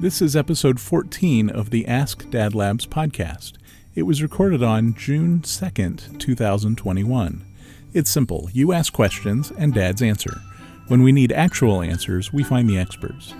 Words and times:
This 0.00 0.22
is 0.22 0.36
episode 0.36 0.78
14 0.78 1.50
of 1.50 1.70
the 1.70 1.84
Ask 1.88 2.30
Dad 2.30 2.54
Labs 2.54 2.86
podcast. 2.86 3.54
It 3.96 4.04
was 4.04 4.22
recorded 4.22 4.62
on 4.62 4.94
June 4.94 5.40
2nd, 5.40 6.20
2021. 6.20 7.44
It's 7.92 8.08
simple 8.08 8.48
you 8.52 8.72
ask 8.72 8.92
questions 8.92 9.50
and 9.58 9.74
dads 9.74 10.00
answer. 10.00 10.40
When 10.86 11.02
we 11.02 11.10
need 11.10 11.32
actual 11.32 11.82
answers, 11.82 12.32
we 12.32 12.44
find 12.44 12.70
the 12.70 12.78
experts. 12.78 13.34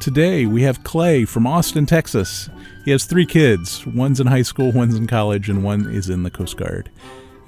Today, 0.00 0.46
we 0.46 0.62
have 0.62 0.84
Clay 0.84 1.24
from 1.24 1.44
Austin, 1.44 1.86
Texas. 1.86 2.48
He 2.84 2.92
has 2.92 3.04
three 3.04 3.26
kids 3.26 3.84
one's 3.84 4.20
in 4.20 4.28
high 4.28 4.42
school, 4.42 4.70
one's 4.70 4.94
in 4.94 5.08
college, 5.08 5.48
and 5.48 5.64
one 5.64 5.90
is 5.90 6.08
in 6.08 6.22
the 6.22 6.30
Coast 6.30 6.56
Guard. 6.56 6.88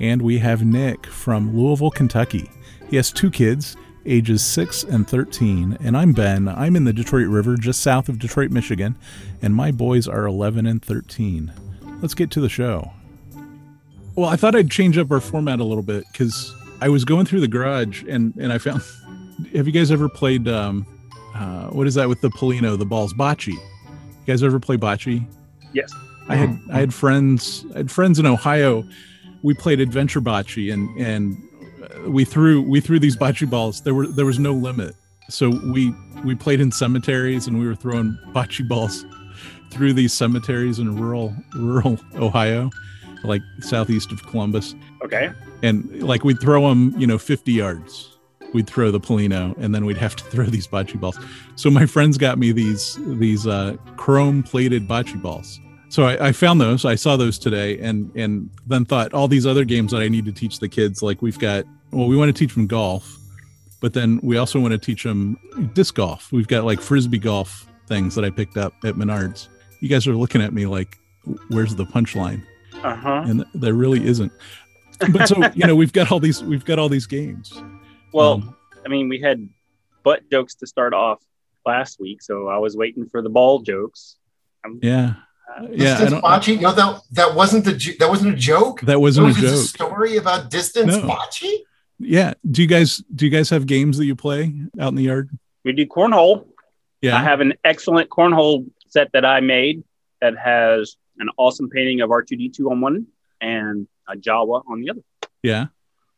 And 0.00 0.20
we 0.20 0.38
have 0.38 0.64
Nick 0.64 1.06
from 1.06 1.56
Louisville, 1.56 1.92
Kentucky. 1.92 2.50
He 2.90 2.96
has 2.96 3.12
two 3.12 3.30
kids 3.30 3.76
ages 4.06 4.44
6 4.44 4.84
and 4.84 5.08
13. 5.08 5.78
And 5.82 5.96
I'm 5.96 6.12
Ben. 6.12 6.48
I'm 6.48 6.76
in 6.76 6.84
the 6.84 6.92
Detroit 6.92 7.28
River, 7.28 7.56
just 7.56 7.80
south 7.80 8.08
of 8.08 8.18
Detroit, 8.18 8.50
Michigan. 8.50 8.96
And 9.40 9.54
my 9.54 9.70
boys 9.70 10.08
are 10.08 10.26
11 10.26 10.66
and 10.66 10.82
13. 10.82 11.52
Let's 12.00 12.14
get 12.14 12.30
to 12.32 12.40
the 12.40 12.48
show. 12.48 12.92
Well, 14.14 14.28
I 14.28 14.36
thought 14.36 14.54
I'd 14.54 14.70
change 14.70 14.98
up 14.98 15.10
our 15.10 15.20
format 15.20 15.60
a 15.60 15.64
little 15.64 15.82
bit 15.82 16.04
because 16.12 16.54
I 16.80 16.88
was 16.88 17.04
going 17.04 17.26
through 17.26 17.40
the 17.40 17.48
garage 17.48 18.02
and, 18.08 18.34
and 18.36 18.52
I 18.52 18.58
found. 18.58 18.82
Have 19.54 19.66
you 19.66 19.72
guys 19.72 19.90
ever 19.90 20.08
played. 20.08 20.46
Um, 20.48 20.86
uh, 21.34 21.68
what 21.68 21.86
is 21.86 21.94
that 21.94 22.08
with 22.08 22.20
the 22.20 22.28
pallino, 22.28 22.78
the 22.78 22.84
balls? 22.84 23.14
Bocce. 23.14 23.48
You 23.48 23.58
guys 24.26 24.42
ever 24.42 24.60
play 24.60 24.76
bocce? 24.76 25.24
Yes. 25.72 25.92
I 26.28 26.36
had 26.36 26.60
I 26.70 26.78
had 26.78 26.94
friends 26.94 27.64
I 27.74 27.78
had 27.78 27.90
friends 27.90 28.18
in 28.18 28.26
Ohio. 28.26 28.86
We 29.42 29.54
played 29.54 29.80
adventure 29.80 30.20
bocce 30.20 30.72
and 30.72 30.88
and 30.98 31.36
we 32.06 32.24
threw 32.24 32.62
we 32.62 32.80
threw 32.80 32.98
these 32.98 33.16
bocce 33.16 33.48
balls. 33.48 33.82
There 33.82 33.94
were 33.94 34.06
there 34.06 34.26
was 34.26 34.38
no 34.38 34.52
limit. 34.52 34.94
So 35.28 35.50
we 35.72 35.94
we 36.24 36.34
played 36.34 36.60
in 36.60 36.70
cemeteries 36.70 37.46
and 37.46 37.58
we 37.58 37.66
were 37.66 37.74
throwing 37.74 38.18
bocce 38.32 38.66
balls 38.66 39.04
through 39.70 39.94
these 39.94 40.12
cemeteries 40.12 40.78
in 40.78 40.96
rural 40.96 41.34
rural 41.54 41.98
Ohio, 42.16 42.70
like 43.24 43.42
southeast 43.60 44.12
of 44.12 44.22
Columbus. 44.26 44.74
Okay. 45.02 45.30
And 45.62 46.02
like 46.02 46.24
we'd 46.24 46.40
throw 46.40 46.68
them, 46.68 46.94
you 46.98 47.06
know, 47.06 47.18
50 47.18 47.52
yards. 47.52 48.08
We'd 48.52 48.68
throw 48.68 48.90
the 48.90 49.00
pallino, 49.00 49.56
and 49.56 49.74
then 49.74 49.86
we'd 49.86 49.96
have 49.96 50.14
to 50.16 50.24
throw 50.30 50.44
these 50.44 50.66
bocce 50.66 50.98
balls. 51.00 51.18
So 51.56 51.70
my 51.70 51.86
friends 51.86 52.18
got 52.18 52.38
me 52.38 52.52
these 52.52 52.98
these 53.18 53.46
uh, 53.46 53.76
chrome 53.96 54.42
plated 54.42 54.86
bocce 54.86 55.20
balls. 55.20 55.58
So 55.88 56.04
I, 56.04 56.28
I, 56.28 56.32
found 56.32 56.58
those. 56.58 56.86
I 56.86 56.94
saw 56.94 57.18
those 57.18 57.38
today, 57.38 57.78
and 57.78 58.10
and 58.16 58.50
then 58.66 58.84
thought 58.84 59.12
all 59.12 59.28
these 59.28 59.46
other 59.46 59.64
games 59.64 59.92
that 59.92 60.00
I 60.00 60.08
need 60.08 60.24
to 60.24 60.32
teach 60.32 60.58
the 60.58 60.68
kids. 60.68 61.02
Like 61.02 61.20
we've 61.20 61.38
got 61.38 61.64
well, 61.92 62.06
we 62.06 62.16
want 62.16 62.34
to 62.34 62.38
teach 62.38 62.54
them 62.54 62.66
golf, 62.66 63.18
but 63.80 63.92
then 63.92 64.18
we 64.22 64.36
also 64.36 64.58
want 64.58 64.72
to 64.72 64.78
teach 64.78 65.04
them 65.04 65.38
disc 65.74 65.94
golf. 65.94 66.32
We've 66.32 66.48
got 66.48 66.64
like 66.64 66.80
frisbee 66.80 67.18
golf 67.18 67.66
things 67.86 68.14
that 68.14 68.24
I 68.24 68.30
picked 68.30 68.56
up 68.56 68.74
at 68.84 68.94
Menards. 68.94 69.48
You 69.80 69.88
guys 69.88 70.06
are 70.06 70.14
looking 70.14 70.40
at 70.40 70.52
me 70.52 70.66
like, 70.66 70.98
where's 71.48 71.74
the 71.74 71.84
punchline? 71.84 72.44
Uh 72.82 72.94
huh. 72.94 73.24
And 73.26 73.44
there 73.54 73.74
really 73.74 74.04
isn't. 74.06 74.32
But 75.10 75.26
so 75.28 75.36
you 75.54 75.66
know, 75.66 75.76
we've 75.76 75.92
got 75.92 76.10
all 76.10 76.20
these 76.20 76.42
we've 76.42 76.64
got 76.64 76.78
all 76.78 76.88
these 76.88 77.06
games. 77.06 77.52
Well, 78.12 78.34
um, 78.34 78.56
I 78.84 78.88
mean, 78.88 79.08
we 79.08 79.20
had 79.20 79.48
butt 80.02 80.28
jokes 80.30 80.54
to 80.56 80.66
start 80.66 80.94
off 80.94 81.22
last 81.66 82.00
week, 82.00 82.22
so 82.22 82.48
I 82.48 82.58
was 82.58 82.76
waiting 82.76 83.08
for 83.08 83.22
the 83.22 83.28
ball 83.28 83.60
jokes. 83.60 84.16
I'm, 84.64 84.78
yeah. 84.82 85.14
Uh, 85.48 85.66
yeah, 85.70 85.98
distance 85.98 86.22
bocce. 86.22 86.60
No, 86.60 86.72
that 86.72 87.02
that 87.12 87.34
wasn't 87.34 87.64
the 87.64 87.96
that 87.98 88.08
wasn't 88.08 88.34
a 88.34 88.36
joke. 88.36 88.80
That 88.82 89.00
wasn't 89.00 89.26
was 89.26 89.38
a 89.38 89.40
joke. 89.40 89.52
A 89.52 89.56
story 89.56 90.16
about 90.16 90.50
distance 90.50 90.96
no. 90.96 91.02
bocce. 91.02 91.50
Yeah. 92.02 92.34
Do 92.50 92.62
you 92.62 92.68
guys 92.68 92.98
do 93.14 93.24
you 93.24 93.30
guys 93.30 93.50
have 93.50 93.66
games 93.66 93.98
that 93.98 94.06
you 94.06 94.16
play 94.16 94.52
out 94.78 94.88
in 94.88 94.94
the 94.94 95.04
yard? 95.04 95.30
We 95.64 95.72
do 95.72 95.86
cornhole. 95.86 96.46
Yeah. 97.00 97.16
I 97.16 97.22
have 97.22 97.40
an 97.40 97.54
excellent 97.64 98.10
cornhole 98.10 98.68
set 98.88 99.12
that 99.12 99.24
I 99.24 99.40
made 99.40 99.82
that 100.20 100.36
has 100.36 100.96
an 101.18 101.28
awesome 101.36 101.68
painting 101.68 102.00
of 102.00 102.10
R2D2 102.10 102.70
on 102.70 102.80
one 102.80 103.06
and 103.40 103.88
a 104.08 104.14
Jawa 104.14 104.62
on 104.68 104.80
the 104.80 104.90
other. 104.90 105.00
Yeah. 105.42 105.66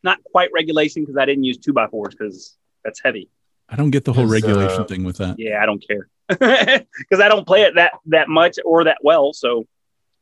Not 0.03 0.23
quite 0.25 0.51
regulation 0.53 1.03
because 1.03 1.17
I 1.17 1.25
didn't 1.25 1.45
use 1.45 1.59
two 1.59 1.73
by 1.73 1.87
fours 1.87 2.15
because 2.15 2.57
that's 2.85 3.01
heavy. 3.03 3.31
I 3.69 3.77
don't 3.77 3.91
get 3.91 4.05
the 4.05 4.13
whole 4.13 4.27
regulation 4.27 4.83
uh, 4.83 4.85
thing 4.85 5.05
with 5.05 5.17
that. 5.19 5.37
Yeah, 5.39 5.63
I 5.63 5.67
don't 5.67 5.83
care 5.87 6.09
because 6.29 7.21
I 7.21 7.29
don't 7.29 7.47
play 7.47 7.63
it 7.63 7.75
that 7.77 7.93
that 8.07 8.29
much 8.29 8.59
or 8.65 8.85
that 8.85 8.99
well. 9.03 9.33
So 9.33 9.67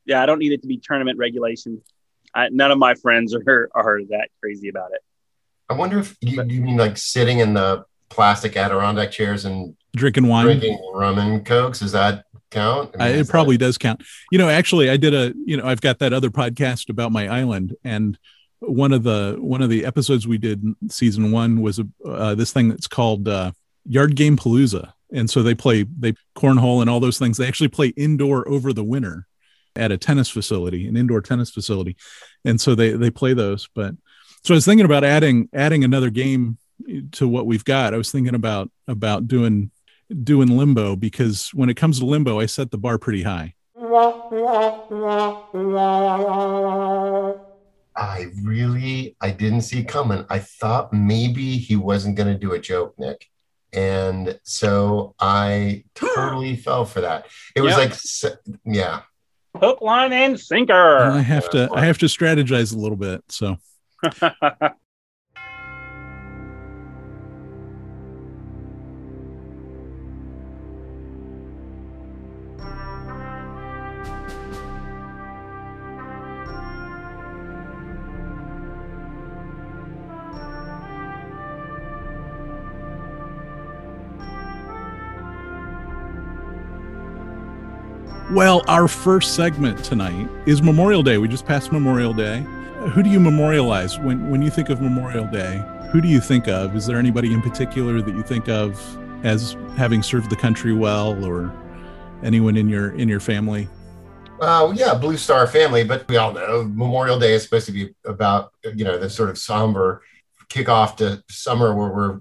yeah, 0.05 0.23
I 0.23 0.27
don't 0.27 0.39
need 0.39 0.53
it 0.53 0.63
to 0.63 0.69
be 0.69 0.79
tournament 0.79 1.19
regulation. 1.19 1.83
I, 2.35 2.49
none 2.51 2.71
of 2.71 2.79
my 2.79 2.95
friends 2.95 3.35
are 3.35 3.71
are 3.75 4.01
that 4.11 4.29
crazy 4.41 4.69
about 4.69 4.93
it. 4.93 5.01
I 5.73 5.75
wonder 5.75 5.99
if 5.99 6.15
you, 6.21 6.43
you 6.45 6.61
mean 6.61 6.77
like 6.77 6.99
sitting 6.99 7.39
in 7.39 7.55
the 7.55 7.87
plastic 8.11 8.59
Adirondack 8.59 9.11
chairs 9.11 9.47
and 9.47 9.75
drinking 9.97 10.27
wine, 10.27 10.45
drinking 10.45 10.79
rum 10.93 11.19
and 11.19 11.47
cokes. 11.47 11.79
Does 11.79 11.93
that 11.93 12.27
count? 12.51 12.95
I 13.01 13.09
mean, 13.09 13.21
it 13.21 13.29
probably 13.29 13.57
that... 13.57 13.65
does 13.65 13.79
count. 13.79 14.03
You 14.31 14.37
know, 14.37 14.51
actually, 14.51 14.91
I 14.91 14.99
did 14.99 15.15
a. 15.15 15.33
You 15.47 15.57
know, 15.57 15.65
I've 15.65 15.81
got 15.81 15.99
that 16.01 16.13
other 16.13 16.29
podcast 16.29 16.91
about 16.91 17.11
my 17.11 17.27
island, 17.27 17.75
and 17.85 18.19
one 18.59 18.93
of 18.93 19.03
the 19.03 19.39
one 19.41 19.63
of 19.63 19.71
the 19.71 19.87
episodes 19.87 20.29
we 20.29 20.37
did 20.37 20.63
season 20.89 21.33
one 21.33 21.63
was 21.63 21.79
a, 21.79 21.89
uh, 22.07 22.35
this 22.35 22.53
thing 22.53 22.69
that's 22.69 22.87
called 22.87 23.27
uh, 23.27 23.53
Yard 23.87 24.15
Game 24.15 24.37
Palooza, 24.37 24.93
and 25.11 25.31
so 25.31 25.43
they 25.43 25.55
play 25.55 25.87
they 25.99 26.13
cornhole 26.37 26.83
and 26.83 26.91
all 26.91 27.01
those 27.01 27.19
things. 27.19 27.39
They 27.39 27.49
actually 27.49 27.69
play 27.69 27.89
indoor 27.89 28.47
over 28.47 28.75
the 28.75 28.85
winter 28.85 29.27
at 29.75 29.91
a 29.91 29.97
tennis 29.97 30.29
facility, 30.29 30.87
an 30.87 30.99
indoor 30.99 31.23
tennis 31.23 31.51
facility, 31.51 31.97
and 32.45 32.61
so 32.61 32.75
they 32.75 32.91
they 32.91 33.11
play 33.11 33.33
those, 33.33 33.71
but 33.75 33.95
so 34.45 34.55
I 34.55 34.57
was 34.57 34.65
thinking 34.65 34.85
about 34.85 35.05
adding 35.05 35.49
adding 35.53 35.85
another 35.85 36.11
game 36.11 36.59
to 37.13 37.29
what 37.29 37.47
we've 37.47 37.65
got. 37.65 37.95
I 37.95 37.97
was 37.97 38.11
thinking 38.11 38.35
about 38.35 38.71
about 38.89 39.29
doing 39.29 39.71
doing 40.23 40.57
limbo 40.57 40.97
because 40.97 41.51
when 41.55 41.71
it 41.71 41.77
comes 41.77 42.01
to 42.01 42.07
limbo, 42.07 42.41
I 42.41 42.47
set 42.47 42.71
the 42.71 42.79
bar 42.79 42.99
pretty 42.99 43.23
high. 43.23 43.55
I 47.95 48.27
really 48.43 49.17
I 49.21 49.31
didn't 49.31 49.63
see 49.63 49.85
coming. 49.85 50.25
I 50.29 50.39
thought 50.39 50.93
maybe 50.93 51.59
he 51.59 51.77
wasn't 51.77 52.17
going 52.17 52.33
to 52.33 52.39
do 52.39 52.53
a 52.53 52.59
joke, 52.59 52.95
Nick. 52.99 53.29
And 53.73 54.39
so 54.43 55.15
I 55.21 55.85
totally 55.95 56.57
fell 56.57 56.85
for 56.85 57.01
that. 57.03 57.27
It 57.55 57.61
was 57.61 57.77
yep. 57.77 57.91
like 58.25 58.55
yeah. 58.65 59.03
Hook, 59.55 59.83
line, 59.83 60.15
and 60.15 60.41
sinker. 60.41 60.99
I 60.99 61.21
have 61.21 61.51
to 61.51 61.69
I 61.73 61.85
have 61.85 61.99
to 61.99 62.07
strategize 62.07 62.75
a 62.75 62.79
little 62.79 62.97
bit. 62.97 63.23
So 63.29 63.59
Well, 88.33 88.63
our 88.67 88.89
first 88.89 89.37
segment 89.37 89.85
tonight 89.85 90.29
is 90.47 90.61
Memorial 90.63 91.03
Day. 91.05 91.19
We 91.19 91.29
just 91.29 91.47
passed 91.47 91.71
Memorial 91.71 92.15
Day 92.15 92.45
who 92.91 93.03
do 93.03 93.11
you 93.11 93.21
memorialize 93.21 93.99
when 93.99 94.31
when 94.31 94.43
you 94.43 94.51
think 94.51 94.69
of 94.69 94.81
Memorial 94.81 95.27
Day? 95.27 95.63
Who 95.91 96.01
do 96.01 96.09
you 96.09 96.21
think 96.21 96.49
of? 96.49 96.75
Is 96.75 96.87
there 96.87 96.99
anybody 96.99 97.33
in 97.33 97.43
particular 97.43 98.03
that 98.03 98.15
you 98.15 98.23
think 98.23 98.49
of 98.49 98.81
as 99.25 99.57
having 99.77 100.03
served 100.03 100.31
the 100.31 100.37
country 100.37 100.75
well, 100.75 101.25
or 101.25 101.53
anyone 102.23 102.57
in 102.57 102.69
your 102.69 102.93
in 102.97 103.09
your 103.09 103.21
family? 103.21 103.69
Uh, 104.41 104.73
yeah, 104.75 104.95
Blue 104.95 105.17
Star 105.17 105.47
family, 105.47 105.85
but 105.85 106.09
we 106.09 106.17
all 106.17 106.33
know 106.33 106.65
Memorial 106.65 107.19
Day 107.19 107.35
is 107.35 107.45
supposed 107.45 107.67
to 107.67 107.73
be 107.73 107.95
about 108.05 108.53
you 108.75 108.85
know 108.85 108.99
the 108.99 109.09
sort 109.09 109.31
of 109.31 109.39
somber 109.39 110.03
kickoff 110.49 110.97
to 110.97 111.23
summer 111.31 111.75
where 111.75 111.89
we're 111.89 112.21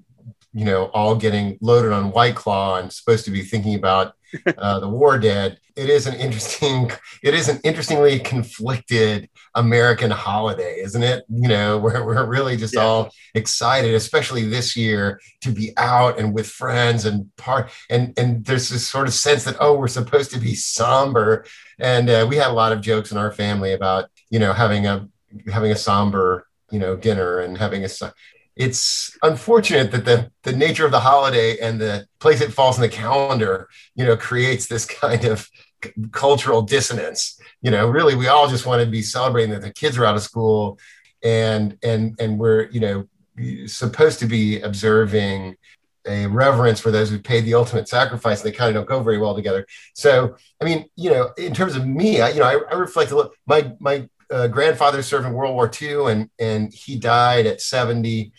you 0.54 0.66
know 0.66 0.86
all 0.86 1.16
getting 1.16 1.58
loaded 1.62 1.92
on 1.92 2.12
White 2.12 2.36
Claw 2.36 2.78
and 2.78 2.92
supposed 2.92 3.26
to 3.26 3.32
be 3.32 3.42
thinking 3.42 3.76
about 3.76 4.14
uh, 4.58 4.80
the 4.80 4.90
war 4.90 5.18
dead. 5.18 5.58
It 5.76 5.90
is 5.90 6.06
an 6.06 6.16
interesting, 6.16 6.92
it 7.24 7.34
is 7.34 7.48
an 7.48 7.60
interestingly 7.64 8.20
conflicted 8.20 9.30
American 9.56 10.12
holiday, 10.12 10.82
isn't 10.82 11.02
it? 11.02 11.24
You 11.30 11.48
know, 11.48 11.78
where 11.80 12.06
we're 12.06 12.26
really 12.26 12.58
just 12.58 12.76
yeah. 12.76 12.82
all 12.82 13.12
excited, 13.34 13.94
especially 13.94 14.48
this 14.48 14.76
year, 14.76 15.20
to 15.42 15.52
be 15.52 15.72
out 15.78 16.20
and 16.20 16.34
with 16.34 16.48
friends 16.48 17.06
and 17.06 17.34
part. 17.38 17.72
And 17.90 18.14
and 18.18 18.46
there's 18.46 18.70
this 18.70 18.88
sort 18.88 19.08
of 19.08 19.14
sense 19.14 19.44
that 19.46 19.58
oh, 19.60 19.78
we're 19.78 19.88
supposed 19.88 20.32
to 20.32 20.40
be 20.40 20.56
somber. 20.56 21.46
And 21.80 22.10
uh, 22.10 22.28
we 22.30 22.36
had 22.36 22.50
a 22.50 22.54
lot 22.54 22.74
of 22.74 22.82
jokes 22.82 23.12
in 23.12 23.18
our 23.18 23.32
family 23.32 23.74
about 23.74 24.10
you 24.30 24.40
know 24.40 24.54
having 24.54 24.88
a 24.88 25.08
having 25.52 25.72
a 25.72 25.76
somber 25.76 26.48
you 26.70 26.80
know 26.80 26.96
dinner 26.96 27.40
and 27.40 27.58
having 27.58 27.84
a 27.84 27.90
it's 28.56 29.18
unfortunate 29.24 29.92
that 29.92 30.06
the 30.06 30.32
the 30.44 30.54
nature 30.54 30.86
of 30.86 30.92
the 30.92 31.00
holiday 31.00 31.58
and 31.60 31.80
the 31.80 32.06
place 32.20 32.42
it 32.42 32.54
falls 32.54 32.78
in 32.78 32.82
the 32.82 32.90
calendar, 32.90 33.70
you 33.96 34.06
know, 34.06 34.18
creates 34.18 34.68
this 34.68 34.86
kind 35.02 35.26
of 35.26 35.50
cultural 36.12 36.62
dissonance. 36.62 37.40
You 37.62 37.72
know, 37.72 37.88
really, 37.88 38.16
we 38.16 38.28
all 38.28 38.48
just 38.48 38.66
want 38.66 38.84
to 38.84 38.90
be 38.90 39.02
celebrating 39.02 39.52
that 39.52 39.62
the 39.62 39.74
kids 39.74 39.98
are 39.98 40.06
out 40.06 40.16
of 40.16 40.22
school, 40.22 40.80
and 41.24 41.78
and 41.84 42.16
and 42.20 42.40
we're 42.40 42.70
you 42.70 42.80
know 42.80 43.08
supposed 43.68 44.20
to 44.20 44.26
be 44.26 44.62
observing 44.62 45.56
a 46.08 46.26
reverence 46.28 46.80
for 46.80 46.92
those 46.92 47.10
who 47.10 47.20
paid 47.20 47.46
the 47.46 47.54
ultimate 47.54 47.88
sacrifice. 47.88 48.42
They 48.42 48.52
kind 48.52 48.70
of 48.70 48.76
don't 48.76 48.90
go 48.90 49.04
very 49.04 49.20
well 49.20 49.36
together. 49.36 49.68
So, 49.94 50.36
I 50.60 50.66
mean, 50.66 50.86
you 50.96 51.12
know, 51.12 51.32
in 51.38 51.54
terms 51.54 51.76
of 51.76 51.86
me, 51.86 52.22
I, 52.22 52.30
you 52.30 52.40
know, 52.40 52.46
I, 52.46 52.60
I 52.72 52.76
reflect 52.76 53.12
a 53.12 53.16
little. 53.16 53.32
My 53.46 53.74
my 53.80 54.10
uh, 54.32 54.48
grandfather 54.48 55.02
served 55.02 55.28
in 55.28 55.34
World 55.34 55.54
War 55.54 55.70
II, 55.82 56.12
and 56.12 56.30
and 56.40 56.74
he 56.74 56.98
died 56.98 57.46
at 57.46 57.62
seventy. 57.62 58.32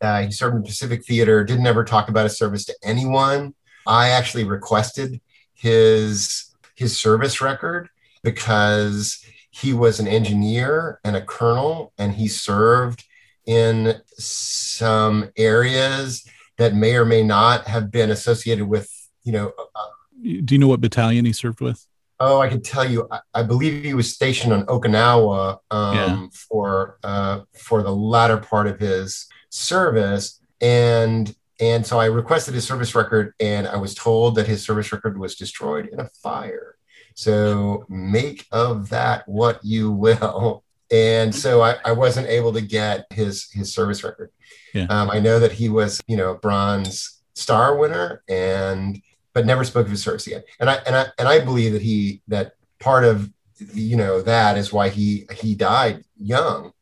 Uh, 0.00 0.22
he 0.22 0.32
served 0.32 0.56
in 0.56 0.62
Pacific 0.62 1.04
Theater. 1.04 1.44
Didn't 1.44 1.66
ever 1.66 1.84
talk 1.84 2.08
about 2.08 2.24
his 2.24 2.36
service 2.36 2.64
to 2.66 2.74
anyone. 2.82 3.54
I 3.86 4.08
actually 4.08 4.44
requested 4.44 5.20
his 5.54 6.54
his 6.74 6.98
service 6.98 7.40
record 7.40 7.88
because 8.22 9.24
he 9.50 9.72
was 9.72 10.00
an 10.00 10.08
engineer 10.08 11.00
and 11.04 11.14
a 11.14 11.22
colonel, 11.22 11.92
and 11.98 12.14
he 12.14 12.26
served 12.26 13.04
in 13.46 14.00
some 14.16 15.30
areas 15.36 16.26
that 16.56 16.74
may 16.74 16.96
or 16.96 17.04
may 17.04 17.22
not 17.22 17.66
have 17.66 17.90
been 17.90 18.10
associated 18.10 18.66
with, 18.66 18.90
you 19.22 19.32
know. 19.32 19.52
Uh, 19.58 19.80
Do 20.22 20.54
you 20.54 20.58
know 20.58 20.68
what 20.68 20.80
battalion 20.80 21.24
he 21.24 21.32
served 21.32 21.60
with? 21.60 21.86
Oh, 22.20 22.40
I 22.40 22.48
can 22.48 22.62
tell 22.62 22.88
you. 22.88 23.08
I, 23.10 23.20
I 23.34 23.42
believe 23.42 23.84
he 23.84 23.94
was 23.94 24.12
stationed 24.12 24.52
on 24.52 24.66
Okinawa 24.66 25.58
um, 25.70 25.94
yeah. 25.96 26.26
for 26.32 26.98
uh, 27.02 27.40
for 27.56 27.82
the 27.82 27.94
latter 27.94 28.36
part 28.36 28.66
of 28.66 28.78
his 28.78 29.26
service, 29.50 30.40
and 30.60 31.34
and 31.60 31.86
so 31.86 31.98
I 31.98 32.06
requested 32.06 32.54
his 32.54 32.66
service 32.66 32.94
record, 32.94 33.34
and 33.40 33.66
I 33.66 33.76
was 33.76 33.94
told 33.94 34.36
that 34.36 34.46
his 34.46 34.64
service 34.64 34.92
record 34.92 35.18
was 35.18 35.34
destroyed 35.34 35.88
in 35.92 36.00
a 36.00 36.08
fire. 36.22 36.76
So 37.14 37.86
make 37.88 38.46
of 38.50 38.88
that 38.90 39.28
what 39.28 39.64
you 39.64 39.90
will. 39.90 40.64
And 40.90 41.34
so 41.34 41.62
I, 41.62 41.76
I 41.84 41.92
wasn't 41.92 42.28
able 42.28 42.52
to 42.52 42.60
get 42.60 43.06
his 43.10 43.50
his 43.52 43.72
service 43.72 44.04
record. 44.04 44.30
Yeah. 44.74 44.86
Um, 44.90 45.10
I 45.10 45.20
know 45.20 45.38
that 45.38 45.52
he 45.52 45.68
was, 45.68 46.00
you 46.06 46.16
know, 46.16 46.34
bronze 46.34 47.22
star 47.34 47.76
winner, 47.76 48.22
and 48.28 49.00
but 49.34 49.44
never 49.44 49.64
spoke 49.64 49.84
of 49.84 49.90
his 49.90 50.02
service 50.02 50.26
again. 50.26 50.42
And 50.58 50.70
I 50.70 50.74
and 50.86 50.96
I 50.96 51.06
and 51.18 51.28
I 51.28 51.40
believe 51.40 51.72
that 51.72 51.82
he 51.82 52.22
that 52.28 52.52
part 52.78 53.04
of 53.04 53.30
you 53.74 53.96
know 53.96 54.22
that 54.22 54.56
is 54.56 54.72
why 54.72 54.88
he 54.88 55.26
he 55.34 55.54
died 55.54 56.04
young. 56.16 56.72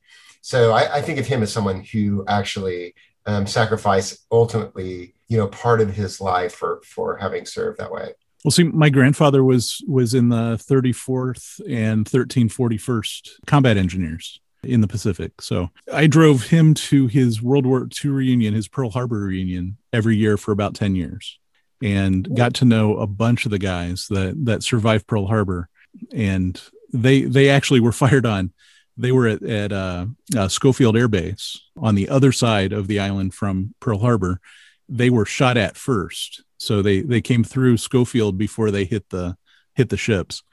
So 0.42 0.72
I, 0.72 0.96
I 0.96 1.02
think 1.02 1.18
of 1.18 1.26
him 1.26 1.42
as 1.42 1.52
someone 1.52 1.82
who 1.84 2.24
actually 2.26 2.94
um, 3.26 3.46
sacrificed 3.46 4.26
ultimately, 4.30 5.14
you 5.28 5.38
know, 5.38 5.46
part 5.46 5.80
of 5.80 5.94
his 5.94 6.20
life 6.20 6.54
for 6.54 6.80
for 6.84 7.16
having 7.16 7.46
served 7.46 7.78
that 7.78 7.92
way. 7.92 8.12
Well, 8.44 8.50
see, 8.50 8.64
my 8.64 8.90
grandfather 8.90 9.44
was 9.44 9.82
was 9.86 10.14
in 10.14 10.28
the 10.28 10.60
34th 10.68 11.60
and 11.68 12.06
1341st 12.06 13.30
Combat 13.46 13.76
Engineers 13.76 14.40
in 14.64 14.80
the 14.80 14.88
Pacific. 14.88 15.40
So 15.40 15.70
I 15.92 16.06
drove 16.06 16.44
him 16.44 16.74
to 16.74 17.06
his 17.06 17.42
World 17.42 17.66
War 17.66 17.88
II 18.04 18.10
reunion, 18.10 18.54
his 18.54 18.68
Pearl 18.68 18.90
Harbor 18.90 19.20
reunion, 19.20 19.76
every 19.92 20.16
year 20.16 20.36
for 20.36 20.52
about 20.52 20.74
10 20.74 20.94
years, 20.94 21.38
and 21.82 22.34
got 22.36 22.54
to 22.54 22.64
know 22.64 22.96
a 22.96 23.06
bunch 23.06 23.44
of 23.44 23.50
the 23.50 23.58
guys 23.58 24.06
that 24.08 24.34
that 24.44 24.62
survived 24.62 25.06
Pearl 25.06 25.26
Harbor, 25.26 25.68
and 26.12 26.60
they 26.92 27.22
they 27.22 27.48
actually 27.48 27.80
were 27.80 27.92
fired 28.04 28.26
on. 28.26 28.52
They 28.96 29.10
were 29.10 29.26
at, 29.26 29.42
at 29.42 29.72
uh, 29.72 30.06
uh, 30.36 30.48
Schofield 30.48 30.96
Air 30.96 31.08
Base 31.08 31.58
on 31.78 31.94
the 31.94 32.10
other 32.10 32.30
side 32.30 32.72
of 32.72 32.88
the 32.88 33.00
island 33.00 33.32
from 33.32 33.74
Pearl 33.80 33.98
Harbor. 33.98 34.38
They 34.86 35.08
were 35.08 35.24
shot 35.24 35.56
at 35.56 35.76
first 35.76 36.42
so 36.62 36.80
they 36.80 37.00
they 37.00 37.20
came 37.20 37.42
through 37.42 37.76
Schofield 37.76 38.38
before 38.38 38.70
they 38.70 38.84
hit 38.84 39.10
the 39.10 39.36
hit 39.74 39.88
the 39.88 39.96
ships. 39.96 40.44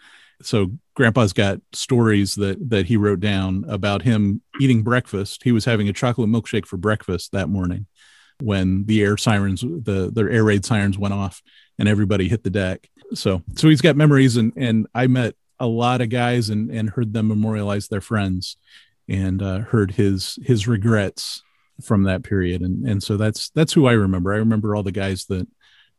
So 0.42 0.72
Grandpa's 0.96 1.34
got 1.34 1.62
stories 1.72 2.34
that 2.36 2.72
that 2.72 2.88
he 2.88 2.98
wrote 2.98 3.20
down 3.20 3.64
about 3.68 4.02
him 4.02 4.42
eating 4.60 4.82
breakfast. 4.82 5.44
He 5.44 5.52
was 5.52 5.66
having 5.66 5.88
a 5.88 5.94
chocolate 5.94 6.30
milkshake 6.30 6.66
for 6.66 6.78
breakfast 6.78 7.32
that 7.34 7.48
morning 7.48 7.86
when 8.42 8.86
the 8.86 9.02
air 9.02 9.18
sirens 9.18 9.62
the 9.62 10.12
the 10.14 10.28
air 10.32 10.44
raid 10.44 10.66
sirens 10.66 10.98
went 10.98 11.14
off 11.14 11.42
and 11.78 11.88
everybody 11.88 12.28
hit 12.28 12.44
the 12.44 12.50
deck. 12.50 12.90
So 13.14 13.42
so 13.56 13.70
he's 13.70 13.82
got 13.82 13.96
memories 13.96 14.38
and 14.38 14.54
and 14.56 14.88
I 14.94 15.08
met 15.08 15.36
a 15.60 15.68
lot 15.68 16.02
of 16.02 16.10
guys 16.10 16.50
and 16.50 16.70
and 16.70 16.90
heard 16.90 17.14
them 17.14 17.28
memorialize 17.28 17.88
their 17.88 18.02
friends 18.02 18.58
and 19.08 19.42
uh, 19.42 19.60
heard 19.60 19.92
his 19.92 20.38
his 20.44 20.68
regrets 20.68 21.44
from 21.82 22.04
that 22.04 22.24
period 22.24 22.62
and 22.62 22.88
and 22.88 23.02
so 23.02 23.18
that's 23.18 23.50
that's 23.52 23.74
who 23.74 23.88
I 23.88 23.94
remember. 23.94 24.34
I 24.34 24.38
remember 24.38 24.76
all 24.76 24.84
the 24.84 24.92
guys 24.92 25.26
that 25.26 25.48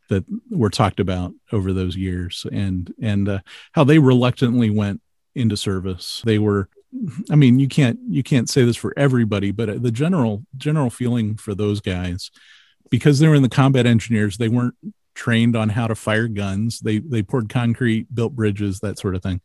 that 0.09 0.25
were 0.51 0.71
talked 0.71 1.01
about 1.01 1.33
over 1.53 1.73
those 1.73 1.97
years 1.97 2.45
and 2.53 2.93
and 3.01 3.29
uh, 3.29 3.39
how 3.73 3.85
they 3.85 3.99
reluctantly 3.99 4.69
went 4.69 5.01
into 5.37 5.57
service 5.57 6.21
they 6.25 6.39
were 6.39 6.69
i 7.31 7.37
mean 7.37 7.59
you 7.59 7.69
can't 7.69 7.99
you 8.09 8.23
can't 8.23 8.49
say 8.49 8.65
this 8.65 8.77
for 8.77 8.93
everybody 8.97 9.53
but 9.53 9.69
uh, 9.69 9.75
the 9.79 9.93
general 9.93 10.45
general 10.57 10.91
feeling 10.91 11.37
for 11.37 11.55
those 11.55 11.81
guys 11.81 12.31
because 12.91 13.19
they 13.19 13.29
were 13.29 13.35
in 13.35 13.43
the 13.43 13.49
combat 13.49 13.87
engineers 13.87 14.37
they 14.37 14.49
weren't 14.49 14.75
trained 15.15 15.55
on 15.55 15.69
how 15.69 15.87
to 15.87 15.95
fire 15.95 16.29
guns. 16.29 16.81
They 16.81 16.99
they 16.99 17.23
poured 17.23 17.51
concrete 17.51 18.13
built 18.15 18.35
bridges 18.35 18.81
that 18.81 18.99
sort 18.99 19.15
of 19.15 19.23
thing 19.23 19.41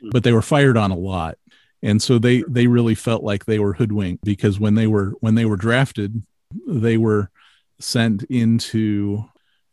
hmm. 0.00 0.08
but 0.10 0.24
they 0.24 0.32
were 0.32 0.42
fired 0.42 0.76
on 0.76 0.90
a 0.90 0.96
lot. 0.96 1.36
And 1.82 2.00
so 2.02 2.18
they 2.18 2.42
they 2.48 2.66
really 2.66 2.94
felt 2.94 3.22
like 3.22 3.44
they 3.44 3.58
were 3.58 3.74
hoodwinked 3.74 4.24
because 4.24 4.58
when 4.58 4.74
they 4.74 4.86
were 4.86 5.12
when 5.20 5.34
they 5.34 5.44
were 5.44 5.56
drafted 5.56 6.22
they 6.66 6.96
were 6.96 7.30
sent 7.78 8.22
into 8.24 9.24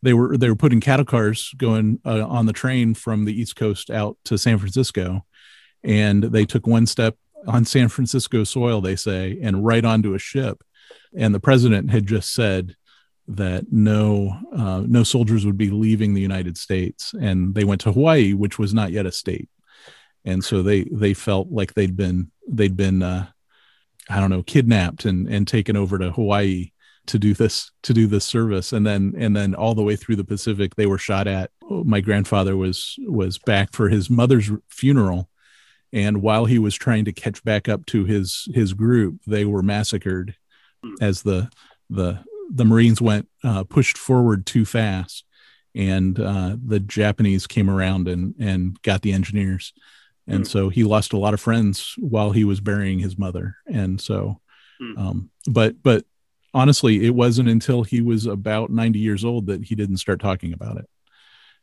they 0.02 0.12
were 0.12 0.36
they 0.36 0.48
were 0.48 0.56
putting 0.56 0.80
cattle 0.80 1.04
cars 1.04 1.52
going 1.56 1.98
uh, 2.04 2.26
on 2.26 2.46
the 2.46 2.52
train 2.52 2.94
from 2.94 3.24
the 3.24 3.38
east 3.38 3.56
coast 3.56 3.90
out 3.90 4.16
to 4.24 4.38
san 4.38 4.58
francisco 4.58 5.26
and 5.84 6.22
they 6.24 6.44
took 6.44 6.66
one 6.66 6.86
step 6.86 7.16
on 7.46 7.64
san 7.64 7.88
francisco 7.88 8.44
soil 8.44 8.80
they 8.80 8.96
say 8.96 9.38
and 9.42 9.64
right 9.64 9.84
onto 9.84 10.14
a 10.14 10.18
ship. 10.18 10.62
And 11.16 11.34
the 11.34 11.40
president 11.40 11.90
had 11.90 12.06
just 12.06 12.34
said 12.34 12.74
that 13.28 13.70
no 13.70 14.36
uh, 14.54 14.82
no 14.86 15.02
soldiers 15.02 15.44
would 15.44 15.58
be 15.58 15.70
leaving 15.70 16.14
the 16.14 16.20
united 16.20 16.56
states. 16.56 17.14
And 17.20 17.54
they 17.54 17.64
went 17.64 17.80
to 17.82 17.92
hawaii 17.92 18.32
which 18.32 18.58
was 18.58 18.74
not 18.74 18.92
yet 18.92 19.06
a 19.06 19.12
state. 19.12 19.48
And 20.24 20.44
so 20.44 20.62
they 20.62 20.84
they 20.84 21.14
felt 21.14 21.48
like 21.50 21.74
they'd 21.74 21.96
been 21.96 22.30
they'd 22.48 22.76
been 22.76 23.02
uh, 23.02 23.26
i 24.10 24.20
don't 24.20 24.30
know 24.30 24.42
kidnapped 24.42 25.04
and 25.04 25.28
and 25.28 25.46
taken 25.46 25.76
over 25.76 25.98
to 25.98 26.10
hawaii 26.12 26.70
to 27.08 27.18
do 27.18 27.34
this 27.34 27.72
to 27.82 27.92
do 27.92 28.06
this 28.06 28.24
service. 28.24 28.72
And 28.72 28.86
then 28.86 29.14
and 29.16 29.34
then 29.34 29.54
all 29.54 29.74
the 29.74 29.82
way 29.82 29.96
through 29.96 30.16
the 30.16 30.24
pacific 30.24 30.76
they 30.76 30.86
were 30.86 30.98
shot 30.98 31.26
at. 31.26 31.50
My 31.68 32.00
grandfather 32.00 32.56
was 32.56 32.96
was 33.00 33.38
back 33.38 33.72
for 33.72 33.88
his 33.88 34.08
mother's 34.08 34.50
funeral 34.68 35.27
and 35.92 36.22
while 36.22 36.44
he 36.44 36.58
was 36.58 36.74
trying 36.74 37.04
to 37.04 37.12
catch 37.12 37.42
back 37.44 37.68
up 37.68 37.84
to 37.86 38.04
his 38.04 38.48
his 38.54 38.72
group 38.72 39.20
they 39.26 39.44
were 39.44 39.62
massacred 39.62 40.34
as 41.00 41.22
the 41.22 41.50
the 41.90 42.18
the 42.50 42.64
marines 42.64 43.00
went 43.00 43.28
uh, 43.44 43.64
pushed 43.64 43.98
forward 43.98 44.46
too 44.46 44.64
fast 44.64 45.24
and 45.74 46.18
uh, 46.20 46.56
the 46.64 46.80
japanese 46.80 47.46
came 47.46 47.68
around 47.68 48.08
and 48.08 48.34
and 48.38 48.80
got 48.82 49.02
the 49.02 49.12
engineers 49.12 49.72
and 50.26 50.44
mm. 50.44 50.46
so 50.46 50.68
he 50.68 50.84
lost 50.84 51.12
a 51.12 51.18
lot 51.18 51.34
of 51.34 51.40
friends 51.40 51.94
while 51.98 52.32
he 52.32 52.44
was 52.44 52.60
burying 52.60 52.98
his 52.98 53.18
mother 53.18 53.56
and 53.66 54.00
so 54.00 54.40
hmm. 54.80 54.98
um, 54.98 55.30
but 55.46 55.82
but 55.82 56.04
honestly, 56.54 57.04
it 57.04 57.14
wasn't 57.14 57.48
until 57.48 57.82
he 57.82 58.00
was 58.00 58.26
about 58.26 58.70
90 58.70 58.98
years 58.98 59.24
old 59.24 59.46
that 59.46 59.64
he 59.64 59.74
didn't 59.74 59.98
start 59.98 60.20
talking 60.20 60.52
about 60.52 60.78
it. 60.78 60.88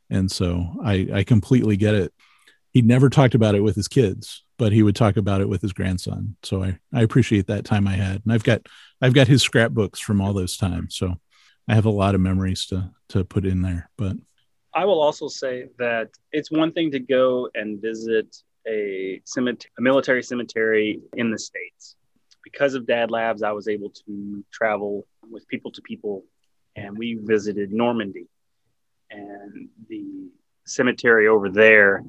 And 0.08 0.30
so 0.30 0.76
I, 0.82 1.08
I 1.12 1.24
completely 1.24 1.76
get 1.76 1.94
it. 1.94 2.12
He 2.76 2.82
never 2.82 3.08
talked 3.08 3.34
about 3.34 3.54
it 3.54 3.62
with 3.62 3.74
his 3.74 3.88
kids, 3.88 4.44
but 4.58 4.70
he 4.70 4.82
would 4.82 4.94
talk 4.94 5.16
about 5.16 5.40
it 5.40 5.48
with 5.48 5.62
his 5.62 5.72
grandson. 5.72 6.36
So 6.42 6.62
I, 6.62 6.78
I 6.92 7.00
appreciate 7.00 7.46
that 7.46 7.64
time 7.64 7.88
I 7.88 7.94
had. 7.94 8.20
And 8.22 8.34
I've 8.34 8.44
got 8.44 8.66
I've 9.00 9.14
got 9.14 9.28
his 9.28 9.42
scrapbooks 9.42 9.98
from 9.98 10.20
all 10.20 10.34
those 10.34 10.58
times. 10.58 10.94
So 10.94 11.14
I 11.66 11.74
have 11.74 11.86
a 11.86 11.90
lot 11.90 12.14
of 12.14 12.20
memories 12.20 12.66
to 12.66 12.90
to 13.08 13.24
put 13.24 13.46
in 13.46 13.62
there. 13.62 13.88
But 13.96 14.18
I 14.74 14.84
will 14.84 15.00
also 15.00 15.26
say 15.26 15.68
that 15.78 16.10
it's 16.32 16.50
one 16.50 16.70
thing 16.70 16.90
to 16.90 16.98
go 16.98 17.48
and 17.54 17.80
visit 17.80 18.36
a 18.68 19.22
cemetery, 19.24 19.70
a 19.78 19.80
military 19.80 20.22
cemetery 20.22 21.00
in 21.14 21.30
the 21.30 21.38
States 21.38 21.96
because 22.44 22.74
of 22.74 22.86
Dad 22.86 23.10
Labs, 23.10 23.42
I 23.42 23.52
was 23.52 23.68
able 23.68 23.90
to 24.06 24.44
travel 24.52 25.06
with 25.32 25.48
people 25.48 25.72
to 25.72 25.82
people, 25.82 26.24
and 26.76 26.96
we 26.96 27.18
visited 27.20 27.72
Normandy 27.72 28.28
and 29.10 29.68
the 29.88 30.28
cemetery 30.66 31.26
over 31.26 31.50
there. 31.50 32.04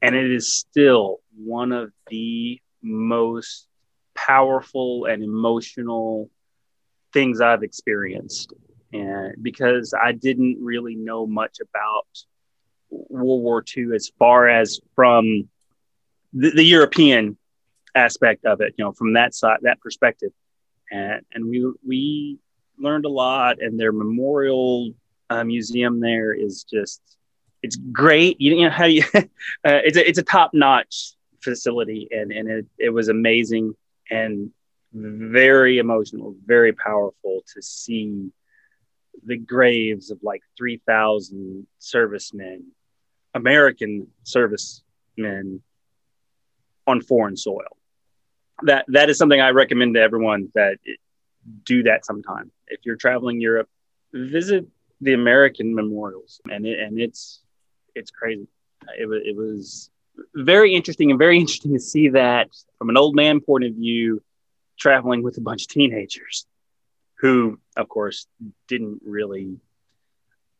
And 0.00 0.14
it 0.14 0.30
is 0.30 0.52
still 0.52 1.18
one 1.36 1.72
of 1.72 1.92
the 2.08 2.60
most 2.82 3.66
powerful 4.14 5.06
and 5.06 5.22
emotional 5.22 6.30
things 7.12 7.40
I've 7.40 7.62
experienced. 7.62 8.52
And 8.92 9.34
because 9.42 9.94
I 10.00 10.12
didn't 10.12 10.58
really 10.60 10.94
know 10.94 11.26
much 11.26 11.58
about 11.60 12.06
World 12.90 13.42
War 13.42 13.64
II 13.76 13.88
as 13.94 14.10
far 14.18 14.48
as 14.48 14.80
from 14.94 15.48
the, 16.32 16.50
the 16.50 16.64
European 16.64 17.36
aspect 17.94 18.44
of 18.44 18.60
it, 18.60 18.74
you 18.76 18.84
know, 18.84 18.92
from 18.92 19.14
that 19.14 19.34
side, 19.34 19.58
that 19.62 19.80
perspective. 19.80 20.30
And, 20.90 21.22
and 21.32 21.48
we, 21.48 21.70
we 21.86 22.38
learned 22.78 23.04
a 23.04 23.10
lot 23.10 23.60
and 23.60 23.78
their 23.78 23.92
memorial 23.92 24.92
uh, 25.28 25.44
museum 25.44 26.00
there 26.00 26.32
is 26.32 26.64
just, 26.64 27.02
it's 27.68 27.76
great. 27.76 28.40
You 28.40 28.62
know 28.62 28.70
how 28.70 28.86
you, 28.86 29.04
uh, 29.14 29.20
it's 29.62 29.98
a, 29.98 30.08
it's 30.08 30.18
a 30.18 30.22
top 30.22 30.52
notch 30.54 31.12
facility 31.40 32.08
and, 32.10 32.32
and 32.32 32.48
it, 32.48 32.66
it 32.78 32.88
was 32.88 33.08
amazing 33.08 33.74
and 34.10 34.50
very 34.94 35.76
emotional, 35.78 36.34
very 36.46 36.72
powerful 36.72 37.42
to 37.54 37.60
see 37.62 38.30
the 39.26 39.36
graves 39.36 40.10
of 40.10 40.18
like 40.22 40.40
3,000 40.56 41.66
servicemen, 41.78 42.72
American 43.34 44.08
servicemen 44.22 45.62
on 46.86 47.02
foreign 47.02 47.36
soil. 47.36 47.76
That 48.62 48.86
that 48.88 49.10
is 49.10 49.18
something 49.18 49.40
I 49.40 49.50
recommend 49.50 49.94
to 49.94 50.00
everyone 50.00 50.48
that 50.54 50.78
it, 50.84 50.98
do 51.64 51.82
that 51.84 52.06
sometime. 52.06 52.50
If 52.66 52.80
you're 52.84 52.96
traveling 52.96 53.40
Europe, 53.40 53.68
visit 54.12 54.66
the 55.00 55.12
American 55.12 55.74
memorials, 55.74 56.40
and 56.50 56.66
it, 56.66 56.80
and 56.80 56.98
it's 56.98 57.40
it's 57.98 58.10
crazy. 58.10 58.46
It 58.98 59.06
was 59.06 59.22
it 59.24 59.36
was 59.36 59.90
very 60.34 60.74
interesting 60.74 61.10
and 61.10 61.18
very 61.18 61.38
interesting 61.40 61.74
to 61.74 61.80
see 61.80 62.08
that 62.10 62.48
from 62.78 62.88
an 62.88 62.96
old 62.96 63.14
man 63.14 63.40
point 63.40 63.64
of 63.64 63.74
view, 63.74 64.22
traveling 64.78 65.22
with 65.22 65.36
a 65.38 65.40
bunch 65.40 65.62
of 65.62 65.68
teenagers 65.68 66.46
who, 67.20 67.58
of 67.76 67.88
course, 67.88 68.26
didn't 68.68 69.02
really. 69.04 69.58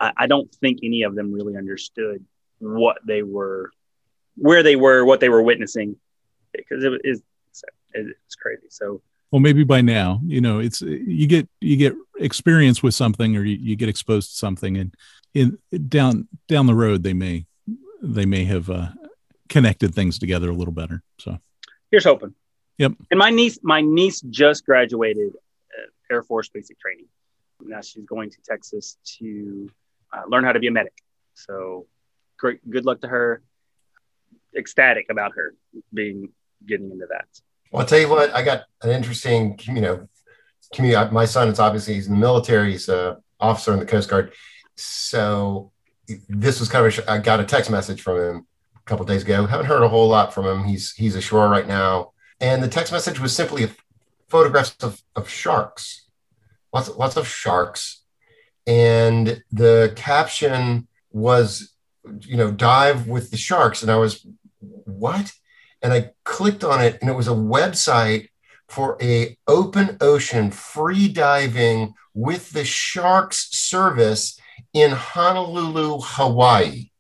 I, 0.00 0.12
I 0.16 0.26
don't 0.26 0.52
think 0.57 0.80
any 0.83 1.02
of 1.02 1.14
them 1.14 1.33
really 1.33 1.57
understood 1.57 2.25
what 2.59 2.99
they 3.07 3.23
were, 3.23 3.71
where 4.37 4.62
they 4.62 4.76
were, 4.76 5.04
what 5.04 5.21
they 5.21 5.28
were 5.28 5.42
witnessing, 5.42 5.97
because 6.52 6.85
it 6.85 7.00
is 7.04 7.23
it's 7.95 8.35
crazy. 8.35 8.66
So 8.68 9.02
well 9.30 9.40
maybe 9.40 9.62
by 9.62 9.80
now 9.80 10.21
you 10.25 10.40
know 10.40 10.59
it's 10.59 10.80
you 10.80 11.26
get 11.26 11.49
you 11.61 11.76
get 11.76 11.95
experience 12.18 12.83
with 12.83 12.95
something 12.95 13.37
or 13.37 13.45
you, 13.45 13.57
you 13.57 13.76
get 13.76 13.88
exposed 13.88 14.30
to 14.30 14.37
something 14.37 14.76
and 14.76 14.95
in 15.38 15.88
down 15.88 16.28
down 16.49 16.66
the 16.66 16.75
road 16.75 17.02
they 17.02 17.14
may 17.14 17.47
they 18.02 18.26
may 18.26 18.45
have 18.45 18.71
uh, 18.71 18.88
connected 19.49 19.95
things 19.95 20.18
together 20.18 20.50
a 20.50 20.54
little 20.54 20.75
better 20.75 21.02
so 21.18 21.38
here's 21.90 22.04
hoping 22.04 22.35
yep 22.78 22.92
and 23.11 23.18
my 23.18 23.30
niece 23.30 23.59
my 23.62 23.80
niece 23.80 24.21
just 24.23 24.64
graduated 24.64 25.33
uh, 25.76 26.14
air 26.14 26.23
force 26.23 26.49
basic 26.49 26.78
training 26.78 27.07
now 27.61 27.80
she's 27.80 28.04
going 28.04 28.30
to 28.30 28.38
texas 28.45 28.97
to 29.04 29.71
uh, 30.12 30.23
learn 30.28 30.45
how 30.45 30.52
to 30.52 30.61
be 30.61 30.68
a 30.68 30.71
medic 30.71 31.02
so 31.35 31.87
great 32.38 32.59
good 32.71 32.85
luck 32.85 33.00
to 33.00 33.09
her 33.09 33.42
ecstatic 34.57 35.07
about 35.11 35.33
her 35.35 35.54
being 35.92 36.28
getting 36.66 36.90
into 36.90 37.07
that 37.07 37.26
well, 37.71 37.83
I'll 37.83 37.87
tell 37.87 37.99
you 37.99 38.09
what, 38.09 38.35
I 38.35 38.42
got 38.42 38.64
an 38.83 38.90
interesting, 38.90 39.59
you 39.64 39.80
know, 39.80 40.09
community. 40.73 41.12
My 41.12 41.26
son 41.26 41.49
is 41.49 41.61
obviously 41.61 41.95
he's 41.95 42.07
in 42.07 42.14
the 42.14 42.18
military. 42.18 42.73
He's 42.73 42.88
a 42.88 43.18
officer 43.40 43.73
in 43.73 43.78
the 43.78 43.87
Coast 43.87 44.09
Guard. 44.09 44.33
So 44.79 45.73
this 46.29 46.61
was 46.61 46.69
kind 46.69 46.87
of 46.87 47.09
I 47.09 47.19
got 47.19 47.41
a 47.41 47.45
text 47.45 47.71
message 47.71 48.03
from 48.03 48.19
him 48.19 48.47
a 48.77 48.89
couple 48.89 49.05
days 49.05 49.23
ago. 49.23 49.47
Haven't 49.47 49.67
heard 49.67 49.83
a 49.83 49.89
whole 49.89 50.09
lot 50.09 50.33
from 50.33 50.47
him. 50.47 50.65
He's 50.65 50.93
he's 50.93 51.17
ashore 51.17 51.49
right 51.49 51.67
now, 51.67 52.13
and 52.41 52.63
the 52.63 52.69
text 52.69 52.93
message 52.93 53.21
was 53.21 53.35
simply 53.35 53.71
photographs 54.29 54.77
of, 54.83 55.03
of 55.17 55.29
sharks, 55.29 56.07
lots 56.73 56.89
lots 56.97 57.17
of 57.17 57.27
sharks, 57.27 58.03
and 58.67 59.43
the 59.51 59.93
caption 59.97 60.87
was, 61.11 61.75
you 62.21 62.37
know, 62.37 62.51
dive 62.51 63.09
with 63.09 63.31
the 63.31 63.37
sharks, 63.37 63.83
and 63.83 63.91
I 63.91 63.97
was, 63.97 64.27
what? 64.61 65.33
and 65.83 65.93
I 65.93 66.11
clicked 66.25 66.65
on 66.65 66.81
it, 66.81 66.99
and 67.01 67.11
it 67.11 67.17
was 67.17 67.29
a 67.29 67.33
website 67.33 68.29
for 68.69 68.99
a 69.01 69.37
open 69.47 69.97
ocean 70.01 70.51
free 70.51 71.09
diving 71.09 71.95
with 72.15 72.51
the 72.51 72.65
sharks 72.65 73.49
service 73.57 74.39
in 74.73 74.91
Honolulu, 74.93 75.99
Hawaii. 76.03 76.91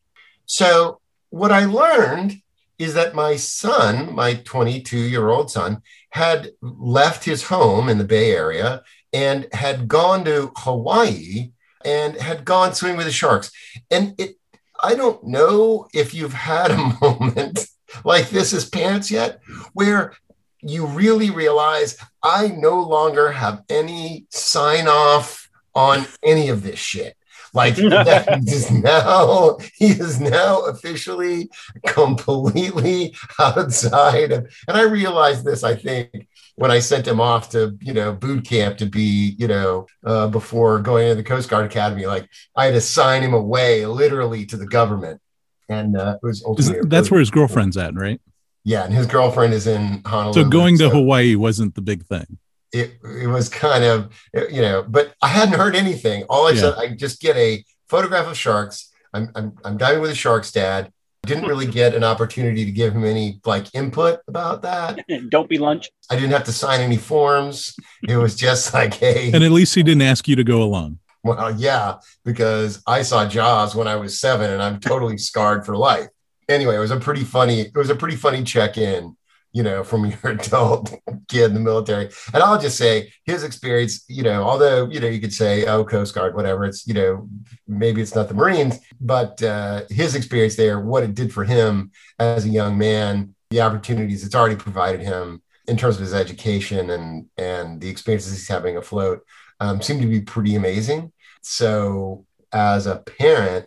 So 0.46 1.00
what 1.30 1.52
I 1.52 1.64
learned 1.64 2.40
is 2.78 2.94
that 2.94 3.14
my 3.14 3.36
son, 3.36 4.14
my 4.14 4.34
22 4.34 4.98
year 4.98 5.28
old 5.28 5.50
son, 5.50 5.82
had 6.10 6.52
left 6.60 7.24
his 7.24 7.44
home 7.44 7.88
in 7.88 7.98
the 7.98 8.04
Bay 8.04 8.32
Area 8.32 8.82
and 9.12 9.46
had 9.52 9.88
gone 9.88 10.24
to 10.24 10.52
Hawaii 10.56 11.52
and 11.84 12.16
had 12.16 12.44
gone 12.44 12.74
swimming 12.74 12.96
with 12.96 13.06
the 13.06 13.12
sharks. 13.12 13.50
And 13.90 14.14
it, 14.18 14.36
I 14.82 14.94
don't 14.94 15.24
know 15.24 15.88
if 15.92 16.14
you've 16.14 16.32
had 16.32 16.70
a 16.70 16.76
moment 17.00 17.66
like 18.04 18.30
this 18.30 18.52
as 18.52 18.68
parents 18.68 19.10
yet, 19.10 19.40
where 19.72 20.14
you 20.60 20.86
really 20.86 21.30
realize 21.30 21.96
I 22.22 22.48
no 22.48 22.80
longer 22.80 23.32
have 23.32 23.64
any 23.68 24.26
sign 24.30 24.88
off 24.88 25.48
on 25.74 26.06
any 26.22 26.48
of 26.48 26.62
this 26.62 26.78
shit. 26.78 27.16
Like 27.54 27.76
that 27.76 28.42
is 28.46 28.70
now 28.70 29.58
he 29.74 29.86
is 29.86 30.20
now 30.20 30.60
officially 30.66 31.50
completely 31.86 33.14
outside 33.38 34.32
of, 34.32 34.52
and 34.66 34.76
I 34.76 34.82
realized 34.82 35.44
this, 35.44 35.64
I 35.64 35.74
think, 35.74 36.28
when 36.56 36.70
I 36.70 36.80
sent 36.80 37.06
him 37.06 37.20
off 37.20 37.50
to, 37.50 37.76
you 37.80 37.92
know, 37.92 38.12
boot 38.12 38.44
camp 38.44 38.78
to 38.78 38.86
be, 38.86 39.36
you 39.38 39.48
know, 39.48 39.86
uh, 40.04 40.28
before 40.28 40.80
going 40.80 41.04
into 41.04 41.16
the 41.16 41.28
Coast 41.28 41.48
Guard 41.48 41.66
Academy, 41.66 42.06
like 42.06 42.28
I 42.56 42.66
had 42.66 42.74
to 42.74 42.80
sign 42.80 43.22
him 43.22 43.34
away 43.34 43.86
literally 43.86 44.44
to 44.46 44.56
the 44.56 44.66
government 44.66 45.20
and 45.68 45.96
uh, 45.96 46.16
it 46.22 46.26
was 46.26 46.42
ultimately 46.44 46.88
that's 46.88 47.10
where 47.10 47.20
his 47.20 47.30
girlfriend's 47.30 47.76
at, 47.76 47.94
right? 47.94 48.20
Yeah, 48.64 48.84
and 48.84 48.92
his 48.92 49.06
girlfriend 49.06 49.54
is 49.54 49.66
in 49.66 50.02
Honolulu. 50.04 50.44
So 50.44 50.48
going 50.48 50.78
to 50.78 50.90
Hawaii 50.90 51.36
wasn't 51.36 51.74
the 51.74 51.80
big 51.80 52.04
thing. 52.04 52.38
It 52.72 52.98
it 53.02 53.28
was 53.28 53.48
kind 53.48 53.84
of 53.84 54.12
you 54.50 54.62
know, 54.62 54.84
but 54.86 55.14
I 55.22 55.28
hadn't 55.28 55.58
heard 55.58 55.74
anything. 55.74 56.24
All 56.24 56.46
I 56.46 56.50
yeah. 56.50 56.60
said, 56.60 56.74
I 56.76 56.88
just 56.94 57.20
get 57.20 57.36
a 57.36 57.64
photograph 57.88 58.26
of 58.26 58.36
sharks. 58.36 58.90
I'm 59.12 59.30
I'm 59.34 59.56
I'm 59.64 59.76
diving 59.76 60.02
with 60.02 60.10
a 60.10 60.14
shark's 60.14 60.52
dad. 60.52 60.92
Didn't 61.22 61.46
really 61.46 61.66
get 61.80 61.94
an 61.94 62.04
opportunity 62.04 62.64
to 62.64 62.70
give 62.70 62.94
him 62.94 63.04
any 63.04 63.40
like 63.44 63.74
input 63.74 64.20
about 64.28 64.62
that. 64.62 65.04
Don't 65.30 65.48
be 65.48 65.58
lunch. 65.58 65.90
I 66.10 66.14
didn't 66.14 66.32
have 66.32 66.44
to 66.44 66.52
sign 66.52 66.80
any 66.80 66.96
forms. 66.96 67.74
It 68.08 68.16
was 68.16 68.34
just 68.34 68.74
like, 68.78 68.94
hey. 68.94 69.32
And 69.32 69.42
at 69.42 69.50
least 69.50 69.74
he 69.74 69.82
didn't 69.82 70.02
ask 70.02 70.28
you 70.28 70.36
to 70.36 70.44
go 70.44 70.62
along. 70.62 70.98
Well, 71.24 71.54
yeah, 71.58 71.96
because 72.24 72.82
I 72.86 73.02
saw 73.02 73.28
Jaws 73.28 73.74
when 73.74 73.88
I 73.88 73.96
was 73.96 74.20
seven, 74.20 74.50
and 74.50 74.62
I'm 74.62 74.78
totally 74.78 75.18
scarred 75.18 75.66
for 75.66 75.76
life. 75.76 76.08
Anyway, 76.48 76.76
it 76.76 76.78
was 76.78 76.92
a 76.92 77.00
pretty 77.00 77.24
funny. 77.24 77.60
It 77.60 77.76
was 77.76 77.90
a 77.90 77.96
pretty 77.96 78.16
funny 78.16 78.44
check-in, 78.44 79.16
you 79.52 79.62
know, 79.62 79.82
from 79.82 80.06
your 80.22 80.32
adult 80.32 80.94
kid 81.28 81.46
in 81.46 81.54
the 81.54 81.60
military. 81.60 82.10
And 82.32 82.42
I'll 82.42 82.60
just 82.60 82.76
say 82.76 83.12
his 83.24 83.44
experience, 83.44 84.04
you 84.08 84.22
know, 84.22 84.42
although 84.42 84.88
you 84.88 85.00
know 85.00 85.08
you 85.08 85.20
could 85.20 85.32
say, 85.32 85.66
oh, 85.66 85.84
Coast 85.84 86.14
Guard, 86.14 86.34
whatever. 86.34 86.64
It's 86.64 86.86
you 86.86 86.94
know, 86.94 87.28
maybe 87.66 88.02
it's 88.02 88.14
not 88.14 88.28
the 88.28 88.34
Marines, 88.34 88.78
but 89.00 89.42
uh, 89.42 89.82
his 89.90 90.14
experience 90.14 90.56
there, 90.56 90.80
what 90.80 91.02
it 91.02 91.14
did 91.14 91.32
for 91.32 91.44
him 91.44 91.90
as 92.18 92.44
a 92.44 92.48
young 92.48 92.78
man, 92.78 93.34
the 93.50 93.60
opportunities 93.60 94.24
it's 94.24 94.34
already 94.34 94.56
provided 94.56 95.00
him 95.00 95.42
in 95.66 95.76
terms 95.76 95.96
of 95.96 96.02
his 96.02 96.14
education 96.14 96.90
and 96.90 97.26
and 97.36 97.80
the 97.80 97.88
experiences 97.88 98.32
he's 98.32 98.48
having 98.48 98.76
afloat 98.76 99.22
um, 99.60 99.82
seem 99.82 100.00
to 100.00 100.06
be 100.06 100.20
pretty 100.20 100.54
amazing. 100.54 101.12
So, 101.42 102.26
as 102.52 102.86
a 102.86 102.96
parent, 102.96 103.66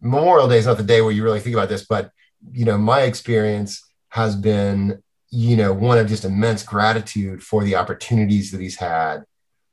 Memorial 0.00 0.48
Day 0.48 0.58
is 0.58 0.66
not 0.66 0.76
the 0.76 0.82
day 0.82 1.00
where 1.00 1.12
you 1.12 1.24
really 1.24 1.40
think 1.40 1.54
about 1.54 1.68
this, 1.68 1.86
but 1.86 2.10
you 2.52 2.64
know, 2.64 2.78
my 2.78 3.02
experience 3.02 3.82
has 4.18 4.36
been, 4.36 5.02
you 5.30 5.56
know, 5.56 5.72
one 5.72 5.98
of 5.98 6.08
just 6.08 6.24
immense 6.24 6.62
gratitude 6.62 7.42
for 7.42 7.64
the 7.64 7.76
opportunities 7.76 8.50
that 8.50 8.60
he's 8.60 8.76
had, 8.76 9.24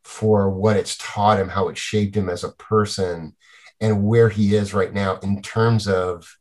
for 0.04 0.50
what 0.50 0.78
it's 0.78 0.98
taught 0.98 1.40
him, 1.40 1.50
how 1.50 1.68
it 1.68 1.78
shaped 1.78 2.16
him 2.16 2.30
as 2.30 2.44
a 2.44 2.52
person, 2.52 3.36
and 3.82 4.06
where 4.06 4.30
he 4.30 4.56
is 4.56 4.74
right 4.74 4.94
now 4.94 5.18
in 5.18 5.42
terms 5.42 5.88
of 5.88 6.38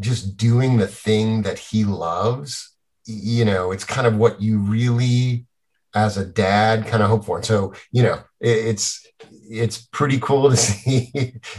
just 0.00 0.36
doing 0.36 0.76
the 0.76 0.86
thing 0.86 1.42
that 1.42 1.58
he 1.58 1.84
loves. 1.84 2.76
You 3.04 3.44
know, 3.44 3.72
it's 3.72 3.84
kind 3.84 4.06
of 4.06 4.16
what 4.16 4.40
you 4.40 4.58
really 4.58 5.46
as 5.94 6.16
a 6.16 6.24
dad 6.24 6.86
kind 6.86 7.02
of 7.02 7.08
hope 7.08 7.24
for. 7.24 7.36
And 7.38 7.44
so, 7.44 7.72
you 7.90 8.02
know, 8.02 8.20
it, 8.40 8.56
it's 8.68 9.06
it's 9.50 9.78
pretty 9.78 10.20
cool 10.20 10.50
to 10.50 10.56
see. 10.68 11.10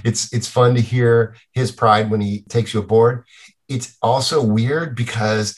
it's 0.04 0.32
it's 0.34 0.48
fun 0.48 0.76
to 0.76 0.82
hear 0.82 1.36
his 1.54 1.72
pride 1.72 2.10
when 2.10 2.22
he 2.22 2.44
takes 2.44 2.74
you 2.74 2.80
aboard. 2.80 3.26
It's 3.68 3.98
also 4.02 4.44
weird 4.44 4.96
because 4.96 5.56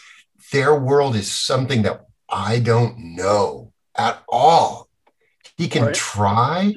their 0.52 0.78
world 0.78 1.16
is 1.16 1.32
something 1.32 1.82
that 1.84 2.06
I 2.30 2.60
don't 2.60 3.16
know 3.16 3.74
at 3.98 4.22
all. 4.30 4.90
He 5.58 5.68
can 5.68 5.86
right. 5.86 5.94
try 5.94 6.74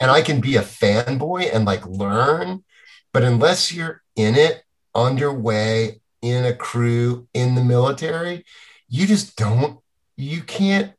and 0.00 0.10
I 0.10 0.22
can 0.22 0.40
be 0.40 0.56
a 0.56 0.62
fanboy 0.62 1.50
and 1.52 1.64
like 1.64 1.86
learn, 1.86 2.64
but 3.12 3.24
unless 3.24 3.72
you're 3.72 4.02
in 4.16 4.34
it, 4.34 4.62
underway, 4.94 6.00
in 6.22 6.44
a 6.44 6.54
crew, 6.54 7.28
in 7.34 7.54
the 7.54 7.64
military, 7.64 8.44
you 8.88 9.06
just 9.06 9.36
don't, 9.36 9.80
you 10.16 10.42
can't 10.42 10.92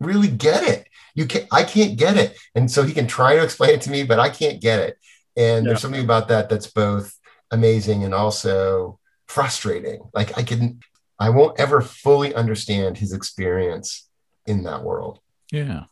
really 0.00 0.28
get 0.28 0.62
it. 0.64 0.86
You 1.14 1.26
can't, 1.26 1.46
I 1.52 1.64
can't 1.64 1.96
get 1.96 2.16
it. 2.16 2.38
And 2.54 2.70
so 2.70 2.82
he 2.84 2.92
can 2.92 3.06
try 3.06 3.36
to 3.36 3.42
explain 3.42 3.70
it 3.70 3.82
to 3.82 3.90
me, 3.90 4.02
but 4.04 4.18
I 4.18 4.28
can't 4.28 4.60
get 4.60 4.80
it. 4.80 4.98
And 5.36 5.64
yeah. 5.64 5.70
there's 5.70 5.80
something 5.80 6.04
about 6.04 6.28
that 6.28 6.48
that's 6.48 6.68
both 6.68 7.18
amazing 7.50 8.04
and 8.04 8.14
also 8.14 8.98
frustrating. 9.26 10.02
Like 10.14 10.36
I 10.38 10.42
can 10.42 10.80
I 11.22 11.30
won't 11.30 11.60
ever 11.60 11.80
fully 11.80 12.34
understand 12.34 12.98
his 12.98 13.12
experience 13.12 14.08
in 14.44 14.64
that 14.64 14.82
world. 14.82 15.20
Yeah. 15.52 15.84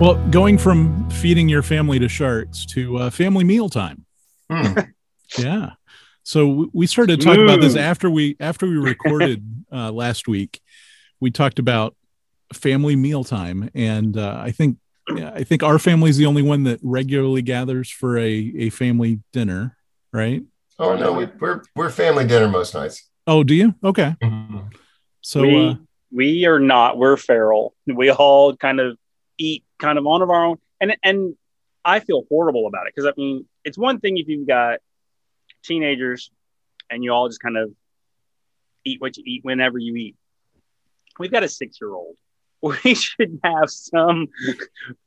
Well, 0.00 0.14
going 0.30 0.56
from 0.56 1.10
feeding 1.10 1.50
your 1.50 1.62
family 1.62 1.98
to 1.98 2.08
sharks 2.08 2.64
to 2.70 2.96
uh, 2.96 3.10
family 3.10 3.44
meal 3.44 3.68
time. 3.68 4.06
Mm. 4.50 4.90
yeah. 5.38 5.72
So 6.22 6.70
we 6.72 6.86
started 6.86 7.20
talking 7.20 7.44
about 7.44 7.60
this 7.60 7.76
after 7.76 8.10
we 8.10 8.34
after 8.40 8.66
we 8.66 8.78
recorded 8.78 9.44
uh, 9.70 9.92
last 9.92 10.26
week, 10.26 10.62
we 11.20 11.30
talked 11.30 11.58
about 11.58 11.96
family 12.54 12.96
mealtime, 12.96 13.68
and 13.74 14.16
uh, 14.16 14.40
I 14.42 14.52
think 14.52 14.78
I 15.18 15.44
think 15.44 15.62
our 15.62 15.78
family 15.78 16.10
is 16.10 16.16
the 16.16 16.26
only 16.26 16.42
one 16.42 16.64
that 16.64 16.80
regularly 16.82 17.42
gathers 17.42 17.90
for 17.90 18.18
a 18.18 18.52
a 18.56 18.70
family 18.70 19.20
dinner, 19.32 19.76
right? 20.12 20.42
Oh 20.78 20.96
no, 20.96 21.12
we, 21.12 21.26
we're 21.38 21.62
we're 21.76 21.90
family 21.90 22.26
dinner 22.26 22.48
most 22.48 22.74
nights. 22.74 23.08
Oh, 23.26 23.44
do 23.44 23.54
you? 23.54 23.74
Okay. 23.84 24.14
Mm-hmm. 24.22 24.58
So 25.20 25.42
we, 25.42 25.68
uh, 25.68 25.74
we 26.10 26.46
are 26.46 26.58
not. 26.58 26.98
We're 26.98 27.16
feral. 27.16 27.74
We 27.86 28.10
all 28.10 28.56
kind 28.56 28.80
of 28.80 28.98
eat 29.38 29.64
kind 29.78 29.98
of 29.98 30.06
on 30.06 30.22
of 30.22 30.30
our 30.30 30.44
own, 30.44 30.58
and 30.80 30.96
and 31.02 31.34
I 31.84 32.00
feel 32.00 32.24
horrible 32.28 32.66
about 32.66 32.86
it 32.86 32.94
because 32.94 33.08
I 33.08 33.20
mean 33.20 33.46
it's 33.64 33.78
one 33.78 34.00
thing 34.00 34.18
if 34.18 34.28
you've 34.28 34.46
got 34.46 34.80
teenagers 35.64 36.30
and 36.90 37.02
you 37.04 37.12
all 37.12 37.28
just 37.28 37.40
kind 37.40 37.56
of 37.56 37.70
eat 38.84 39.00
what 39.00 39.16
you 39.16 39.24
eat 39.26 39.44
whenever 39.44 39.78
you 39.78 39.94
eat. 39.96 40.16
We've 41.18 41.30
got 41.30 41.44
a 41.44 41.48
six 41.48 41.80
year 41.80 41.92
old. 41.92 42.16
We 42.84 42.94
should 42.94 43.40
have 43.42 43.70
some 43.70 44.28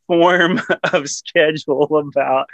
form 0.07 0.61
of 0.91 1.09
schedule 1.09 1.97
about 1.97 2.47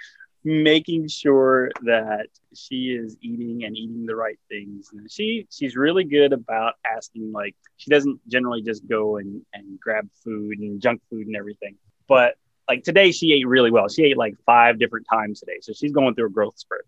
making 0.43 1.07
sure 1.07 1.71
that 1.83 2.27
she 2.55 2.89
is 2.89 3.17
eating 3.21 3.63
and 3.63 3.75
eating 3.75 4.05
the 4.05 4.15
right 4.15 4.39
things. 4.49 4.89
And 4.93 5.11
she 5.11 5.47
she's 5.49 5.75
really 5.75 6.03
good 6.03 6.33
about 6.33 6.75
asking 6.85 7.31
like 7.31 7.55
she 7.77 7.89
doesn't 7.89 8.19
generally 8.27 8.61
just 8.61 8.87
go 8.87 9.17
and, 9.17 9.41
and 9.53 9.79
grab 9.79 10.07
food 10.23 10.59
and 10.59 10.81
junk 10.81 11.01
food 11.09 11.27
and 11.27 11.35
everything. 11.35 11.75
But 12.07 12.35
like 12.67 12.83
today 12.83 13.11
she 13.11 13.33
ate 13.33 13.47
really 13.47 13.71
well. 13.71 13.87
She 13.87 14.03
ate 14.03 14.17
like 14.17 14.35
five 14.45 14.79
different 14.79 15.07
times 15.11 15.39
today. 15.39 15.59
So 15.61 15.73
she's 15.73 15.91
going 15.91 16.15
through 16.15 16.27
a 16.27 16.31
growth 16.31 16.57
spurt 16.57 16.87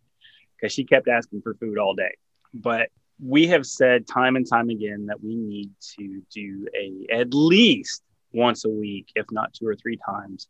because 0.56 0.74
she 0.74 0.84
kept 0.84 1.08
asking 1.08 1.42
for 1.42 1.54
food 1.56 1.78
all 1.78 1.94
day. 1.94 2.16
But 2.54 2.90
we 3.24 3.48
have 3.48 3.66
said 3.66 4.06
time 4.06 4.36
and 4.36 4.48
time 4.48 4.70
again 4.70 5.06
that 5.06 5.24
we 5.24 5.36
need 5.36 5.72
to 5.96 6.22
do 6.30 6.68
a 6.76 7.14
at 7.14 7.34
least 7.34 8.04
once 8.34 8.66
a 8.66 8.70
week, 8.70 9.12
if 9.16 9.26
not 9.32 9.54
two 9.54 9.68
or 9.68 9.76
three 9.76 9.98
times, 9.98 10.48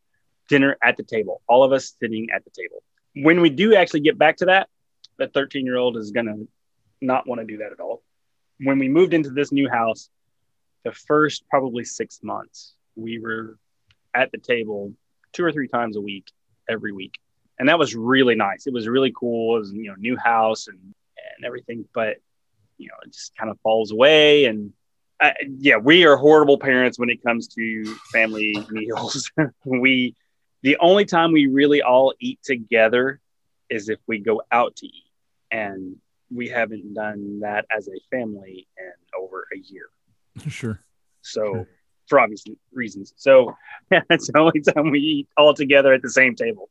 dinner 0.50 0.77
at 0.82 0.98
the 0.98 1.03
table. 1.03 1.42
All 1.48 1.63
of 1.63 1.72
us 1.72 1.94
sitting 2.01 2.30
at 2.34 2.44
the 2.44 2.50
table. 2.50 2.82
When 3.15 3.42
we 3.42 3.50
do 3.50 3.75
actually 3.75 4.00
get 4.00 4.18
back 4.18 4.38
to 4.38 4.46
that, 4.46 4.70
the 5.18 5.27
13 5.27 5.65
year 5.65 5.77
old 5.77 5.98
is 5.98 6.12
gonna 6.12 6.36
not 7.00 7.27
want 7.27 7.42
to 7.42 7.46
do 7.46 7.58
that 7.58 7.72
at 7.72 7.80
all. 7.80 8.01
When 8.60 8.80
we 8.80 8.89
moved 8.89 9.13
into 9.13 9.30
this 9.30 9.51
new 9.51 9.70
house, 9.70 10.10
the 10.84 10.94
first 10.94 11.48
probably 11.50 11.84
six 11.84 12.22
months, 12.24 12.74
we 12.96 13.20
were 13.20 13.58
at 14.15 14.32
the 14.32 14.38
table 14.38 14.94
two 15.32 15.44
or 15.44 15.51
three 15.51 15.68
times 15.68 15.96
a 15.96 16.01
week, 16.01 16.27
every 16.68 16.92
week. 16.92 17.20
And 17.60 17.70
that 17.70 17.77
was 17.77 17.96
really 17.96 18.36
nice. 18.36 18.65
It 18.65 18.74
was 18.74 18.88
really 18.88 19.13
cool. 19.15 19.58
It 19.58 19.60
was, 19.60 19.74
you 19.74 19.89
know, 19.89 19.96
new 19.98 20.18
house 20.18 20.68
and, 20.68 20.80
and 20.80 21.46
everything. 21.46 21.86
But 21.94 22.18
you 22.77 22.88
know, 22.88 22.96
it 23.06 23.13
just 23.13 23.36
kind 23.36 23.50
of 23.50 23.60
falls 23.62 23.92
away. 23.92 24.46
And 24.46 24.74
uh, 25.20 25.32
yeah, 25.58 25.77
we 25.77 26.06
are 26.06 26.15
horrible 26.18 26.58
parents 26.58 27.00
when 27.00 27.10
it 27.10 27.24
comes 27.24 27.48
to 27.50 27.86
family 28.12 28.56
meals. 28.70 29.32
we, 29.65 30.15
the 30.62 30.77
only 30.80 31.06
time 31.06 31.32
we 31.32 31.48
really 31.48 31.82
all 31.82 32.13
eat 32.20 32.39
together 32.44 33.20
is 33.70 33.89
if 33.89 34.00
we 34.08 34.20
go 34.20 34.42
out 34.51 34.75
to 34.77 34.86
eat. 34.88 35.03
And 35.51 35.98
we 36.34 36.48
haven't 36.50 36.94
done 36.94 37.42
that 37.42 37.65
as 37.75 37.88
a 37.88 38.00
family 38.10 38.68
in 38.77 39.22
over 39.22 39.48
a 39.53 39.58
year. 39.58 39.86
Sure. 40.50 40.80
So, 41.22 41.53
Sure. 41.53 41.68
for 42.08 42.20
obvious 42.20 42.44
reasons. 42.74 43.13
So, 43.18 43.56
that's 44.10 44.32
the 44.32 44.39
only 44.39 44.62
time 44.62 44.89
we 44.89 45.00
eat 45.00 45.27
all 45.38 45.53
together 45.53 45.94
at 45.94 46.01
the 46.01 46.10
same 46.10 46.36
table. 46.36 46.70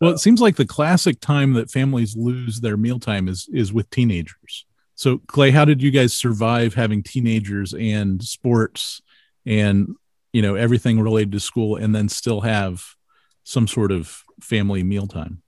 Well, 0.00 0.10
it 0.10 0.18
seems 0.18 0.40
like 0.40 0.56
the 0.56 0.66
classic 0.66 1.20
time 1.20 1.54
that 1.54 1.70
families 1.70 2.16
lose 2.16 2.60
their 2.60 2.76
mealtime 2.76 3.28
is 3.28 3.48
is 3.52 3.72
with 3.72 3.88
teenagers. 3.90 4.66
So, 4.96 5.18
Clay, 5.26 5.50
how 5.50 5.64
did 5.64 5.82
you 5.82 5.90
guys 5.90 6.14
survive 6.14 6.74
having 6.74 7.02
teenagers 7.02 7.74
and 7.74 8.22
sports 8.22 9.00
and 9.44 9.94
you 10.32 10.42
know 10.42 10.54
everything 10.54 11.00
related 11.00 11.32
to 11.32 11.40
school, 11.40 11.76
and 11.76 11.94
then 11.94 12.08
still 12.08 12.40
have 12.40 12.84
some 13.44 13.68
sort 13.68 13.92
of 13.92 14.22
family 14.40 14.82
mealtime? 14.82 15.42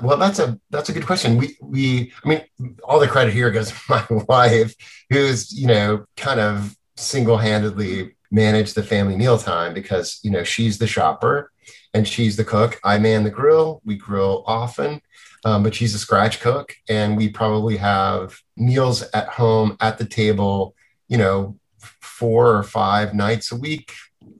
Well, 0.00 0.16
that's 0.16 0.38
a 0.38 0.58
that's 0.70 0.88
a 0.88 0.92
good 0.92 1.06
question. 1.06 1.36
We 1.36 1.56
we 1.60 2.12
I 2.24 2.28
mean, 2.28 2.76
all 2.82 2.98
the 2.98 3.08
credit 3.08 3.34
here 3.34 3.50
goes 3.50 3.70
to 3.70 3.76
my 3.88 4.06
wife, 4.28 4.74
who's 5.10 5.52
you 5.52 5.66
know 5.66 6.06
kind 6.16 6.40
of 6.40 6.76
single 6.96 7.36
handedly 7.36 8.14
managed 8.30 8.74
the 8.74 8.82
family 8.82 9.16
mealtime 9.16 9.74
because 9.74 10.20
you 10.22 10.30
know 10.30 10.44
she's 10.44 10.78
the 10.78 10.86
shopper 10.86 11.50
and 11.92 12.06
she's 12.06 12.36
the 12.36 12.44
cook. 12.44 12.78
I 12.84 12.98
man 12.98 13.24
the 13.24 13.30
grill. 13.30 13.80
We 13.84 13.96
grill 13.96 14.42
often, 14.46 15.00
um, 15.44 15.62
but 15.62 15.74
she's 15.74 15.94
a 15.94 15.98
scratch 15.98 16.40
cook, 16.40 16.74
and 16.88 17.16
we 17.16 17.28
probably 17.28 17.76
have 17.76 18.38
meals 18.56 19.02
at 19.12 19.28
home 19.28 19.76
at 19.80 19.98
the 19.98 20.06
table. 20.06 20.74
You 21.08 21.18
know, 21.18 21.58
four 21.78 22.56
or 22.56 22.62
five 22.62 23.14
nights 23.14 23.52
a 23.52 23.56
week, 23.56 23.92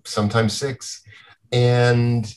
sometimes 0.04 0.54
six, 0.54 1.02
and 1.52 2.32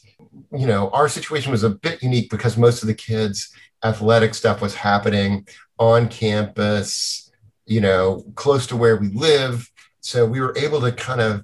you 0.52 0.68
know, 0.68 0.90
our 0.92 1.10
situation 1.10 1.52
was 1.52 1.64
a 1.64 1.70
bit 1.70 2.02
unique 2.04 2.30
because 2.30 2.58
most 2.58 2.82
of 2.82 2.88
the 2.88 2.94
kids' 2.94 3.52
athletic 3.84 4.34
stuff 4.34 4.62
was 4.62 4.76
happening 4.76 5.48
on 5.80 6.08
campus, 6.08 7.32
you 7.66 7.82
know, 7.82 8.24
close 8.36 8.68
to 8.68 8.76
where 8.76 8.98
we 8.98 9.10
live. 9.10 9.70
So 10.02 10.26
we 10.26 10.40
were 10.40 10.58
able 10.58 10.82
to 10.82 10.92
kind 10.92 11.22
of 11.22 11.44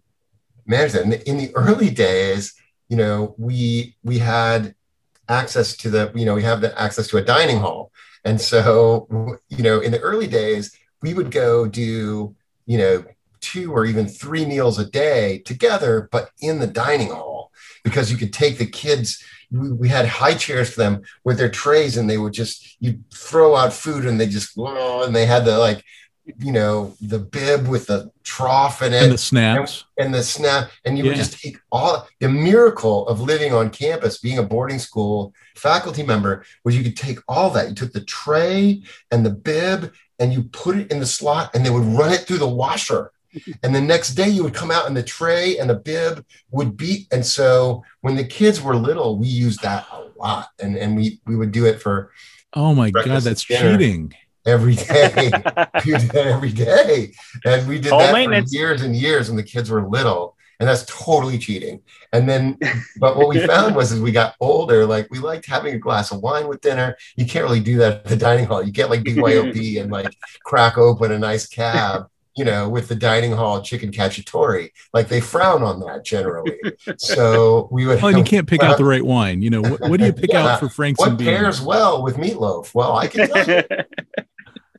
manage 0.65 0.93
that. 0.93 1.03
And 1.03 1.13
in 1.13 1.38
the 1.38 1.53
early 1.55 1.89
days, 1.89 2.53
you 2.89 2.97
know, 2.97 3.36
we 3.38 3.95
we 4.03 4.19
had 4.19 4.75
access 5.29 5.75
to 5.77 5.89
the, 5.89 6.12
you 6.15 6.25
know, 6.25 6.36
we 6.36 6.43
have 6.43 6.62
the 6.62 6.79
access 6.79 7.07
to 7.07 7.17
a 7.17 7.21
dining 7.21 7.59
hall. 7.59 7.91
And 8.25 8.39
so, 8.39 9.07
you 9.49 9.63
know, 9.63 9.79
in 9.79 9.91
the 9.91 9.99
early 9.99 10.27
days, 10.27 10.75
we 11.01 11.13
would 11.13 11.31
go 11.31 11.67
do, 11.67 12.36
you 12.65 12.77
know, 12.77 13.03
two 13.41 13.73
or 13.73 13.86
even 13.86 14.07
three 14.07 14.45
meals 14.45 14.79
a 14.79 14.86
day 14.86 15.39
together, 15.39 16.07
but 16.12 16.29
in 16.39 16.59
the 16.59 16.67
dining 16.67 17.09
hall 17.09 17.51
because 17.83 18.09
you 18.12 18.17
could 18.17 18.33
take 18.33 18.57
the 18.57 18.65
kids. 18.65 19.23
We, 19.51 19.88
had 19.88 20.07
high 20.07 20.33
chairs 20.33 20.71
for 20.71 20.79
them 20.79 21.03
with 21.23 21.38
their 21.38 21.49
trays, 21.49 21.95
and 21.95 22.09
they 22.09 22.17
would 22.17 22.33
just 22.33 22.75
you 22.79 23.01
throw 23.13 23.55
out 23.55 23.71
food, 23.71 24.05
and 24.05 24.19
they 24.19 24.25
just 24.25 24.57
and 24.57 25.15
they 25.15 25.27
had 25.27 25.45
the 25.45 25.59
like, 25.59 25.83
you 26.39 26.51
know, 26.51 26.93
the 27.01 27.19
bib 27.19 27.67
with 27.67 27.88
the 27.88 28.09
trough 28.23 28.81
in 28.81 28.93
it, 28.93 29.03
And 29.03 29.12
the 29.12 29.17
snaps. 29.17 29.83
and 29.97 30.13
the 30.13 30.23
snap, 30.23 30.71
and 30.86 30.97
you 30.97 31.03
would 31.05 31.15
just 31.15 31.39
take 31.41 31.57
all 31.71 32.07
the 32.21 32.29
miracle 32.29 33.07
of 33.07 33.19
living 33.19 33.53
on 33.53 33.69
campus, 33.69 34.17
being 34.19 34.38
a 34.38 34.43
boarding 34.43 34.79
school 34.79 35.33
faculty 35.55 36.01
member, 36.03 36.45
was 36.63 36.77
you 36.77 36.83
could 36.83 36.95
take 36.97 37.19
all 37.27 37.49
that. 37.51 37.67
You 37.69 37.75
took 37.75 37.91
the 37.93 38.05
tray 38.05 38.83
and 39.12 39.25
the 39.25 39.31
bib 39.31 39.91
and 40.19 40.31
you 40.31 40.43
put 40.43 40.77
it 40.77 40.91
in 40.91 40.99
the 40.99 41.05
slot, 41.05 41.53
and 41.53 41.65
they 41.65 41.69
would 41.69 41.83
run 41.83 42.13
it 42.13 42.21
through 42.21 42.38
the 42.38 42.47
washer. 42.47 43.12
And 43.63 43.73
the 43.73 43.81
next 43.81 44.13
day 44.13 44.29
you 44.29 44.43
would 44.43 44.53
come 44.53 44.69
out 44.71 44.86
and 44.88 44.95
the 44.95 45.01
tray 45.03 45.57
and 45.57 45.67
the 45.69 45.75
bib 45.75 46.23
would 46.51 46.77
be. 46.77 47.07
And 47.12 47.25
so 47.25 47.83
when 48.01 48.15
the 48.15 48.23
kids 48.23 48.62
were 48.62 48.75
little, 48.75 49.17
we 49.17 49.27
used 49.27 49.62
that 49.63 49.88
a 49.91 50.05
lot. 50.19 50.49
And, 50.59 50.77
and 50.77 50.95
we, 50.95 51.19
we 51.25 51.36
would 51.36 51.51
do 51.51 51.65
it 51.65 51.81
for 51.81 52.12
Oh 52.53 52.75
my 52.75 52.91
god, 52.91 53.23
that's 53.23 53.43
dinner. 53.43 53.71
cheating. 53.75 54.13
Every 54.45 54.75
day. 54.75 55.13
we 55.86 55.91
did 55.91 56.10
that 56.12 56.27
every 56.27 56.51
day. 56.51 57.13
And 57.45 57.67
we 57.67 57.79
did 57.79 57.91
Home 57.91 57.99
that 57.99 58.13
maintenance. 58.13 58.51
for 58.51 58.56
years 58.58 58.82
and 58.82 58.95
years 58.95 59.29
when 59.29 59.38
the 59.38 59.43
kids 59.43 59.69
were 59.69 59.88
little. 59.88 60.36
And 60.60 60.69
that's 60.69 60.86
totally 60.86 61.38
cheating. 61.39 61.82
And 62.13 62.29
then, 62.29 62.58
but 62.99 63.17
what 63.17 63.27
we 63.27 63.45
found 63.45 63.75
was 63.75 63.91
as 63.91 63.99
we 63.99 64.12
got 64.12 64.36
older, 64.39 64.86
like 64.86 65.08
we 65.12 65.19
liked 65.19 65.45
having 65.45 65.73
a 65.73 65.79
glass 65.79 66.12
of 66.12 66.21
wine 66.21 66.47
with 66.47 66.62
dinner. 66.62 66.95
You 67.17 67.25
can't 67.25 67.43
really 67.43 67.60
do 67.60 67.77
that 67.79 67.93
at 67.93 68.06
the 68.06 68.15
dining 68.15 68.45
hall. 68.45 68.63
You 68.63 68.71
get 68.71 68.89
like 68.89 69.01
BYOB 69.01 69.82
and 69.82 69.91
like 69.91 70.15
crack 70.45 70.77
open 70.77 71.12
a 71.12 71.19
nice 71.19 71.47
cab, 71.47 72.08
you 72.38 72.45
know, 72.45 72.69
with 72.69 72.88
the 72.88 72.95
dining 72.95 73.32
hall 73.34 73.62
chicken 73.62 73.91
cacciatore. 73.91 74.69
Like 74.93 75.10
they 75.10 75.19
frown 75.19 75.63
on 75.63 75.79
that 75.82 76.06
generally. 76.06 76.58
So 76.97 77.67
we 77.71 77.86
would 77.88 78.01
Well, 78.01 78.10
and 78.10 78.19
you 78.19 78.23
can't 78.23 78.47
pick 78.47 78.62
out 78.63 78.77
the 78.77 78.86
right 78.86 79.03
wine. 79.03 79.41
You 79.41 79.49
know, 79.49 79.62
what, 79.63 79.82
what 79.82 79.99
do 79.99 80.06
you 80.06 80.13
pick 80.13 80.32
Yeah. 80.32 80.47
out 80.47 80.60
for 80.60 80.69
Frank's 80.69 80.99
what 80.99 81.10
and 81.10 81.17
beans? 81.17 81.29
pairs 81.29 81.62
well 81.62 82.01
with 82.03 82.15
meatloaf? 82.15 82.73
Well, 82.73 82.95
I 82.95 83.08
can 83.08 83.27
tell 83.27 83.47
you. 83.47 83.63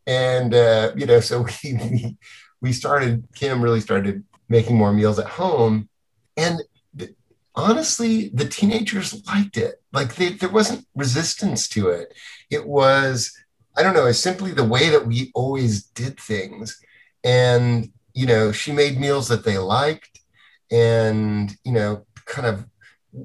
And 0.06 0.54
uh, 0.54 0.92
you 0.96 1.06
know 1.06 1.20
so 1.20 1.46
we, 1.64 2.16
we 2.60 2.72
started 2.72 3.26
kim 3.34 3.62
really 3.62 3.80
started 3.80 4.24
making 4.48 4.76
more 4.76 4.92
meals 4.92 5.18
at 5.18 5.26
home. 5.26 5.88
And 6.36 6.62
th- 6.98 7.14
honestly 7.54 8.28
the 8.28 8.46
teenagers 8.46 9.26
liked 9.26 9.56
it. 9.56 9.82
Like 9.92 10.14
they, 10.16 10.30
there 10.30 10.48
wasn't 10.48 10.86
resistance 10.94 11.68
to 11.68 11.88
it. 11.88 12.12
It 12.50 12.66
was 12.66 13.32
i 13.76 13.82
don't 13.82 13.94
know 13.94 14.06
it's 14.06 14.20
simply 14.20 14.52
the 14.52 14.62
way 14.62 14.88
that 14.88 15.06
we 15.06 15.30
always 15.34 15.84
did 15.84 16.18
things. 16.20 16.78
And 17.22 17.90
you 18.12 18.26
know 18.26 18.52
she 18.52 18.72
made 18.72 19.00
meals 19.00 19.28
that 19.28 19.44
they 19.44 19.58
liked. 19.58 20.20
And 20.70 21.54
you 21.64 21.72
know 21.72 22.06
kind 22.26 22.46
of 22.46 22.66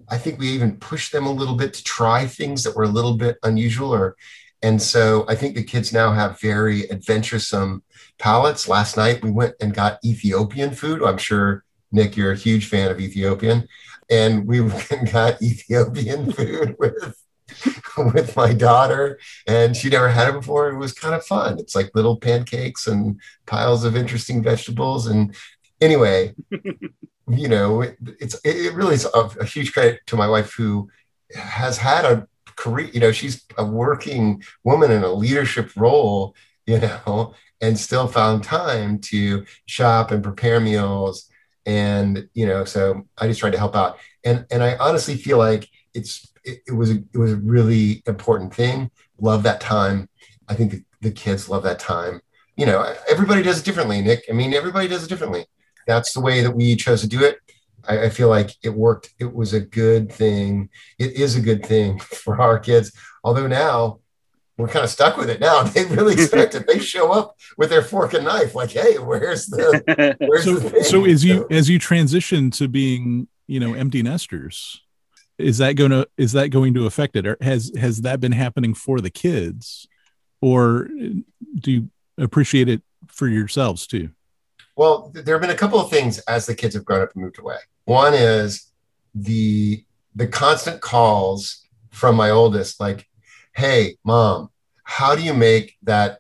i 0.10 0.18
think 0.18 0.38
we 0.38 0.50
even 0.50 0.78
pushed 0.78 1.12
them 1.12 1.26
a 1.26 1.32
little 1.32 1.56
bit 1.56 1.74
to 1.74 1.84
try 1.84 2.28
things 2.28 2.64
that 2.64 2.76
were 2.76 2.84
a 2.84 2.96
little 2.98 3.16
bit 3.16 3.38
unusual 3.44 3.94
or 3.94 4.16
and 4.62 4.82
so 4.82 5.26
I 5.28 5.36
think 5.36 5.56
the 5.56 5.64
kids 5.64 5.94
now 5.94 6.12
have 6.12 6.40
very 6.40 6.90
adventuresome 6.92 7.84
palates. 8.18 8.68
Last 8.68 8.98
night 8.98 9.24
we 9.24 9.32
went 9.32 9.56
and 9.62 9.74
got 9.74 10.00
Ethiopian 10.04 10.72
food. 10.72 11.02
I'm 11.02 11.18
sure, 11.18 11.64
Nick, 11.92 12.18
you're 12.18 12.34
a 12.34 12.38
huge 12.38 12.68
fan 12.68 12.92
of 12.92 13.00
Ethiopian. 13.00 13.68
And 14.10 14.46
we 14.46 14.60
got 15.12 15.42
Ethiopian 15.42 16.32
food 16.34 16.76
with, 16.78 17.24
with 17.98 18.36
my 18.36 18.54
daughter. 18.54 19.20
And 19.48 19.78
she 19.78 19.90
never 19.90 20.10
had 20.10 20.28
it 20.28 20.34
before. 20.34 20.70
It 20.70 20.78
was 20.78 20.94
kind 20.94 21.16
of 21.16 21.26
fun. 21.26 21.58
It's 21.58 21.76
like 21.76 21.92
little 21.96 22.18
pancakes 22.18 22.88
and 22.88 23.20
piles 23.46 23.86
of 23.86 23.96
interesting 23.96 24.44
vegetables. 24.44 25.08
And 25.08 25.34
anyway, 25.80 26.36
you 27.30 27.48
know, 27.48 27.82
it, 27.82 27.98
it's 28.20 28.40
it 28.44 28.74
really 28.74 28.96
is 28.96 29.06
a, 29.06 29.20
a 29.40 29.46
huge 29.46 29.72
credit 29.72 30.02
to 30.08 30.18
my 30.18 30.28
wife 30.28 30.54
who 30.54 30.90
has 31.36 31.78
had 31.78 32.04
a 32.04 32.28
career. 32.60 32.90
You 32.94 33.00
know, 33.00 33.12
she's 33.12 33.46
a 33.58 33.66
working 33.66 34.44
woman 34.64 34.92
in 34.92 35.04
a 35.04 35.12
leadership 35.12 35.72
role. 35.76 36.36
You 36.68 36.80
know, 36.80 37.34
and 37.62 37.78
still 37.78 38.08
found 38.08 38.44
time 38.44 39.00
to 39.00 39.46
shop 39.66 40.12
and 40.12 40.24
prepare 40.24 40.60
meals 40.60 41.30
and 41.66 42.28
you 42.34 42.46
know 42.46 42.64
so 42.64 43.06
i 43.18 43.28
just 43.28 43.40
tried 43.40 43.52
to 43.52 43.58
help 43.58 43.76
out. 43.76 43.98
And 44.24 44.46
and 44.52 44.64
i 44.64 44.76
honestly 44.78 45.16
feel 45.16 45.38
like 45.38 45.70
it's 45.94 46.32
it, 46.44 46.60
it 46.68 46.72
was 46.72 46.92
a, 46.92 47.04
it 47.14 47.18
was 47.18 47.34
a 47.34 47.38
really 47.38 48.02
important 48.08 48.54
thing. 48.54 48.92
Love 49.20 49.44
that 49.44 49.60
time. 49.60 50.08
I 50.48 50.54
think 50.54 50.72
the, 50.72 50.84
the 51.02 51.12
kids 51.12 51.50
love 51.50 51.64
that 51.64 51.80
time. 51.80 52.22
You 52.56 52.66
know 52.66 52.96
everybody 53.10 53.44
does 53.44 53.60
it 53.60 53.66
differently 53.66 54.02
nick. 54.02 54.24
I 54.30 54.34
mean 54.34 54.54
everybody 54.54 54.88
does 54.88 55.04
it 55.04 55.10
differently. 55.10 55.46
That's 55.88 56.14
the 56.14 56.22
way 56.22 56.42
that 56.42 56.56
we 56.56 56.76
chose 56.76 57.02
to 57.02 57.08
do 57.08 57.24
it 57.24 57.40
I, 57.90 58.06
I 58.06 58.10
feel 58.10 58.30
like 58.30 58.52
it 58.64 58.70
worked 58.70 59.10
it 59.20 59.34
was 59.34 59.54
a 59.54 59.60
good 59.60 60.12
thing 60.12 60.70
it 60.98 61.14
is 61.14 61.36
a 61.36 61.42
good 61.42 61.66
thing 61.66 62.00
for 62.24 62.40
our 62.40 62.60
kids 62.60 62.92
although 63.24 63.48
now 63.48 64.00
we're 64.60 64.68
kind 64.68 64.84
of 64.84 64.92
stuck 64.92 65.16
with 65.16 65.30
it 65.30 65.40
now. 65.40 65.64
They 65.74 65.86
really 65.86 66.14
expect 66.22 66.54
it. 66.54 66.68
They 66.68 66.80
show 66.80 67.12
up 67.12 67.38
with 67.58 67.70
their 67.70 67.82
fork 67.82 68.14
and 68.14 68.26
knife, 68.26 68.54
like, 68.54 68.72
"Hey, 68.72 68.98
where's 68.98 69.46
the?" 69.46 70.16
Where's 70.20 70.44
so, 70.44 70.56
the 70.56 70.84
so 70.84 71.06
as 71.06 71.24
you 71.24 71.48
as 71.50 71.70
you 71.70 71.80
transition 71.80 72.52
to 72.52 72.68
being, 72.68 73.28
you 73.48 73.60
know, 73.60 73.74
empty 73.74 74.04
nesters, 74.04 74.82
is 75.38 75.60
that 75.60 75.74
going 75.74 75.92
to 75.92 76.08
is 76.18 76.34
that 76.34 76.50
going 76.50 76.74
to 76.74 76.86
affect 76.86 77.16
it, 77.16 77.26
or 77.26 77.38
has 77.42 77.72
has 77.78 78.02
that 78.02 78.20
been 78.20 78.34
happening 78.34 78.74
for 78.74 79.00
the 79.00 79.10
kids, 79.10 79.88
or 80.42 80.90
uh, 81.02 81.22
do 81.56 81.72
you 81.72 81.90
appreciate 82.18 82.68
it 82.68 82.82
for 83.08 83.28
yourselves 83.28 83.88
too? 83.88 84.10
Well, 84.76 85.12
there 85.14 85.36
have 85.36 85.42
been 85.42 85.50
a 85.50 85.56
couple 85.56 85.80
of 85.80 85.90
things 85.90 86.20
as 86.20 86.46
the 86.46 86.56
kids 86.56 86.76
have 86.76 86.86
grown 86.86 87.02
up 87.02 87.14
and 87.14 87.24
moved 87.24 87.40
away. 87.40 87.58
One 87.90 88.14
is 88.14 88.68
the 89.16 89.84
the 90.14 90.28
constant 90.28 90.80
calls 90.80 91.66
from 91.90 92.16
my 92.16 92.30
oldest, 92.30 92.80
like, 92.80 93.08
hey, 93.56 93.98
mom, 94.04 94.52
how 94.84 95.16
do 95.16 95.24
you 95.24 95.34
make 95.34 95.76
that 95.82 96.20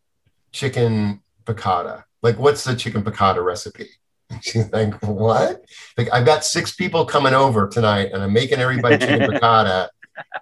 chicken 0.51 1.21
piccata? 1.45 2.05
Like, 2.23 2.39
what's 2.39 2.63
the 2.63 2.75
chicken 2.75 3.03
piccata 3.03 3.45
recipe? 3.45 3.87
she's 4.41 4.67
like, 4.71 4.99
what? 5.03 5.63
Like, 5.95 6.11
I've 6.11 6.25
got 6.25 6.43
six 6.43 6.73
people 6.73 7.05
coming 7.05 7.35
over 7.35 7.67
tonight 7.67 8.09
and 8.13 8.23
I'm 8.23 8.33
making 8.33 8.57
everybody 8.57 8.97
chicken 8.97 9.29
piccata. 9.29 9.89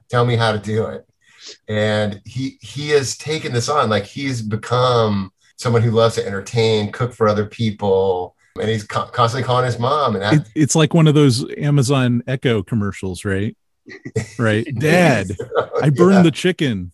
Tell 0.08 0.26
me 0.26 0.38
how 0.38 0.54
to 0.54 0.60
do 0.60 0.86
it. 0.86 1.06
And 1.68 2.22
he 2.24 2.58
he 2.62 2.92
has 2.92 3.18
taken 3.18 3.52
this 3.52 3.68
on. 3.68 3.90
Like 3.90 4.06
he's 4.06 4.42
become 4.42 5.34
someone 5.58 5.82
who 5.82 5.92
loves 5.92 6.16
to 6.16 6.26
entertain, 6.26 6.94
cook 6.94 7.14
for 7.14 7.28
other 7.28 7.48
people, 7.48 8.37
and 8.60 8.70
he's 8.70 8.84
co- 8.84 9.06
constantly 9.06 9.46
calling 9.46 9.66
his 9.66 9.80
mom. 9.80 10.16
And 10.16 10.24
that, 10.24 10.34
it, 10.34 10.48
it's 10.56 10.76
like 10.76 10.94
one 10.94 11.08
of 11.08 11.16
those 11.16 11.46
Amazon 11.58 12.24
Echo 12.28 12.64
commercials, 12.64 13.26
right? 13.26 13.56
right? 14.38 14.68
Dad, 14.80 15.32
I 15.82 15.90
burned 15.90 16.16
yeah. 16.16 16.22
the 16.24 16.32
chicken. 16.32 16.92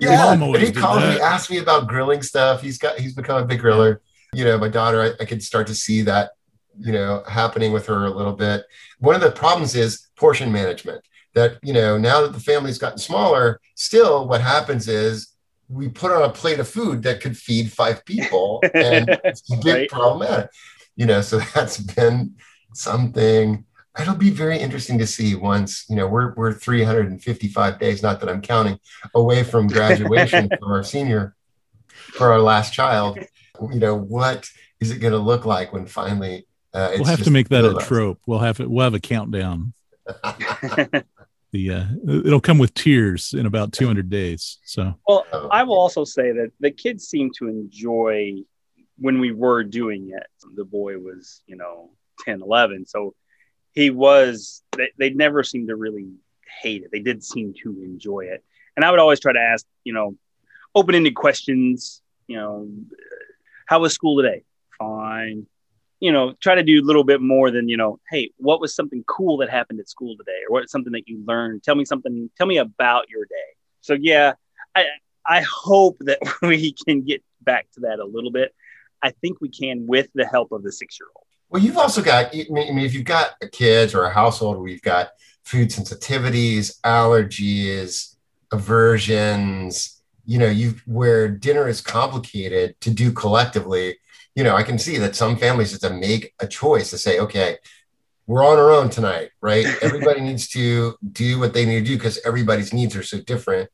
Yeah, 0.00 0.32
and 0.34 0.56
he 0.56 0.70
called 0.70 1.02
me, 1.02 1.18
asked 1.20 1.50
me 1.50 1.58
about 1.58 1.88
grilling 1.88 2.22
stuff. 2.22 2.60
He's 2.60 2.76
got, 2.76 2.98
he's 2.98 3.14
become 3.14 3.42
a 3.42 3.46
big 3.46 3.60
griller. 3.60 4.00
You 4.34 4.44
know, 4.44 4.58
my 4.58 4.68
daughter, 4.68 5.02
I, 5.02 5.22
I 5.22 5.26
could 5.26 5.42
start 5.42 5.66
to 5.68 5.74
see 5.74 6.02
that, 6.02 6.32
you 6.78 6.92
know, 6.92 7.22
happening 7.26 7.72
with 7.72 7.86
her 7.86 8.04
a 8.04 8.10
little 8.10 8.34
bit. 8.34 8.64
One 8.98 9.14
of 9.14 9.22
the 9.22 9.30
problems 9.30 9.74
is 9.74 10.08
portion 10.16 10.52
management. 10.52 11.02
That 11.34 11.58
you 11.62 11.72
know, 11.72 11.96
now 11.96 12.20
that 12.20 12.34
the 12.34 12.40
family's 12.40 12.76
gotten 12.76 12.98
smaller, 12.98 13.58
still 13.74 14.28
what 14.28 14.42
happens 14.42 14.86
is 14.86 15.32
we 15.72 15.88
put 15.88 16.12
on 16.12 16.22
a 16.22 16.28
plate 16.28 16.58
of 16.58 16.68
food 16.68 17.02
that 17.04 17.20
could 17.20 17.36
feed 17.36 17.72
five 17.72 18.04
people, 18.04 18.62
and 18.74 19.08
it's 19.24 19.50
a 19.50 19.56
big 19.56 19.66
right. 19.74 19.88
problematic. 19.88 20.50
You 20.96 21.06
know, 21.06 21.20
so 21.20 21.38
that's 21.54 21.78
been 21.78 22.34
something. 22.74 23.64
It'll 24.00 24.14
be 24.14 24.30
very 24.30 24.58
interesting 24.58 24.98
to 24.98 25.06
see 25.06 25.34
once 25.34 25.84
you 25.90 25.96
know 25.96 26.06
we're 26.06 26.32
we're 26.34 26.54
355 26.54 27.78
days 27.78 28.02
not 28.02 28.20
that 28.20 28.30
i'm 28.30 28.40
counting 28.40 28.80
away 29.14 29.44
from 29.44 29.66
graduation 29.66 30.48
for 30.60 30.72
our 30.72 30.82
senior 30.82 31.36
for 32.12 32.32
our 32.32 32.40
last 32.40 32.72
child. 32.72 33.18
You 33.60 33.78
know 33.78 33.96
what 33.96 34.48
is 34.80 34.90
it 34.90 34.98
going 34.98 35.12
to 35.12 35.18
look 35.18 35.44
like 35.44 35.72
when 35.72 35.86
finally 35.86 36.46
uh, 36.74 36.92
we'll 36.94 37.04
have 37.04 37.22
to 37.24 37.30
make 37.30 37.48
that 37.50 37.64
a 37.64 37.74
trope. 37.74 38.18
We'll 38.26 38.40
have 38.40 38.60
it 38.60 38.70
we'll 38.70 38.84
have 38.84 38.94
a 38.94 39.00
countdown. 39.00 39.72
The 41.52 41.70
uh, 41.70 41.84
it'll 42.08 42.40
come 42.40 42.56
with 42.56 42.72
tears 42.72 43.34
in 43.34 43.44
about 43.44 43.74
200 43.74 44.08
days 44.08 44.56
so. 44.64 44.94
Well 45.06 45.26
i 45.50 45.62
will 45.62 45.78
also 45.78 46.02
say 46.02 46.32
that 46.32 46.50
the 46.60 46.70
kids 46.70 47.06
seem 47.06 47.30
to 47.36 47.46
enjoy 47.46 48.36
when 48.98 49.18
we 49.20 49.32
were 49.32 49.64
doing 49.64 50.10
it 50.10 50.26
the 50.54 50.64
boy 50.64 50.98
was 50.98 51.42
you 51.46 51.56
know 51.56 51.90
10 52.24 52.42
11 52.42 52.86
so 52.86 53.14
he 53.72 53.90
was 53.90 54.62
they, 54.76 54.90
they 54.98 55.10
never 55.10 55.42
seemed 55.42 55.68
to 55.68 55.76
really 55.76 56.08
hate 56.60 56.82
it. 56.82 56.90
They 56.92 57.00
did 57.00 57.24
seem 57.24 57.54
to 57.62 57.70
enjoy 57.82 58.26
it. 58.26 58.44
And 58.76 58.84
i 58.84 58.90
would 58.90 59.00
always 59.00 59.20
try 59.20 59.32
to 59.32 59.40
ask 59.40 59.66
you 59.84 59.92
know 59.92 60.16
open-ended 60.74 61.14
questions 61.14 62.00
you 62.26 62.36
know 62.36 62.68
how 63.66 63.80
was 63.80 63.92
school 63.92 64.20
today? 64.22 64.44
Fine. 64.78 65.46
You 66.00 66.12
know 66.12 66.34
try 66.40 66.54
to 66.54 66.62
do 66.62 66.80
a 66.80 66.86
little 66.86 67.04
bit 67.04 67.20
more 67.20 67.50
than 67.50 67.68
you 67.68 67.76
know 67.76 67.98
hey 68.10 68.30
what 68.36 68.60
was 68.60 68.74
something 68.74 69.04
cool 69.06 69.38
that 69.38 69.50
happened 69.50 69.80
at 69.80 69.88
school 69.88 70.16
today? 70.16 70.40
or 70.48 70.52
what 70.52 70.70
something 70.70 70.92
that 70.92 71.08
you 71.08 71.22
learned? 71.26 71.62
Tell 71.62 71.74
me 71.74 71.84
something 71.84 72.30
tell 72.36 72.46
me 72.46 72.58
about 72.58 73.10
your 73.10 73.24
day. 73.24 73.50
So 73.80 73.94
yeah 73.94 74.34
i 74.74 74.84
i 75.26 75.42
hope 75.42 75.98
that 76.00 76.18
we 76.42 76.72
can 76.72 77.02
get 77.02 77.22
back 77.42 77.66
to 77.72 77.80
that 77.80 77.98
a 77.98 78.04
little 78.04 78.30
bit 78.30 78.54
i 79.02 79.10
think 79.10 79.40
we 79.40 79.48
can 79.48 79.86
with 79.86 80.08
the 80.14 80.26
help 80.26 80.52
of 80.52 80.62
the 80.62 80.72
six 80.72 80.98
year 81.00 81.08
old 81.16 81.26
well, 81.52 81.62
you've 81.62 81.76
also 81.76 82.00
got, 82.00 82.34
I 82.34 82.46
mean, 82.48 82.78
if 82.78 82.94
you've 82.94 83.04
got 83.04 83.32
kids 83.52 83.94
or 83.94 84.04
a 84.04 84.10
household 84.10 84.56
where 84.56 84.68
you've 84.68 84.80
got 84.80 85.10
food 85.44 85.68
sensitivities, 85.68 86.80
allergies, 86.80 88.16
aversions, 88.52 90.02
you 90.24 90.38
know, 90.38 90.48
you 90.48 90.76
where 90.86 91.28
dinner 91.28 91.68
is 91.68 91.82
complicated 91.82 92.80
to 92.80 92.90
do 92.90 93.12
collectively. 93.12 93.98
You 94.34 94.44
know, 94.44 94.56
I 94.56 94.62
can 94.62 94.78
see 94.78 94.96
that 94.96 95.14
some 95.14 95.36
families 95.36 95.72
have 95.72 95.80
to 95.80 95.90
make 95.94 96.32
a 96.40 96.46
choice 96.46 96.88
to 96.88 96.96
say, 96.96 97.18
okay, 97.18 97.58
we're 98.26 98.46
on 98.46 98.58
our 98.58 98.70
own 98.70 98.88
tonight, 98.88 99.28
right? 99.42 99.66
Everybody 99.82 100.22
needs 100.22 100.48
to 100.50 100.94
do 101.12 101.38
what 101.38 101.52
they 101.52 101.66
need 101.66 101.80
to 101.80 101.84
do 101.84 101.96
because 101.96 102.18
everybody's 102.24 102.72
needs 102.72 102.96
are 102.96 103.02
so 103.02 103.20
different. 103.20 103.68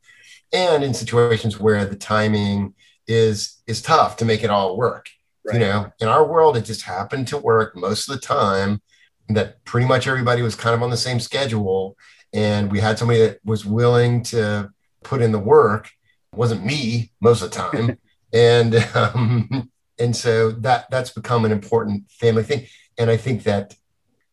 And 0.51 0.83
in 0.83 0.93
situations 0.93 1.57
where 1.57 1.85
the 1.85 1.95
timing 1.95 2.73
is 3.07 3.61
is 3.67 3.81
tough 3.81 4.17
to 4.17 4.25
make 4.25 4.43
it 4.43 4.49
all 4.49 4.75
work 4.75 5.09
Right. 5.45 5.53
You 5.55 5.59
know, 5.59 5.91
in 5.99 6.07
our 6.07 6.25
world, 6.25 6.57
it 6.57 6.65
just 6.65 6.83
happened 6.83 7.27
to 7.29 7.37
work 7.37 7.75
most 7.75 8.09
of 8.09 8.15
the 8.15 8.21
time 8.21 8.81
that 9.29 9.63
pretty 9.63 9.87
much 9.87 10.07
everybody 10.07 10.41
was 10.41 10.55
kind 10.55 10.75
of 10.75 10.83
on 10.83 10.89
the 10.89 10.97
same 10.97 11.19
schedule. 11.19 11.95
And 12.33 12.71
we 12.71 12.79
had 12.79 12.97
somebody 12.97 13.19
that 13.21 13.39
was 13.43 13.65
willing 13.65 14.23
to 14.23 14.71
put 15.03 15.21
in 15.21 15.31
the 15.31 15.39
work. 15.39 15.89
It 16.33 16.37
wasn't 16.37 16.65
me 16.65 17.11
most 17.21 17.41
of 17.41 17.51
the 17.51 17.55
time. 17.55 17.97
and 18.33 18.75
um, 18.95 19.71
and 19.99 20.15
so 20.15 20.51
that 20.51 20.89
that's 20.89 21.11
become 21.11 21.45
an 21.45 21.51
important 21.51 22.09
family 22.11 22.43
thing. 22.43 22.67
And 22.97 23.09
I 23.09 23.17
think 23.17 23.43
that 23.43 23.75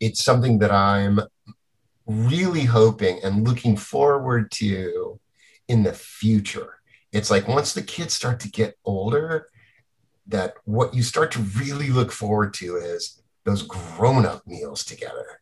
it's 0.01 0.23
something 0.23 0.59
that 0.59 0.71
I'm 0.71 1.21
really 2.07 2.65
hoping 2.65 3.21
and 3.23 3.47
looking 3.47 3.77
forward 3.77 4.51
to 4.53 5.19
in 5.69 5.83
the 5.83 5.93
future. 5.93 6.75
It's 7.13 7.31
like 7.31 7.49
once 7.49 7.73
the 7.73 7.83
kids 7.83 8.15
start 8.15 8.41
to 8.41 8.51
get 8.51 8.77
older, 8.85 9.49
that 10.29 10.55
what 10.65 10.95
you 10.95 11.03
start 11.03 11.31
to 11.33 11.41
really 11.41 11.91
look 11.91 12.13
forward 12.13 12.55
to 12.55 12.77
is 12.77 13.23
those 13.45 13.63
grown-up 13.63 14.47
meals 14.47 14.85
together 14.85 15.41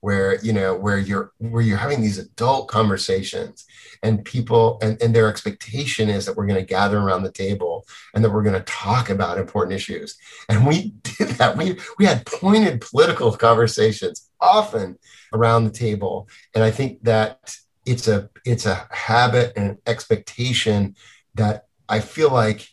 where 0.00 0.38
you 0.40 0.52
know 0.52 0.74
where 0.74 0.98
you're 0.98 1.32
where 1.38 1.62
you're 1.62 1.78
having 1.78 2.02
these 2.02 2.18
adult 2.18 2.68
conversations 2.68 3.66
and 4.02 4.24
people 4.24 4.78
and, 4.82 5.00
and 5.02 5.14
their 5.14 5.28
expectation 5.28 6.08
is 6.08 6.26
that 6.26 6.36
we're 6.36 6.46
going 6.46 6.60
to 6.60 6.66
gather 6.66 6.98
around 6.98 7.22
the 7.22 7.32
table 7.32 7.84
and 8.14 8.22
that 8.22 8.30
we're 8.30 8.42
going 8.42 8.54
to 8.54 8.72
talk 8.72 9.08
about 9.10 9.38
important 9.38 9.74
issues. 9.74 10.16
And 10.48 10.66
we 10.66 10.90
did 11.02 11.30
that. 11.38 11.56
We 11.56 11.78
we 11.98 12.04
had 12.04 12.26
pointed 12.26 12.82
political 12.82 13.32
conversations 13.32 14.28
often 14.40 14.98
around 15.32 15.64
the 15.64 15.70
table. 15.70 16.28
And 16.54 16.62
i 16.62 16.70
think 16.70 17.02
that 17.02 17.56
it's 17.84 18.08
a 18.08 18.28
it's 18.44 18.66
a 18.66 18.86
habit 18.90 19.52
and 19.56 19.70
an 19.70 19.78
expectation 19.86 20.94
that 21.34 21.66
i 21.88 22.00
feel 22.00 22.30
like 22.30 22.68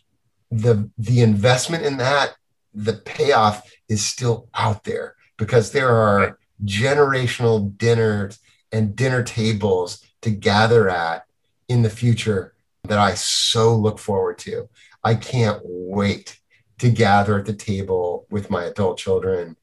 the 0.54 0.88
the 0.98 1.20
investment 1.20 1.84
in 1.84 1.96
that 1.96 2.34
the 2.72 2.92
payoff 2.92 3.70
is 3.88 4.04
still 4.04 4.48
out 4.54 4.84
there 4.84 5.16
because 5.36 5.72
there 5.72 5.90
are 5.90 6.38
generational 6.64 7.76
dinners 7.76 8.38
and 8.72 8.96
dinner 8.96 9.22
tables 9.22 10.04
to 10.22 10.30
gather 10.30 10.88
at 10.88 11.24
in 11.68 11.82
the 11.82 11.90
future 11.90 12.54
that 12.84 12.98
I 12.98 13.14
so 13.14 13.74
look 13.74 13.98
forward 13.98 14.38
to. 14.40 14.68
I 15.02 15.14
can't 15.14 15.60
wait 15.64 16.38
to 16.78 16.90
gather 16.90 17.38
at 17.38 17.46
the 17.46 17.54
table 17.54 18.26
with 18.30 18.50
my 18.50 18.64
adult 18.64 18.98
children 18.98 19.56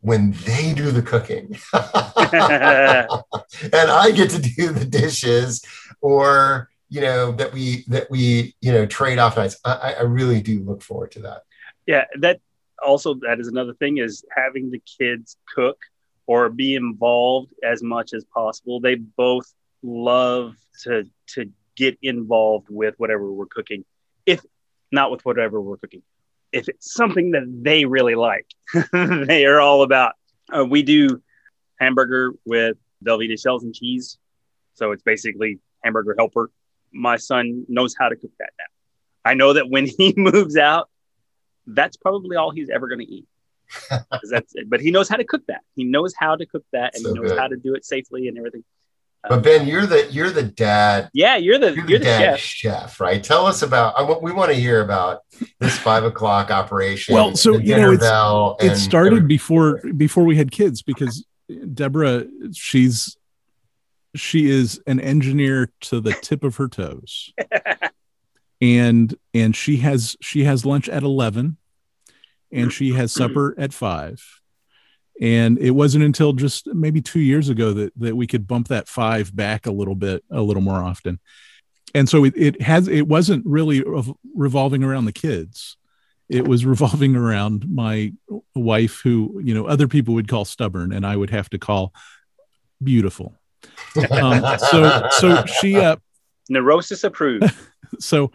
when 0.00 0.32
they 0.44 0.74
do 0.74 0.90
the 0.90 1.02
cooking 1.02 1.58
and 1.72 3.90
I 3.90 4.12
get 4.14 4.30
to 4.30 4.40
do 4.40 4.68
the 4.68 4.84
dishes 4.84 5.64
or 6.00 6.68
you 6.96 7.02
know 7.02 7.32
that 7.32 7.52
we 7.52 7.84
that 7.88 8.10
we 8.10 8.54
you 8.60 8.72
know 8.72 8.86
trade 8.86 9.18
off 9.18 9.36
nights 9.36 9.56
I, 9.64 9.94
I 9.98 10.02
really 10.02 10.40
do 10.40 10.60
look 10.64 10.82
forward 10.82 11.10
to 11.12 11.20
that 11.20 11.42
yeah 11.86 12.04
that 12.20 12.40
also 12.84 13.14
that 13.14 13.40
is 13.40 13.48
another 13.48 13.74
thing 13.74 13.98
is 13.98 14.24
having 14.34 14.70
the 14.70 14.80
kids 14.98 15.36
cook 15.54 15.78
or 16.26 16.48
be 16.48 16.74
involved 16.74 17.52
as 17.62 17.82
much 17.82 18.12
as 18.12 18.24
possible. 18.24 18.80
They 18.80 18.96
both 18.96 19.52
love 19.82 20.56
to 20.82 21.04
to 21.34 21.50
get 21.76 21.98
involved 22.02 22.68
with 22.70 22.94
whatever 22.98 23.30
we're 23.30 23.46
cooking. 23.46 23.84
If 24.24 24.40
not 24.90 25.10
with 25.10 25.24
whatever 25.24 25.60
we're 25.60 25.76
cooking, 25.76 26.02
if 26.52 26.68
it's 26.68 26.92
something 26.92 27.32
that 27.32 27.44
they 27.62 27.84
really 27.84 28.14
like, 28.14 28.46
they 28.92 29.46
are 29.46 29.60
all 29.60 29.82
about. 29.82 30.12
Uh, 30.52 30.64
we 30.64 30.82
do 30.82 31.22
hamburger 31.80 32.32
with 32.44 32.76
Velveeta 33.04 33.40
shells 33.40 33.64
and 33.64 33.74
cheese, 33.74 34.18
so 34.74 34.92
it's 34.92 35.02
basically 35.02 35.58
hamburger 35.82 36.14
helper. 36.16 36.50
My 36.96 37.16
son 37.16 37.64
knows 37.68 37.94
how 37.98 38.08
to 38.08 38.16
cook 38.16 38.32
that 38.38 38.50
now. 38.58 38.64
I 39.30 39.34
know 39.34 39.52
that 39.52 39.68
when 39.68 39.86
he 39.98 40.14
moves 40.16 40.56
out, 40.56 40.88
that's 41.66 41.96
probably 41.96 42.36
all 42.36 42.50
he's 42.50 42.70
ever 42.70 42.88
going 42.88 43.00
to 43.00 43.12
eat. 43.12 43.26
that's 44.30 44.54
it. 44.54 44.70
But 44.70 44.80
he 44.80 44.90
knows 44.90 45.08
how 45.08 45.16
to 45.16 45.24
cook 45.24 45.42
that. 45.48 45.62
He 45.74 45.84
knows 45.84 46.14
how 46.16 46.36
to 46.36 46.46
cook 46.46 46.64
that, 46.72 46.94
and 46.94 47.02
so 47.02 47.12
he 47.12 47.18
knows 47.18 47.30
good. 47.30 47.38
how 47.38 47.48
to 47.48 47.56
do 47.56 47.74
it 47.74 47.84
safely 47.84 48.28
and 48.28 48.38
everything. 48.38 48.62
Uh, 49.24 49.30
but 49.30 49.42
Ben, 49.42 49.66
you're 49.66 49.86
the 49.86 50.06
you're 50.10 50.30
the 50.30 50.44
dad. 50.44 51.10
Yeah, 51.12 51.36
you're 51.36 51.58
the 51.58 51.74
you're, 51.74 51.86
you're 51.86 51.98
the, 51.98 52.04
dad 52.04 52.38
chef. 52.38 52.40
chef. 52.40 53.00
right? 53.00 53.22
Tell 53.22 53.44
us 53.44 53.62
about. 53.62 53.94
I, 53.98 54.18
we 54.20 54.32
want 54.32 54.52
to 54.52 54.56
hear 54.56 54.82
about 54.82 55.22
this 55.58 55.76
five 55.76 56.04
o'clock 56.04 56.52
operation. 56.52 57.14
Well, 57.14 57.34
so 57.34 57.58
you 57.58 57.76
know, 57.76 58.56
it 58.60 58.76
started 58.76 59.16
every- 59.16 59.26
before 59.26 59.80
before 59.96 60.24
we 60.24 60.36
had 60.36 60.52
kids 60.52 60.82
because 60.82 61.26
Deborah, 61.74 62.26
she's 62.52 63.16
she 64.16 64.50
is 64.50 64.80
an 64.86 65.00
engineer 65.00 65.70
to 65.82 66.00
the 66.00 66.12
tip 66.12 66.44
of 66.44 66.56
her 66.56 66.68
toes, 66.68 67.32
and 68.60 69.14
and 69.34 69.54
she 69.54 69.78
has 69.78 70.16
she 70.20 70.44
has 70.44 70.66
lunch 70.66 70.88
at 70.88 71.02
eleven, 71.02 71.56
and 72.50 72.72
she 72.72 72.92
has 72.92 73.12
supper 73.12 73.54
at 73.58 73.72
five. 73.72 74.22
And 75.18 75.58
it 75.58 75.70
wasn't 75.70 76.04
until 76.04 76.34
just 76.34 76.66
maybe 76.66 77.00
two 77.00 77.20
years 77.20 77.48
ago 77.48 77.72
that 77.72 77.92
that 77.96 78.16
we 78.16 78.26
could 78.26 78.46
bump 78.46 78.68
that 78.68 78.88
five 78.88 79.34
back 79.34 79.66
a 79.66 79.72
little 79.72 79.94
bit 79.94 80.24
a 80.30 80.42
little 80.42 80.62
more 80.62 80.82
often. 80.82 81.20
And 81.94 82.08
so 82.08 82.24
it, 82.24 82.34
it 82.36 82.60
has 82.62 82.88
it 82.88 83.08
wasn't 83.08 83.46
really 83.46 83.82
revolving 84.34 84.82
around 84.82 85.06
the 85.06 85.12
kids. 85.12 85.76
It 86.28 86.46
was 86.46 86.66
revolving 86.66 87.16
around 87.16 87.66
my 87.68 88.12
wife 88.54 89.00
who 89.02 89.40
you 89.42 89.54
know 89.54 89.66
other 89.66 89.88
people 89.88 90.14
would 90.14 90.28
call 90.28 90.44
stubborn 90.44 90.92
and 90.92 91.06
i 91.06 91.16
would 91.16 91.30
have 91.30 91.48
to 91.50 91.58
call 91.58 91.92
beautiful 92.82 93.34
um, 94.10 94.58
so 94.58 95.08
so 95.10 95.44
she 95.46 95.76
uh 95.76 95.96
neurosis 96.48 97.04
approved. 97.04 97.44
so 97.98 98.30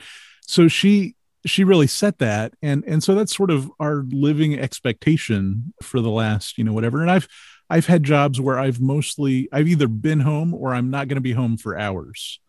so 0.47 0.67
she 0.67 1.15
she 1.45 1.63
really 1.63 1.87
set 1.87 2.19
that. 2.19 2.53
And 2.61 2.83
and 2.85 3.03
so 3.03 3.15
that's 3.15 3.35
sort 3.35 3.51
of 3.51 3.71
our 3.79 4.03
living 4.09 4.57
expectation 4.57 5.73
for 5.81 6.01
the 6.01 6.11
last 6.11 6.57
you 6.57 6.63
know 6.63 6.73
whatever. 6.73 7.01
And 7.01 7.11
i've 7.11 7.27
i've 7.69 7.85
had 7.85 8.03
jobs 8.03 8.39
where 8.41 8.59
i've 8.59 8.81
mostly 8.81 9.47
i've 9.51 9.67
either 9.67 9.87
been 9.87 10.19
home 10.19 10.53
or 10.53 10.73
i'm 10.73 10.89
not 10.89 11.07
going 11.07 11.15
to 11.15 11.21
be 11.21 11.33
home 11.33 11.55
for 11.57 11.77
hours 11.77 12.39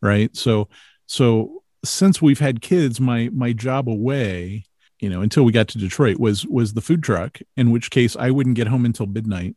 right? 0.00 0.34
So 0.36 0.68
so 1.06 1.62
since 1.84 2.20
we've 2.20 2.40
had 2.40 2.60
kids 2.60 3.00
my 3.00 3.30
my 3.32 3.52
job 3.52 3.88
away 3.88 4.64
you 4.98 5.08
know 5.08 5.22
until 5.22 5.44
we 5.44 5.52
got 5.52 5.68
to 5.68 5.78
detroit 5.78 6.18
was 6.18 6.44
was 6.46 6.74
the 6.74 6.80
food 6.80 7.02
truck 7.04 7.38
in 7.56 7.70
which 7.70 7.88
case 7.88 8.16
i 8.16 8.32
wouldn't 8.32 8.56
get 8.56 8.66
home 8.66 8.84
until 8.84 9.06
midnight 9.06 9.54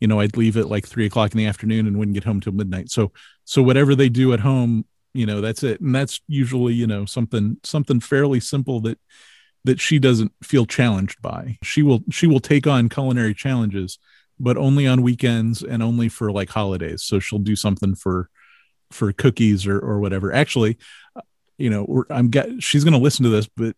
you 0.00 0.08
know 0.08 0.20
i'd 0.20 0.36
leave 0.36 0.56
at 0.56 0.68
like 0.68 0.86
three 0.86 1.06
o'clock 1.06 1.32
in 1.32 1.38
the 1.38 1.46
afternoon 1.46 1.86
and 1.86 1.98
wouldn't 1.98 2.14
get 2.14 2.24
home 2.24 2.40
till 2.40 2.52
midnight. 2.52 2.90
So 2.90 3.12
so 3.44 3.62
whatever 3.62 3.94
they 3.94 4.08
do 4.08 4.32
at 4.32 4.40
home 4.40 4.84
you 5.14 5.24
know 5.24 5.40
that's 5.40 5.62
it. 5.62 5.80
And 5.80 5.94
that's 5.94 6.20
usually 6.28 6.74
you 6.74 6.86
know 6.86 7.04
something 7.04 7.58
something 7.64 8.00
fairly 8.00 8.40
simple 8.40 8.80
that 8.80 8.98
that 9.64 9.80
she 9.80 9.98
doesn't 9.98 10.32
feel 10.44 10.66
challenged 10.66 11.20
by. 11.22 11.58
She 11.62 11.82
will 11.82 12.00
she 12.10 12.26
will 12.26 12.40
take 12.40 12.66
on 12.66 12.88
culinary 12.88 13.34
challenges 13.34 13.98
but 14.38 14.58
only 14.58 14.86
on 14.86 15.00
weekends 15.00 15.62
and 15.62 15.82
only 15.82 16.10
for 16.10 16.30
like 16.30 16.50
holidays. 16.50 17.02
So 17.02 17.18
she'll 17.18 17.38
do 17.38 17.56
something 17.56 17.94
for 17.94 18.28
for 18.90 19.12
cookies 19.12 19.66
or 19.66 19.78
or 19.78 19.98
whatever. 19.98 20.32
Actually 20.32 20.78
you 21.58 21.70
know 21.70 22.04
i'm 22.10 22.28
get 22.28 22.62
she's 22.62 22.84
going 22.84 22.92
to 22.92 23.00
listen 23.00 23.24
to 23.24 23.30
this 23.30 23.48
but 23.56 23.74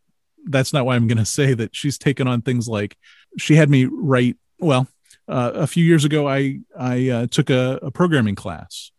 that's 0.46 0.72
not 0.72 0.86
why 0.86 0.96
i'm 0.96 1.06
going 1.06 1.18
to 1.18 1.24
say 1.24 1.54
that 1.54 1.74
she's 1.74 1.98
taken 1.98 2.26
on 2.26 2.42
things 2.42 2.68
like 2.68 2.96
she 3.38 3.54
had 3.54 3.70
me 3.70 3.84
write 3.84 4.36
well 4.58 4.86
uh, 5.28 5.52
a 5.54 5.66
few 5.66 5.84
years 5.84 6.04
ago 6.04 6.28
i 6.28 6.58
i 6.78 7.08
uh, 7.08 7.26
took 7.26 7.50
a, 7.50 7.78
a 7.82 7.90
programming 7.90 8.34
class 8.34 8.90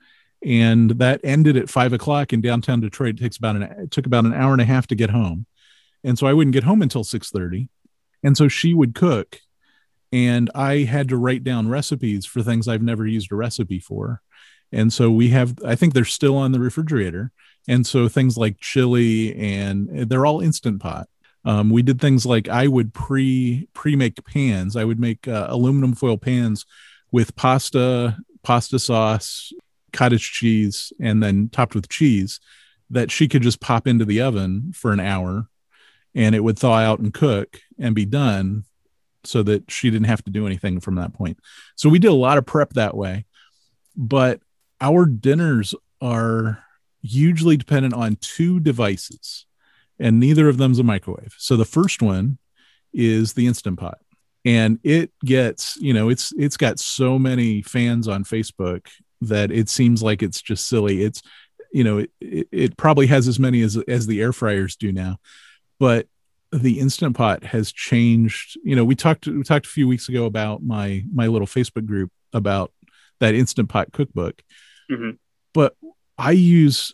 and 0.43 0.91
that 0.91 1.19
ended 1.23 1.57
at 1.57 1.69
five 1.69 1.93
o'clock 1.93 2.31
in 2.31 2.41
downtown 2.41 2.79
Detroit. 2.79 3.15
It 3.15 3.19
takes 3.19 3.37
about 3.37 3.55
an 3.57 3.63
it 3.63 3.91
took 3.91 4.05
about 4.05 4.25
an 4.25 4.33
hour 4.33 4.53
and 4.53 4.61
a 4.61 4.65
half 4.65 4.87
to 4.87 4.95
get 4.95 5.09
home, 5.09 5.45
and 6.03 6.17
so 6.17 6.27
I 6.27 6.33
wouldn't 6.33 6.53
get 6.53 6.63
home 6.63 6.81
until 6.81 7.03
six 7.03 7.29
thirty, 7.29 7.69
and 8.23 8.37
so 8.37 8.47
she 8.47 8.73
would 8.73 8.95
cook, 8.95 9.39
and 10.11 10.49
I 10.55 10.79
had 10.79 11.09
to 11.09 11.17
write 11.17 11.43
down 11.43 11.67
recipes 11.67 12.25
for 12.25 12.41
things 12.41 12.67
I've 12.67 12.81
never 12.81 13.05
used 13.05 13.31
a 13.31 13.35
recipe 13.35 13.79
for, 13.79 14.21
and 14.71 14.93
so 14.93 15.11
we 15.11 15.29
have 15.29 15.57
I 15.65 15.75
think 15.75 15.93
they're 15.93 16.05
still 16.05 16.37
on 16.37 16.51
the 16.51 16.59
refrigerator, 16.59 17.31
and 17.67 17.85
so 17.85 18.07
things 18.07 18.37
like 18.37 18.59
chili 18.59 19.35
and 19.35 20.09
they're 20.09 20.25
all 20.25 20.39
instant 20.39 20.81
pot. 20.81 21.09
Um, 21.49 21.71
we 21.71 21.81
did 21.81 21.99
things 21.99 22.27
like 22.27 22.47
I 22.47 22.67
would 22.67 22.93
pre 22.93 23.67
pre 23.73 23.95
make 23.95 24.23
pans. 24.23 24.75
I 24.75 24.83
would 24.83 24.99
make 24.99 25.27
uh, 25.27 25.47
aluminum 25.49 25.95
foil 25.95 26.17
pans 26.17 26.65
with 27.11 27.35
pasta, 27.35 28.17
pasta 28.43 28.77
sauce, 28.77 29.51
cottage 29.91 30.31
cheese 30.31 30.93
and 30.99 31.21
then 31.21 31.49
topped 31.49 31.75
with 31.75 31.89
cheese 31.89 32.39
that 32.89 33.11
she 33.11 33.27
could 33.27 33.41
just 33.41 33.59
pop 33.59 33.87
into 33.87 34.05
the 34.05 34.21
oven 34.21 34.71
for 34.73 34.91
an 34.91 34.99
hour 34.99 35.47
and 36.15 36.35
it 36.35 36.43
would 36.43 36.57
thaw 36.57 36.77
out 36.77 36.99
and 36.99 37.13
cook 37.13 37.59
and 37.77 37.95
be 37.95 38.05
done 38.05 38.63
so 39.23 39.43
that 39.43 39.69
she 39.69 39.89
didn't 39.89 40.07
have 40.07 40.23
to 40.23 40.31
do 40.31 40.45
anything 40.45 40.79
from 40.79 40.95
that 40.95 41.13
point. 41.13 41.39
So 41.75 41.89
we 41.89 41.99
did 41.99 42.11
a 42.11 42.13
lot 42.13 42.37
of 42.37 42.45
prep 42.45 42.73
that 42.73 42.95
way. 42.95 43.25
But 43.95 44.39
our 44.79 45.05
dinners 45.05 45.75
are 46.01 46.63
hugely 47.01 47.57
dependent 47.57 47.93
on 47.93 48.17
two 48.21 48.59
devices 48.59 49.45
and 49.99 50.19
neither 50.19 50.47
of 50.47 50.57
them's 50.57 50.79
a 50.79 50.83
microwave. 50.83 51.35
So 51.37 51.57
the 51.57 51.65
first 51.65 52.01
one 52.01 52.37
is 52.93 53.33
the 53.33 53.47
instant 53.47 53.79
pot 53.79 53.99
and 54.45 54.79
it 54.83 55.11
gets, 55.23 55.77
you 55.77 55.93
know, 55.93 56.09
it's 56.09 56.31
it's 56.37 56.57
got 56.57 56.79
so 56.79 57.19
many 57.19 57.61
fans 57.61 58.07
on 58.07 58.23
Facebook 58.23 58.87
that 59.21 59.51
it 59.51 59.69
seems 59.69 60.01
like 60.01 60.23
it's 60.23 60.41
just 60.41 60.67
silly. 60.67 61.03
It's 61.03 61.21
you 61.71 61.83
know 61.83 61.99
it, 61.99 62.11
it, 62.21 62.47
it 62.51 62.77
probably 62.77 63.07
has 63.07 63.27
as 63.27 63.39
many 63.39 63.61
as 63.61 63.77
as 63.87 64.07
the 64.07 64.21
air 64.21 64.33
fryers 64.33 64.75
do 64.75 64.91
now, 64.91 65.17
but 65.79 66.07
the 66.51 66.79
instant 66.79 67.15
pot 67.15 67.43
has 67.43 67.71
changed. 67.71 68.57
You 68.63 68.75
know, 68.75 68.85
we 68.85 68.95
talked 68.95 69.27
we 69.27 69.43
talked 69.43 69.65
a 69.65 69.69
few 69.69 69.87
weeks 69.87 70.07
ago 70.09 70.25
about 70.25 70.63
my 70.63 71.03
my 71.13 71.27
little 71.27 71.47
Facebook 71.47 71.85
group 71.85 72.11
about 72.31 72.71
that 73.19 73.35
instant 73.35 73.67
pot 73.67 73.91
cookbook, 73.91 74.41
mm-hmm. 74.89 75.11
but 75.53 75.75
I 76.17 76.31
use 76.31 76.93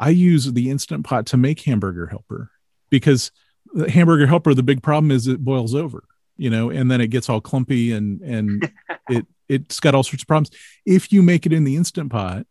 I 0.00 0.08
use 0.08 0.52
the 0.52 0.70
instant 0.70 1.04
pot 1.04 1.26
to 1.26 1.36
make 1.36 1.60
hamburger 1.60 2.06
helper 2.06 2.50
because 2.88 3.30
the 3.72 3.88
hamburger 3.88 4.26
helper 4.26 4.54
the 4.54 4.64
big 4.64 4.82
problem 4.82 5.12
is 5.12 5.28
it 5.28 5.44
boils 5.44 5.74
over 5.74 6.02
you 6.40 6.48
know, 6.48 6.70
and 6.70 6.90
then 6.90 7.02
it 7.02 7.08
gets 7.08 7.28
all 7.28 7.42
clumpy 7.42 7.92
and 7.92 8.22
and 8.22 8.72
it 9.10 9.26
it's 9.46 9.78
got 9.78 9.94
all 9.94 10.02
sorts 10.02 10.22
of 10.22 10.26
problems. 10.26 10.50
If 10.86 11.12
you 11.12 11.20
make 11.22 11.44
it 11.44 11.52
in 11.52 11.64
the 11.64 11.76
instant 11.76 12.10
pot, 12.10 12.46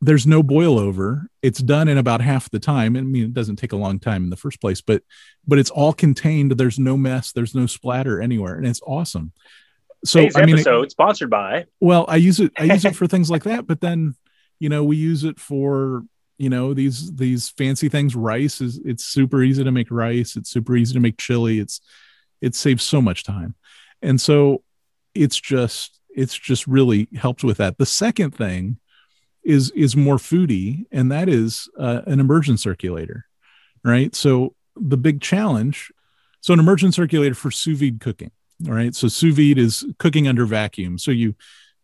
there's 0.00 0.26
no 0.26 0.42
boil 0.42 0.78
over. 0.78 1.28
It's 1.42 1.58
done 1.58 1.88
in 1.88 1.98
about 1.98 2.22
half 2.22 2.48
the 2.48 2.58
time. 2.58 2.96
I 2.96 3.02
mean, 3.02 3.24
it 3.24 3.34
doesn't 3.34 3.56
take 3.56 3.72
a 3.72 3.76
long 3.76 3.98
time 3.98 4.24
in 4.24 4.30
the 4.30 4.36
first 4.36 4.62
place, 4.62 4.80
but 4.80 5.02
but 5.46 5.58
it's 5.58 5.68
all 5.68 5.92
contained. 5.92 6.52
There's 6.52 6.78
no 6.78 6.96
mess. 6.96 7.32
There's 7.32 7.54
no 7.54 7.66
splatter 7.66 8.18
anywhere, 8.18 8.54
and 8.54 8.66
it's 8.66 8.80
awesome. 8.86 9.32
So 10.06 10.20
Today's 10.20 10.36
I 10.36 10.46
mean, 10.46 10.54
episode 10.54 10.84
it, 10.84 10.90
sponsored 10.92 11.28
by. 11.28 11.66
Well, 11.80 12.06
I 12.08 12.16
use 12.16 12.40
it. 12.40 12.50
I 12.58 12.64
use 12.64 12.86
it 12.86 12.96
for 12.96 13.06
things 13.06 13.30
like 13.30 13.44
that, 13.44 13.66
but 13.66 13.82
then 13.82 14.14
you 14.58 14.70
know 14.70 14.84
we 14.84 14.96
use 14.96 15.22
it 15.22 15.38
for 15.38 16.02
you 16.38 16.50
know 16.50 16.74
these 16.74 17.14
these 17.14 17.50
fancy 17.50 17.88
things. 17.88 18.16
Rice 18.16 18.60
is 18.60 18.80
it's 18.84 19.04
super 19.04 19.42
easy 19.42 19.64
to 19.64 19.72
make 19.72 19.90
rice. 19.90 20.36
It's 20.36 20.50
super 20.50 20.76
easy 20.76 20.94
to 20.94 21.00
make 21.00 21.18
chili. 21.18 21.58
It's 21.58 21.80
it 22.40 22.54
saves 22.54 22.82
so 22.82 23.00
much 23.00 23.24
time 23.24 23.54
and 24.04 24.20
so 24.20 24.62
it's 25.14 25.40
just 25.40 25.98
it's 26.14 26.38
just 26.38 26.66
really 26.66 27.08
helped 27.16 27.42
with 27.42 27.56
that 27.56 27.78
the 27.78 27.86
second 27.86 28.32
thing 28.32 28.78
is 29.42 29.70
is 29.72 29.96
more 29.96 30.16
foodie 30.16 30.84
and 30.92 31.10
that 31.10 31.28
is 31.28 31.68
uh, 31.78 32.02
an 32.06 32.20
immersion 32.20 32.56
circulator 32.56 33.26
right 33.82 34.14
so 34.14 34.54
the 34.76 34.96
big 34.96 35.20
challenge 35.20 35.90
so 36.40 36.52
an 36.52 36.60
immersion 36.60 36.92
circulator 36.92 37.34
for 37.34 37.50
sous 37.50 37.78
vide 37.78 38.00
cooking 38.00 38.30
all 38.66 38.74
right 38.74 38.94
so 38.94 39.08
sous 39.08 39.34
vide 39.34 39.58
is 39.58 39.84
cooking 39.98 40.28
under 40.28 40.44
vacuum 40.44 40.98
so 40.98 41.10
you 41.10 41.34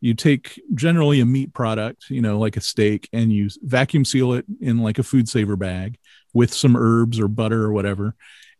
you 0.01 0.15
take 0.15 0.61
generally 0.75 1.21
a 1.21 1.27
meat 1.27 1.53
product 1.53 2.11
you 2.11 2.23
know 2.23 2.39
like 2.39 2.57
a 2.57 2.61
steak 2.61 3.09
and 3.13 3.33
you 3.33 3.49
vacuum 3.63 4.05
seal 4.05 4.33
it 4.33 4.45
in 4.61 4.79
like 4.79 4.99
a 4.99 5.03
food 5.03 5.29
saver 5.29 5.57
bag 5.57 5.99
with 6.33 6.53
some 6.53 6.77
herbs 6.77 7.21
or 7.21 7.29
butter 7.29 7.63
or 7.63 7.73
whatever 7.73 8.15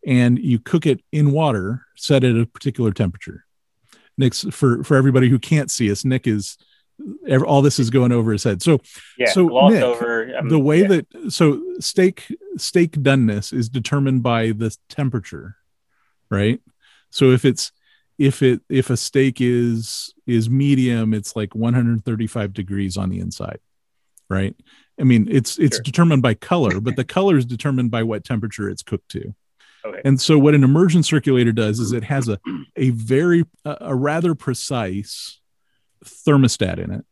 and 0.05 0.39
you 0.39 0.59
cook 0.59 0.85
it 0.85 1.03
in 1.11 1.31
water 1.31 1.85
set 1.95 2.23
at 2.23 2.35
a 2.35 2.45
particular 2.45 2.91
temperature. 2.91 3.45
Nick's 4.17 4.45
for 4.51 4.83
for 4.83 4.95
everybody 4.95 5.29
who 5.29 5.39
can't 5.39 5.71
see 5.71 5.91
us. 5.91 6.03
Nick 6.03 6.27
is 6.27 6.57
all 7.45 7.61
this 7.61 7.79
is 7.79 7.89
going 7.89 8.11
over 8.11 8.31
his 8.31 8.43
head. 8.43 8.61
So 8.61 8.79
yeah, 9.17 9.31
so 9.31 9.47
Nick, 9.69 9.83
over, 9.83 10.37
um, 10.37 10.49
the 10.49 10.59
way 10.59 10.81
yeah. 10.81 10.87
that 10.87 11.31
so 11.31 11.61
steak 11.79 12.27
steak 12.57 12.91
doneness 12.93 13.53
is 13.53 13.69
determined 13.69 14.23
by 14.23 14.51
the 14.51 14.75
temperature, 14.89 15.55
right? 16.29 16.59
So 17.09 17.31
if 17.31 17.45
it's 17.45 17.71
if 18.21 18.43
it 18.43 18.61
if 18.69 18.91
a 18.91 18.97
steak 18.97 19.41
is 19.41 20.13
is 20.27 20.47
medium, 20.47 21.11
it's 21.11 21.35
like 21.35 21.55
135 21.55 22.53
degrees 22.53 22.95
on 22.95 23.09
the 23.09 23.19
inside, 23.19 23.57
right? 24.29 24.55
I 24.99 25.03
mean, 25.03 25.27
it's 25.29 25.57
it's 25.57 25.77
Sure. 25.77 25.83
determined 25.83 26.21
by 26.21 26.35
color, 26.35 26.79
but 26.79 26.95
the 26.95 27.03
color 27.17 27.35
is 27.35 27.45
determined 27.45 27.89
by 27.89 28.03
what 28.03 28.23
temperature 28.23 28.69
it's 28.69 28.83
cooked 28.83 29.09
to. 29.09 29.33
Okay. 29.83 30.01
And 30.05 30.21
so 30.21 30.37
what 30.37 30.53
an 30.53 30.63
immersion 30.63 31.01
circulator 31.01 31.51
does 31.51 31.79
is 31.79 31.93
it 31.93 32.03
has 32.03 32.29
a 32.29 32.39
a 32.75 32.91
very 32.91 33.45
a, 33.65 33.77
a 33.81 33.95
rather 33.95 34.35
precise 34.35 35.39
thermostat 36.05 36.77
in 36.77 36.91
it 36.91 37.05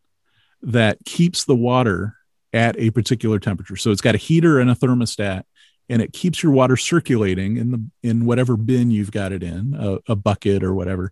that 0.61 0.99
keeps 1.05 1.45
the 1.45 1.55
water 1.55 2.15
at 2.53 2.77
a 2.79 2.91
particular 2.91 3.39
temperature. 3.39 3.77
So 3.77 3.89
it's 3.89 4.01
got 4.01 4.13
a 4.13 4.19
heater 4.19 4.59
and 4.59 4.69
a 4.69 4.75
thermostat 4.75 5.43
and 5.89 6.01
it 6.01 6.13
keeps 6.13 6.43
your 6.43 6.51
water 6.51 6.77
circulating 6.77 7.57
in 7.57 7.71
the 7.71 7.83
in 8.03 8.25
whatever 8.25 8.55
bin 8.55 8.91
you've 8.91 9.11
got 9.11 9.31
it 9.31 9.43
in, 9.43 9.75
a, 9.77 10.11
a 10.11 10.15
bucket 10.15 10.63
or 10.63 10.73
whatever. 10.73 11.11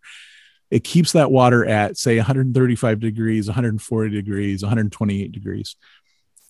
It 0.70 0.84
keeps 0.84 1.14
that 1.14 1.32
water 1.32 1.66
at 1.66 1.98
say 1.98 2.18
135 2.18 3.00
degrees, 3.00 3.48
140 3.48 4.10
degrees, 4.10 4.62
128 4.62 5.32
degrees. 5.32 5.76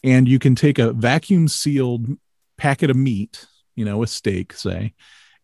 And 0.03 0.27
you 0.27 0.39
can 0.39 0.55
take 0.55 0.79
a 0.79 0.93
vacuum 0.93 1.47
sealed 1.47 2.07
packet 2.57 2.89
of 2.89 2.95
meat, 2.95 3.45
you 3.75 3.85
know, 3.85 4.03
a 4.03 4.07
steak, 4.07 4.53
say, 4.53 4.93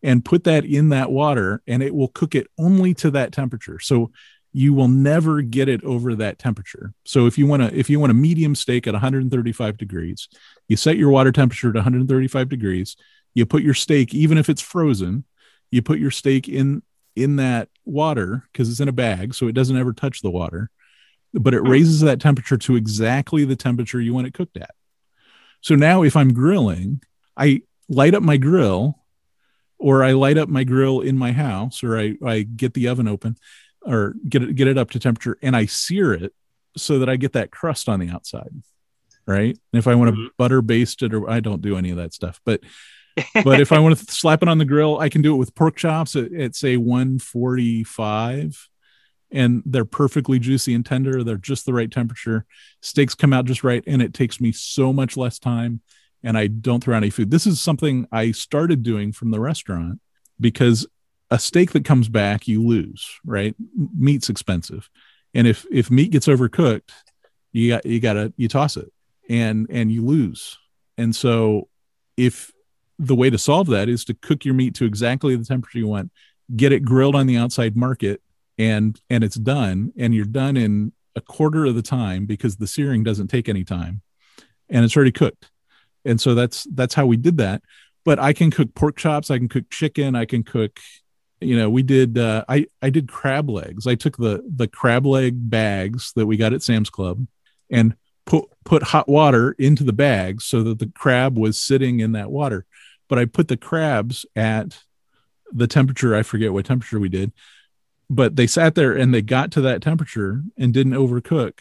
and 0.02 0.24
put 0.24 0.44
that 0.44 0.64
in 0.64 0.90
that 0.90 1.10
water 1.10 1.62
and 1.66 1.82
it 1.82 1.94
will 1.94 2.08
cook 2.08 2.34
it 2.34 2.48
only 2.58 2.94
to 2.94 3.10
that 3.12 3.32
temperature. 3.32 3.78
So 3.80 4.10
you 4.56 4.72
will 4.72 4.86
never 4.86 5.42
get 5.42 5.68
it 5.68 5.82
over 5.82 6.14
that 6.14 6.38
temperature. 6.38 6.94
So 7.04 7.26
if 7.26 7.36
you 7.36 7.44
want 7.44 7.62
to 7.62 7.76
if 7.76 7.90
you 7.90 7.98
want 7.98 8.12
a 8.12 8.14
medium 8.14 8.54
steak 8.54 8.86
at 8.86 8.94
135 8.94 9.76
degrees, 9.76 10.28
you 10.68 10.76
set 10.76 10.96
your 10.96 11.10
water 11.10 11.32
temperature 11.32 11.72
to 11.72 11.78
135 11.78 12.48
degrees, 12.48 12.96
you 13.34 13.44
put 13.46 13.64
your 13.64 13.74
steak 13.74 14.14
even 14.14 14.38
if 14.38 14.48
it's 14.48 14.62
frozen, 14.62 15.24
you 15.72 15.82
put 15.82 15.98
your 15.98 16.12
steak 16.12 16.48
in 16.48 16.82
in 17.16 17.36
that 17.36 17.68
water 17.84 18.44
because 18.52 18.70
it's 18.70 18.78
in 18.78 18.88
a 18.88 18.92
bag 18.92 19.34
so 19.34 19.48
it 19.48 19.54
doesn't 19.54 19.76
ever 19.76 19.92
touch 19.92 20.22
the 20.22 20.30
water, 20.30 20.70
but 21.32 21.52
it 21.52 21.60
hmm. 21.60 21.68
raises 21.68 22.00
that 22.02 22.20
temperature 22.20 22.56
to 22.56 22.76
exactly 22.76 23.44
the 23.44 23.56
temperature 23.56 24.00
you 24.00 24.14
want 24.14 24.28
it 24.28 24.34
cooked 24.34 24.56
at. 24.56 24.70
So 25.62 25.74
now 25.74 26.04
if 26.04 26.16
I'm 26.16 26.32
grilling, 26.32 27.02
I 27.36 27.62
light 27.88 28.14
up 28.14 28.22
my 28.22 28.36
grill 28.36 29.00
or 29.78 30.04
I 30.04 30.12
light 30.12 30.38
up 30.38 30.48
my 30.48 30.62
grill 30.62 31.00
in 31.00 31.18
my 31.18 31.32
house 31.32 31.82
or 31.82 31.98
I, 31.98 32.14
I 32.24 32.42
get 32.42 32.74
the 32.74 32.86
oven 32.86 33.08
open 33.08 33.36
or 33.86 34.14
get 34.28 34.42
it 34.42 34.54
get 34.54 34.68
it 34.68 34.78
up 34.78 34.90
to 34.90 34.98
temperature 34.98 35.38
and 35.42 35.54
I 35.56 35.66
sear 35.66 36.12
it 36.12 36.32
so 36.76 36.98
that 36.98 37.08
I 37.08 37.16
get 37.16 37.32
that 37.34 37.50
crust 37.50 37.88
on 37.88 38.00
the 38.00 38.08
outside. 38.08 38.50
Right. 39.26 39.56
And 39.72 39.78
if 39.78 39.86
I 39.86 39.94
want 39.94 40.14
to 40.14 40.20
Mhm. 40.20 40.28
butter 40.36 40.60
baste 40.62 41.02
it 41.02 41.14
or 41.14 41.28
I 41.30 41.40
don't 41.40 41.62
do 41.62 41.76
any 41.76 41.90
of 41.90 41.96
that 41.96 42.12
stuff, 42.12 42.40
but 42.44 42.60
but 43.44 43.60
if 43.60 43.70
I 43.70 43.78
want 43.78 43.96
to 43.96 44.04
slap 44.12 44.42
it 44.42 44.48
on 44.48 44.58
the 44.58 44.64
grill, 44.64 44.98
I 44.98 45.08
can 45.08 45.22
do 45.22 45.34
it 45.34 45.38
with 45.38 45.54
pork 45.54 45.76
chops 45.76 46.16
at, 46.16 46.32
at 46.32 46.56
say 46.56 46.76
145 46.76 48.68
and 49.30 49.62
they're 49.66 49.84
perfectly 49.84 50.38
juicy 50.38 50.74
and 50.74 50.84
tender. 50.84 51.22
They're 51.24 51.36
just 51.36 51.66
the 51.66 51.72
right 51.72 51.90
temperature. 51.90 52.44
Steaks 52.82 53.14
come 53.14 53.32
out 53.32 53.44
just 53.46 53.64
right. 53.64 53.82
And 53.86 54.02
it 54.02 54.14
takes 54.14 54.40
me 54.40 54.52
so 54.52 54.92
much 54.92 55.16
less 55.16 55.38
time 55.38 55.80
and 56.22 56.36
I 56.38 56.46
don't 56.48 56.82
throw 56.82 56.94
out 56.94 56.98
any 57.02 57.10
food. 57.10 57.30
This 57.30 57.46
is 57.46 57.60
something 57.60 58.06
I 58.12 58.32
started 58.32 58.82
doing 58.82 59.12
from 59.12 59.30
the 59.30 59.40
restaurant 59.40 60.00
because 60.40 60.86
a 61.34 61.38
steak 61.38 61.72
that 61.72 61.84
comes 61.84 62.08
back, 62.08 62.46
you 62.46 62.64
lose, 62.64 63.18
right? 63.24 63.56
Meat's 63.96 64.30
expensive. 64.30 64.88
And 65.34 65.48
if, 65.48 65.66
if 65.70 65.90
meat 65.90 66.12
gets 66.12 66.28
overcooked, 66.28 66.92
you 67.50 67.70
got, 67.70 67.84
you 67.84 67.98
gotta, 67.98 68.32
you 68.36 68.46
toss 68.46 68.76
it 68.76 68.92
and, 69.28 69.66
and 69.68 69.90
you 69.90 70.04
lose. 70.04 70.56
And 70.96 71.14
so 71.14 71.68
if 72.16 72.52
the 73.00 73.16
way 73.16 73.30
to 73.30 73.38
solve 73.38 73.66
that 73.66 73.88
is 73.88 74.04
to 74.04 74.14
cook 74.14 74.44
your 74.44 74.54
meat 74.54 74.76
to 74.76 74.84
exactly 74.84 75.34
the 75.34 75.44
temperature 75.44 75.78
you 75.78 75.88
want, 75.88 76.12
get 76.54 76.70
it 76.70 76.84
grilled 76.84 77.16
on 77.16 77.26
the 77.26 77.36
outside 77.36 77.76
market 77.76 78.22
and 78.58 79.00
and 79.10 79.24
it's 79.24 79.34
done 79.34 79.92
and 79.98 80.14
you're 80.14 80.24
done 80.24 80.56
in 80.56 80.92
a 81.16 81.20
quarter 81.20 81.64
of 81.64 81.74
the 81.74 81.82
time 81.82 82.26
because 82.26 82.56
the 82.56 82.68
searing 82.68 83.02
doesn't 83.02 83.26
take 83.26 83.48
any 83.48 83.64
time 83.64 84.02
and 84.68 84.84
it's 84.84 84.96
already 84.96 85.10
cooked. 85.10 85.50
And 86.04 86.20
so 86.20 86.36
that's 86.36 86.64
that's 86.72 86.94
how 86.94 87.06
we 87.06 87.16
did 87.16 87.38
that. 87.38 87.62
But 88.04 88.18
I 88.18 88.32
can 88.32 88.50
cook 88.50 88.74
pork 88.74 88.96
chops, 88.96 89.30
I 89.30 89.38
can 89.38 89.48
cook 89.48 89.70
chicken, 89.70 90.14
I 90.14 90.26
can 90.26 90.44
cook 90.44 90.78
you 91.40 91.56
know, 91.56 91.68
we 91.68 91.82
did 91.82 92.18
uh 92.18 92.44
I 92.48 92.66
I 92.82 92.90
did 92.90 93.08
crab 93.08 93.48
legs. 93.50 93.86
I 93.86 93.94
took 93.94 94.16
the 94.16 94.42
the 94.46 94.68
crab 94.68 95.06
leg 95.06 95.50
bags 95.50 96.12
that 96.16 96.26
we 96.26 96.36
got 96.36 96.52
at 96.52 96.62
Sam's 96.62 96.90
Club 96.90 97.26
and 97.70 97.94
put 98.26 98.46
put 98.64 98.82
hot 98.82 99.08
water 99.08 99.54
into 99.58 99.84
the 99.84 99.92
bags 99.92 100.44
so 100.44 100.62
that 100.62 100.78
the 100.78 100.90
crab 100.94 101.38
was 101.38 101.60
sitting 101.60 102.00
in 102.00 102.12
that 102.12 102.30
water. 102.30 102.66
But 103.08 103.18
I 103.18 103.26
put 103.26 103.48
the 103.48 103.56
crabs 103.56 104.24
at 104.34 104.78
the 105.52 105.66
temperature, 105.66 106.14
I 106.14 106.22
forget 106.22 106.52
what 106.52 106.64
temperature 106.64 106.98
we 106.98 107.08
did, 107.08 107.32
but 108.08 108.36
they 108.36 108.46
sat 108.46 108.74
there 108.74 108.92
and 108.92 109.12
they 109.12 109.22
got 109.22 109.52
to 109.52 109.60
that 109.62 109.82
temperature 109.82 110.42
and 110.56 110.72
didn't 110.72 110.94
overcook. 110.94 111.60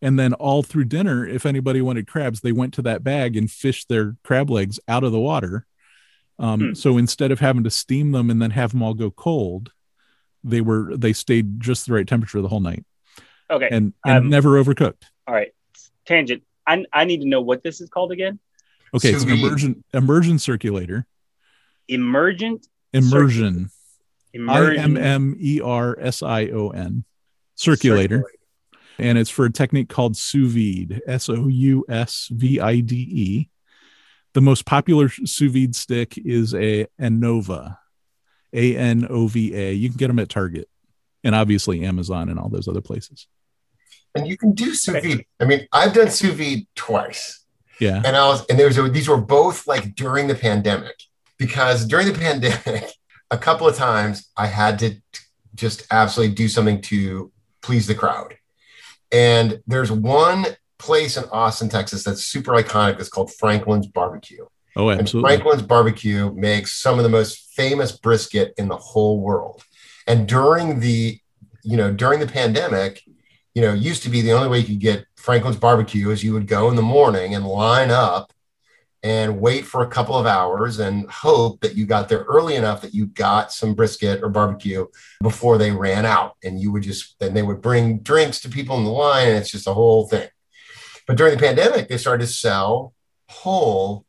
And 0.00 0.18
then 0.18 0.34
all 0.34 0.62
through 0.62 0.86
dinner, 0.86 1.26
if 1.26 1.46
anybody 1.46 1.80
wanted 1.80 2.08
crabs, 2.08 2.40
they 2.40 2.52
went 2.52 2.74
to 2.74 2.82
that 2.82 3.04
bag 3.04 3.36
and 3.36 3.50
fished 3.50 3.88
their 3.88 4.16
crab 4.24 4.50
legs 4.50 4.80
out 4.88 5.04
of 5.04 5.12
the 5.12 5.20
water. 5.20 5.66
Um, 6.38 6.60
Hmm. 6.60 6.74
So 6.74 6.98
instead 6.98 7.30
of 7.30 7.40
having 7.40 7.64
to 7.64 7.70
steam 7.70 8.12
them 8.12 8.30
and 8.30 8.40
then 8.42 8.50
have 8.52 8.72
them 8.72 8.82
all 8.82 8.94
go 8.94 9.10
cold, 9.10 9.72
they 10.42 10.60
were 10.60 10.96
they 10.96 11.12
stayed 11.12 11.60
just 11.60 11.86
the 11.86 11.92
right 11.92 12.06
temperature 12.06 12.40
the 12.40 12.48
whole 12.48 12.60
night 12.60 12.84
Okay. 13.50 13.68
and, 13.70 13.92
and 14.04 14.24
Um, 14.24 14.28
never 14.30 14.62
overcooked. 14.62 15.02
All 15.26 15.34
right. 15.34 15.52
Tangent. 16.06 16.42
I, 16.66 16.84
I 16.92 17.04
need 17.04 17.20
to 17.22 17.28
know 17.28 17.40
what 17.40 17.62
this 17.62 17.80
is 17.80 17.88
called 17.88 18.12
again. 18.12 18.38
Okay, 18.94 19.10
it's 19.10 19.22
an 19.22 19.28
Sous 19.30 19.38
vide. 19.40 19.46
immersion 19.46 19.84
immersion 19.94 20.38
circulator. 20.38 21.06
Emergent. 21.88 22.66
Immersion. 22.92 23.70
I 24.34 24.36
Immersion. 24.38 24.78
M 24.78 24.96
M 24.96 25.36
E 25.38 25.60
R 25.60 25.96
S 26.00 26.22
I 26.22 26.46
O 26.48 26.70
N. 26.70 27.04
Circulator. 27.54 28.24
and 28.98 29.16
it's 29.18 29.30
for 29.30 29.44
a 29.44 29.52
technique 29.52 29.88
called 29.88 30.16
sous 30.16 30.52
vide 30.52 31.00
s 31.06 31.28
o 31.28 31.48
u 31.48 31.84
s 31.88 32.28
v 32.32 32.60
i 32.60 32.80
d 32.80 32.96
e 32.96 33.48
the 34.34 34.40
most 34.40 34.64
popular 34.64 35.08
sous 35.08 35.52
vide 35.52 35.74
stick 35.76 36.16
is 36.18 36.54
a 36.54 36.86
anova 37.00 37.78
a 38.52 38.76
n 38.76 39.06
o 39.08 39.26
v 39.26 39.54
a 39.54 39.72
you 39.72 39.88
can 39.88 39.98
get 39.98 40.08
them 40.08 40.18
at 40.18 40.28
target 40.28 40.68
and 41.24 41.34
obviously 41.34 41.84
amazon 41.84 42.28
and 42.28 42.38
all 42.38 42.48
those 42.48 42.68
other 42.68 42.80
places 42.82 43.26
And 44.14 44.26
you 44.28 44.36
can 44.36 44.52
do 44.52 44.74
sous 44.74 44.94
vide. 45.02 45.24
I 45.40 45.44
mean, 45.46 45.66
I've 45.72 45.94
done 45.94 46.10
sous 46.10 46.34
vide 46.34 46.66
twice. 46.74 47.44
yeah 47.80 48.02
and 48.04 48.14
I 48.16 48.28
was, 48.28 48.44
and 48.48 48.58
there 48.58 48.68
was, 48.68 48.76
these 48.92 49.08
were 49.08 49.20
both 49.38 49.66
like 49.66 49.94
during 49.94 50.28
the 50.28 50.34
pandemic, 50.34 50.96
because 51.38 51.86
during 51.86 52.06
the 52.12 52.18
pandemic, 52.26 52.92
a 53.30 53.38
couple 53.38 53.66
of 53.66 53.74
times 53.74 54.28
I 54.36 54.46
had 54.46 54.78
to 54.80 54.88
just 55.54 55.86
absolutely 55.90 56.34
do 56.34 56.48
something 56.48 56.80
to 56.92 57.32
please 57.62 57.86
the 57.86 57.94
crowd. 57.94 58.36
And 59.10 59.60
there's 59.66 59.90
one 59.92 60.44
place 60.82 61.16
in 61.16 61.24
Austin, 61.30 61.68
Texas 61.68 62.02
that's 62.02 62.26
super 62.26 62.52
iconic. 62.52 62.98
That's 62.98 63.08
called 63.08 63.32
Franklin's 63.32 63.86
Barbecue. 63.86 64.44
oh 64.76 64.88
And 64.88 65.00
absolutely 65.00 65.28
Franklin's 65.28 65.62
Barbecue 65.62 66.32
makes 66.34 66.72
some 66.72 66.98
of 66.98 67.04
the 67.04 67.08
most 67.08 67.54
famous 67.54 67.92
brisket 67.92 68.52
in 68.58 68.68
the 68.68 68.76
whole 68.76 69.20
world. 69.20 69.62
And 70.06 70.26
during 70.26 70.80
the, 70.80 71.18
you 71.62 71.76
know, 71.76 71.92
during 71.92 72.18
the 72.18 72.26
pandemic, 72.26 73.02
you 73.54 73.62
know, 73.62 73.74
it 73.74 73.78
used 73.78 74.02
to 74.02 74.10
be 74.10 74.20
the 74.20 74.32
only 74.32 74.48
way 74.48 74.58
you 74.58 74.66
could 74.66 74.80
get 74.80 75.06
Franklin's 75.16 75.56
Barbecue 75.56 76.10
is 76.10 76.24
you 76.24 76.32
would 76.32 76.48
go 76.48 76.68
in 76.68 76.76
the 76.76 76.82
morning 76.82 77.34
and 77.34 77.46
line 77.46 77.90
up 77.90 78.32
and 79.04 79.40
wait 79.40 79.64
for 79.64 79.82
a 79.82 79.88
couple 79.88 80.16
of 80.16 80.26
hours 80.26 80.78
and 80.78 81.10
hope 81.10 81.60
that 81.60 81.76
you 81.76 81.86
got 81.86 82.08
there 82.08 82.22
early 82.22 82.54
enough 82.54 82.82
that 82.82 82.94
you 82.94 83.06
got 83.06 83.52
some 83.52 83.74
brisket 83.74 84.22
or 84.22 84.28
barbecue 84.28 84.86
before 85.20 85.58
they 85.58 85.72
ran 85.72 86.06
out. 86.06 86.36
And 86.44 86.60
you 86.60 86.70
would 86.72 86.84
just, 86.84 87.18
then 87.18 87.34
they 87.34 87.42
would 87.42 87.60
bring 87.60 87.98
drinks 87.98 88.40
to 88.40 88.48
people 88.48 88.76
in 88.78 88.84
the 88.84 88.90
line 88.90 89.28
and 89.28 89.36
it's 89.38 89.50
just 89.50 89.66
a 89.66 89.74
whole 89.74 90.06
thing. 90.08 90.28
But 91.12 91.18
during 91.18 91.36
the 91.36 91.46
pandemic, 91.46 91.90
they 91.90 91.98
started 91.98 92.24
to 92.24 92.32
sell 92.32 92.94
whole 93.28 94.06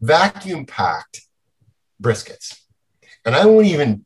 vacuum 0.00 0.66
packed 0.66 1.20
briskets. 2.02 2.58
And 3.24 3.36
I 3.36 3.46
won't 3.46 3.68
even 3.68 4.04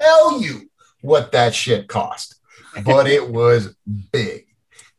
tell 0.00 0.40
you 0.40 0.70
what 1.02 1.32
that 1.32 1.54
shit 1.54 1.86
cost, 1.86 2.36
but 2.82 3.06
it 3.06 3.28
was 3.28 3.76
big. 4.10 4.46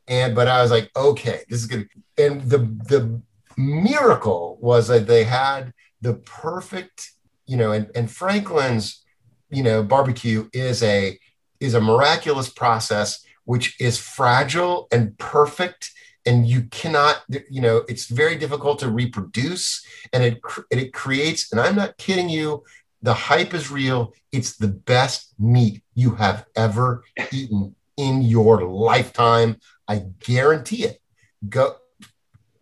And 0.08 0.36
but 0.36 0.48
I 0.48 0.62
was 0.62 0.70
like, 0.70 0.92
okay, 0.96 1.42
this 1.50 1.62
is 1.62 1.66
good. 1.66 1.90
And 2.16 2.44
the 2.44 2.60
the 2.60 3.24
miracle 3.58 4.60
was 4.62 4.88
that 4.90 5.08
they 5.08 5.24
had 5.24 5.74
the 6.02 6.14
perfect, 6.14 7.10
you 7.48 7.58
know, 7.58 7.72
and, 7.72 7.90
and 7.96 8.12
Franklin's, 8.12 9.04
you 9.50 9.64
know, 9.64 9.82
barbecue 9.82 10.48
is 10.54 10.84
a 10.84 11.18
is 11.60 11.74
a 11.74 11.82
miraculous 11.82 12.50
process 12.50 13.26
which 13.46 13.82
is 13.82 13.98
fragile 13.98 14.88
and 14.92 15.18
perfect 15.18 15.90
and 16.28 16.46
you 16.46 16.64
cannot 16.64 17.24
you 17.50 17.62
know 17.62 17.78
it's 17.88 18.06
very 18.08 18.36
difficult 18.36 18.78
to 18.80 18.90
reproduce 18.90 19.84
and 20.14 20.24
it 20.24 20.40
it 20.70 20.94
creates 20.94 21.52
and 21.52 21.60
i'm 21.60 21.76
not 21.76 21.98
kidding 21.98 22.30
you 22.30 22.64
the 23.02 23.14
hype 23.14 23.54
is 23.54 23.72
real. 23.72 24.14
It's 24.32 24.58
the 24.58 24.68
best 24.68 25.34
meat 25.40 25.84
you 25.94 26.16
have 26.16 26.46
ever 26.56 27.04
eaten 27.32 27.76
in 27.96 28.22
your 28.22 28.64
lifetime. 28.64 29.58
I 29.88 30.06
guarantee 30.20 30.84
it. 30.84 31.00
Go 31.48 31.76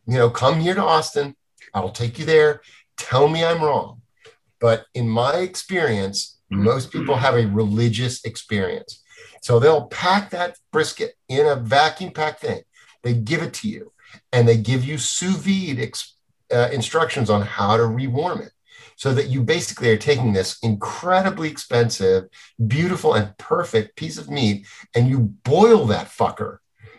you 0.07 0.18
know 0.18 0.30
come 0.30 0.59
here 0.59 0.76
to 0.76 0.84
austin. 0.84 1.36
I'll 1.74 1.91
take 1.91 2.20
you 2.20 2.26
there. 2.26 2.61
Tell 2.97 3.28
me 3.28 3.43
i'm 3.43 3.63
wrong. 3.63 4.01
But 4.59 4.86
in 4.93 5.09
my 5.09 5.38
experience 5.38 6.38
mm-hmm. 6.51 6.63
Most 6.63 6.91
people 6.91 7.16
have 7.16 7.36
a 7.36 7.47
religious 7.47 8.24
experience. 8.24 9.01
So 9.41 9.59
they'll 9.59 9.88
pack 9.88 10.30
that 10.32 10.57
brisket 10.72 11.16
in 11.28 11.47
a 11.47 11.55
vacuum 11.55 12.11
packed 12.11 12.41
thing. 12.41 12.61
They 13.06 13.14
give 13.14 13.43
it 13.43 13.53
to 13.56 13.70
you 13.70 13.93
and 14.34 14.47
they 14.47 14.58
give 14.58 14.84
you 14.84 14.97
sous 14.97 15.38
vide 15.38 15.80
ex- 15.80 16.18
uh, 16.51 16.70
instructions 16.74 17.30
on 17.30 17.43
how 17.43 17.78
to 17.78 17.84
rewarm 17.84 18.41
it 18.41 18.51
so 18.97 19.14
that 19.14 19.28
you 19.28 19.43
basically 19.43 19.89
are 19.91 19.97
taking 19.97 20.34
this 20.34 20.58
incredibly 20.64 21.47
expensive, 21.49 22.24
beautiful, 22.66 23.14
and 23.14 23.38
perfect 23.38 23.95
piece 23.95 24.18
of 24.18 24.30
meat 24.30 24.66
and 24.95 25.08
you 25.08 25.20
boil 25.20 25.86
that 25.86 26.08
fucker. 26.08 26.58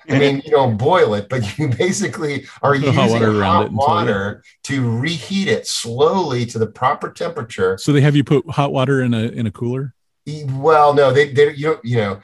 I 0.08 0.20
mean, 0.20 0.40
you 0.44 0.52
don't 0.52 0.76
boil 0.76 1.14
it, 1.14 1.28
but 1.28 1.58
you 1.58 1.66
basically 1.68 2.46
are 2.62 2.76
using 2.76 2.92
hot 2.92 3.10
water 3.10 3.32
hot 3.32 3.40
around 3.40 3.62
it 3.62 3.66
until- 3.72 3.78
water 3.88 4.44
to 4.64 4.98
reheat 4.98 5.48
it 5.48 5.66
slowly 5.66 6.46
to 6.46 6.60
the 6.60 6.68
proper 6.68 7.10
temperature. 7.10 7.76
So 7.78 7.92
they 7.92 8.00
have 8.02 8.14
you 8.14 8.22
put 8.22 8.48
hot 8.50 8.72
water 8.72 9.02
in 9.02 9.12
a 9.12 9.24
in 9.24 9.48
a 9.48 9.50
cooler. 9.50 9.94
Well, 10.46 10.94
no, 10.94 11.12
they 11.12 11.32
they 11.32 11.54
you 11.54 11.66
know, 11.66 11.80
you 11.82 11.96
know 11.96 12.20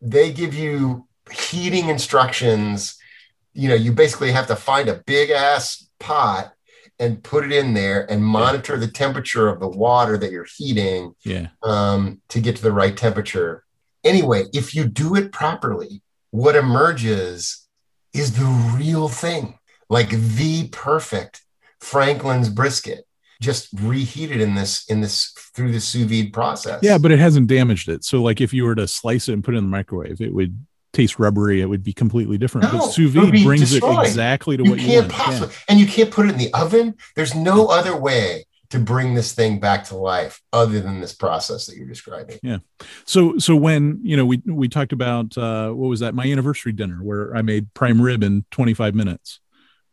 they 0.00 0.32
give 0.32 0.54
you 0.54 1.06
heating 1.30 1.88
instructions. 1.88 2.96
You 3.52 3.68
know, 3.68 3.74
you 3.74 3.92
basically 3.92 4.32
have 4.32 4.46
to 4.48 4.56
find 4.56 4.88
a 4.88 5.02
big 5.06 5.30
ass 5.30 5.88
pot 5.98 6.52
and 6.98 7.22
put 7.22 7.44
it 7.44 7.52
in 7.52 7.74
there 7.74 8.10
and 8.10 8.24
monitor 8.24 8.78
the 8.78 8.88
temperature 8.88 9.48
of 9.48 9.60
the 9.60 9.68
water 9.68 10.16
that 10.16 10.30
you're 10.30 10.46
heating 10.56 11.14
Yeah. 11.24 11.48
um, 11.62 12.20
to 12.30 12.40
get 12.40 12.56
to 12.56 12.62
the 12.62 12.72
right 12.72 12.96
temperature. 12.96 13.64
Anyway, 14.04 14.44
if 14.54 14.74
you 14.74 14.86
do 14.86 15.14
it 15.14 15.32
properly, 15.32 16.02
what 16.30 16.56
emerges 16.56 17.66
is 18.14 18.36
the 18.38 18.44
real 18.78 19.08
thing, 19.08 19.58
like 19.90 20.10
the 20.10 20.68
perfect 20.68 21.42
Franklin's 21.80 22.48
brisket, 22.48 23.06
just 23.42 23.68
reheated 23.78 24.40
in 24.40 24.54
this 24.54 24.86
in 24.88 25.02
this 25.02 25.34
through 25.54 25.70
the 25.72 25.80
sous 25.80 26.06
vide 26.06 26.32
process. 26.32 26.80
Yeah, 26.82 26.96
but 26.96 27.10
it 27.10 27.18
hasn't 27.18 27.48
damaged 27.48 27.90
it. 27.90 28.02
So 28.04 28.22
like 28.22 28.40
if 28.40 28.54
you 28.54 28.64
were 28.64 28.74
to 28.74 28.88
slice 28.88 29.28
it 29.28 29.34
and 29.34 29.44
put 29.44 29.54
it 29.54 29.58
in 29.58 29.64
the 29.64 29.70
microwave, 29.70 30.20
it 30.22 30.32
would 30.32 30.58
taste 30.96 31.18
rubbery. 31.18 31.60
It 31.60 31.66
would 31.66 31.82
be 31.82 31.92
completely 31.92 32.38
different. 32.38 32.72
No, 32.72 32.78
but 32.78 32.88
sous 32.88 33.10
vide 33.10 33.30
brings 33.44 33.70
destroyed. 33.70 34.00
it 34.00 34.08
exactly 34.08 34.56
to 34.56 34.64
you 34.64 34.70
what 34.70 34.80
you 34.80 34.86
can't 34.86 35.02
want. 35.02 35.12
Yeah. 35.12 35.24
possibly, 35.24 35.54
and 35.68 35.78
you 35.78 35.86
can't 35.86 36.10
put 36.10 36.26
it 36.26 36.32
in 36.32 36.38
the 36.38 36.52
oven. 36.54 36.96
There's 37.14 37.34
no 37.34 37.66
other 37.66 37.96
way 37.96 38.44
to 38.70 38.78
bring 38.78 39.14
this 39.14 39.32
thing 39.32 39.60
back 39.60 39.84
to 39.84 39.96
life 39.96 40.42
other 40.52 40.80
than 40.80 41.00
this 41.00 41.14
process 41.14 41.66
that 41.66 41.76
you're 41.76 41.86
describing. 41.86 42.38
Yeah. 42.42 42.58
So 43.04 43.38
so 43.38 43.54
when 43.54 44.00
you 44.02 44.16
know 44.16 44.26
we 44.26 44.42
we 44.46 44.68
talked 44.68 44.92
about 44.92 45.36
uh, 45.38 45.70
what 45.70 45.88
was 45.88 46.00
that 46.00 46.14
my 46.14 46.24
anniversary 46.24 46.72
dinner 46.72 46.98
where 47.02 47.36
I 47.36 47.42
made 47.42 47.72
prime 47.74 48.00
rib 48.00 48.22
in 48.22 48.44
25 48.50 48.94
minutes, 48.94 49.40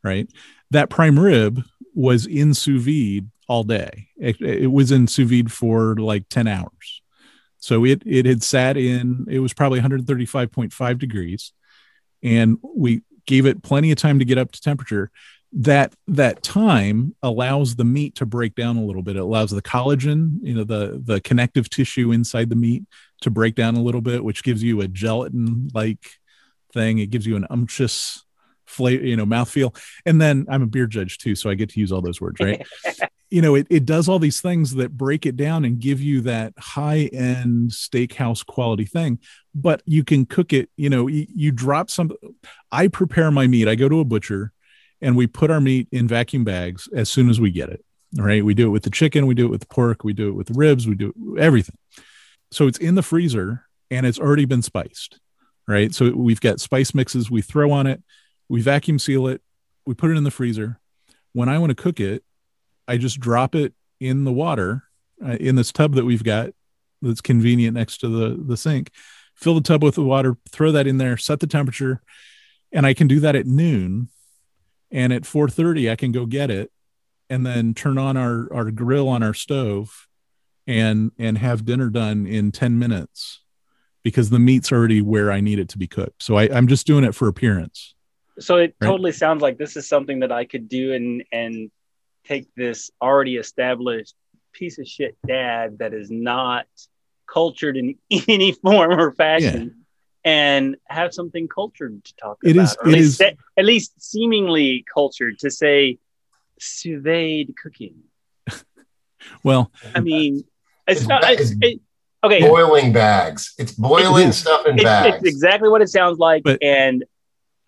right? 0.04 0.28
That 0.72 0.90
prime 0.90 1.20
rib 1.20 1.64
was 1.94 2.26
in 2.26 2.54
sous 2.54 2.84
vide 2.84 3.30
all 3.48 3.64
day. 3.64 4.08
It, 4.18 4.42
it 4.42 4.72
was 4.72 4.92
in 4.92 5.08
sous 5.08 5.30
vide 5.30 5.52
for 5.52 5.96
like 5.96 6.28
10 6.30 6.48
hours. 6.48 7.03
So 7.64 7.86
it 7.86 8.04
it 8.06 8.26
had 8.26 8.44
sat 8.44 8.76
in. 8.76 9.26
It 9.30 9.40
was 9.40 9.54
probably 9.54 9.80
135.5 9.80 11.00
degrees, 11.00 11.54
and 12.22 12.58
we 12.62 13.04
gave 13.26 13.46
it 13.46 13.64
plenty 13.64 13.90
of 13.90 13.98
time 13.98 14.20
to 14.20 14.26
get 14.26 14.38
up 14.38 14.52
to 14.52 14.60
temperature. 14.60 15.10
That 15.54 15.96
that 16.10 16.44
time 16.44 17.16
allows 17.24 17.78
the 17.78 17.86
meat 17.86 18.16
to 18.16 18.26
break 18.26 18.56
down 18.56 18.76
a 18.76 18.84
little 18.84 19.02
bit. 19.02 19.16
It 19.16 19.22
allows 19.22 19.52
the 19.52 19.62
collagen, 19.62 20.40
you 20.42 20.56
know, 20.56 20.66
the 20.66 21.02
the 21.02 21.22
connective 21.22 21.70
tissue 21.70 22.12
inside 22.12 22.50
the 22.50 22.58
meat 22.58 22.84
to 23.22 23.30
break 23.30 23.56
down 23.56 23.78
a 23.78 23.82
little 23.82 24.02
bit, 24.02 24.26
which 24.26 24.44
gives 24.44 24.62
you 24.62 24.82
a 24.82 24.90
gelatin 24.90 25.70
like 25.74 26.06
thing. 26.74 27.00
It 27.00 27.12
gives 27.12 27.26
you 27.26 27.38
an 27.38 27.48
unctuous 27.50 28.26
flavor, 28.66 29.06
you 29.06 29.16
know, 29.16 29.26
mouthfeel. 29.26 29.74
And 30.06 30.20
then 30.20 30.48
I'm 30.50 30.64
a 30.64 30.68
beer 30.68 30.88
judge 30.88 31.18
too, 31.18 31.34
so 31.34 31.50
I 31.50 31.54
get 31.54 31.70
to 31.70 31.80
use 31.80 31.94
all 31.94 32.02
those 32.02 32.20
words, 32.20 32.42
right? 32.42 32.68
you 33.34 33.42
know, 33.42 33.56
it, 33.56 33.66
it 33.72 33.84
does 33.84 34.08
all 34.08 34.20
these 34.20 34.42
things 34.42 34.76
that 34.76 34.96
break 34.96 35.26
it 35.26 35.36
down 35.36 35.66
and 35.66 35.80
give 35.80 36.00
you 36.00 36.22
that 36.22 36.54
high 36.60 37.10
end 37.12 37.72
steakhouse 37.72 38.46
quality 38.46 38.86
thing. 38.86 39.18
But 39.56 39.82
you 39.86 40.04
can 40.04 40.28
cook 40.28 40.54
it, 40.54 40.70
you 40.78 40.88
know, 40.88 41.08
you, 41.08 41.26
you 41.34 41.52
drop 41.52 41.90
some. 41.90 42.12
I 42.72 42.90
prepare 42.90 43.32
my 43.32 43.48
meat. 43.48 43.68
I 43.68 43.74
go 43.74 43.90
to 43.90 44.00
a 44.02 44.06
butcher 44.06 44.54
and 45.02 45.18
we 45.18 45.26
put 45.26 45.50
our 45.50 45.60
meat 45.60 45.88
in 45.92 46.08
vacuum 46.08 46.44
bags 46.44 46.88
as 46.94 47.10
soon 47.10 47.28
as 47.28 47.42
we 47.42 47.50
get 47.50 47.70
it. 47.70 47.84
All 48.20 48.24
right. 48.24 48.46
We 48.46 48.54
do 48.54 48.68
it 48.68 48.70
with 48.70 48.84
the 48.84 48.92
chicken, 48.92 49.26
we 49.26 49.34
do 49.34 49.46
it 49.46 49.50
with 49.50 49.62
the 49.62 49.68
pork, 49.68 50.04
we 50.04 50.14
do 50.14 50.30
it 50.30 50.34
with 50.34 50.50
the 50.50 50.54
ribs, 50.54 50.88
we 50.88 50.94
do 50.94 51.36
everything. 51.40 51.78
So 52.52 52.68
it's 52.68 52.78
in 52.78 52.94
the 52.94 53.02
freezer 53.02 53.66
and 53.90 54.06
it's 54.06 54.20
already 54.20 54.46
been 54.46 54.62
spiced. 54.62 55.20
Right. 55.68 55.92
So 55.92 56.12
we've 56.12 56.42
got 56.42 56.60
spice 56.60 56.94
mixes 56.94 57.32
we 57.32 57.42
throw 57.42 57.72
on 57.72 57.88
it, 57.88 58.04
we 58.48 58.62
vacuum 58.62 59.00
seal 59.00 59.26
it, 59.26 59.42
we 59.88 59.96
put 59.96 60.12
it 60.12 60.18
in 60.18 60.24
the 60.24 60.30
freezer. 60.30 60.80
When 61.32 61.50
I 61.50 61.58
want 61.58 61.72
to 61.72 61.76
cook 61.76 62.00
it, 62.00 62.24
I 62.88 62.98
just 62.98 63.20
drop 63.20 63.56
it 63.56 63.74
in 64.00 64.24
the 64.24 64.32
water 64.32 64.84
uh, 65.24 65.38
in 65.40 65.56
this 65.56 65.72
tub 65.72 65.94
that 65.96 66.06
we've 66.06 66.24
got 66.24 66.52
that's 67.02 67.22
convenient 67.22 67.76
next 67.76 68.00
to 68.00 68.08
the, 68.08 68.42
the 68.42 68.58
sink. 68.58 68.92
Fill 69.36 69.56
the 69.56 69.62
tub 69.62 69.84
with 69.84 69.96
the 69.96 70.04
water, 70.04 70.38
throw 70.50 70.72
that 70.72 70.88
in 70.88 70.98
there, 70.98 71.18
set 71.18 71.40
the 71.40 71.48
temperature, 71.48 72.02
and 72.72 72.86
I 72.86 72.94
can 72.94 73.08
do 73.08 73.20
that 73.22 73.36
at 73.36 73.46
noon. 73.46 74.10
And 74.92 75.12
at 75.12 75.24
4:30, 75.24 75.92
I 75.92 75.96
can 75.96 76.12
go 76.12 76.26
get 76.26 76.52
it 76.52 76.72
and 77.30 77.46
then 77.46 77.74
turn 77.74 77.98
on 77.98 78.16
our, 78.16 78.48
our 78.54 78.70
grill 78.70 79.10
on 79.10 79.24
our 79.24 79.34
stove 79.34 80.08
and 80.68 81.12
and 81.18 81.38
have 81.40 81.66
dinner 81.66 81.90
done 81.90 82.26
in 82.26 82.52
10 82.52 82.78
minutes 82.80 83.42
because 84.04 84.30
the 84.30 84.40
meat's 84.40 84.72
already 84.72 85.02
where 85.02 85.32
I 85.32 85.42
need 85.42 85.60
it 85.60 85.70
to 85.70 85.78
be 85.78 85.88
cooked. 85.88 86.22
So 86.22 86.38
I, 86.38 86.44
I'm 86.44 86.68
just 86.68 86.86
doing 86.86 87.04
it 87.04 87.16
for 87.16 87.28
appearance. 87.28 87.96
So 88.40 88.58
it 88.58 88.76
Right. 88.80 88.88
totally 88.88 89.12
sounds 89.14 89.42
like 89.42 89.58
this 89.58 89.76
is 89.76 89.88
something 89.88 90.20
that 90.20 90.32
I 90.32 90.46
could 90.46 90.70
do 90.70 90.94
and 90.94 91.24
and 91.32 91.72
take 92.26 92.48
this 92.56 92.92
already 93.02 93.38
established 93.38 94.16
piece 94.54 94.78
of 94.80 94.88
shit 94.88 95.18
dad 95.26 95.80
that 95.80 95.94
is 95.94 96.10
not 96.12 96.66
cultured 97.28 97.76
in 97.78 97.96
any 98.28 98.52
form 98.54 99.00
or 99.00 99.12
fashion 99.14 99.86
and 100.26 100.78
have 100.86 101.14
something 101.14 101.48
cultured 101.48 102.04
to 102.04 102.16
talk 102.16 102.38
It 102.44 102.52
about. 102.56 102.64
is- 102.64 102.78
or 102.78 102.88
at, 102.88 102.88
it 102.88 102.92
least 102.98 103.08
is- 103.08 103.18
se- 103.18 103.38
at 103.58 103.66
least 103.66 104.02
seemingly 104.02 104.86
cultured 104.94 105.40
to 105.40 105.52
say 105.52 105.98
sous 106.60 107.02
vide 107.04 107.54
cooking. 107.62 107.96
Well, 109.44 109.72
I 109.96 110.02
mean, 110.02 110.44
it's, 110.88 111.02
It's 111.02 111.08
not. 111.10 111.24
it's 111.26 111.54
it- 111.62 111.80
okay, 112.24 112.42
Boiling 112.42 112.92
bags. 112.92 113.54
It's 113.58 113.72
boiling 113.72 114.30
is. 114.30 114.38
stuff 114.38 114.66
in 114.66 114.76
it's, 114.76 114.84
bags. 114.84 115.16
it's 115.18 115.26
exactly 115.26 115.70
what 115.70 115.82
it 115.82 115.88
sounds 115.90 116.20
like 116.20 116.44
But- 116.44 116.62
and 116.62 117.04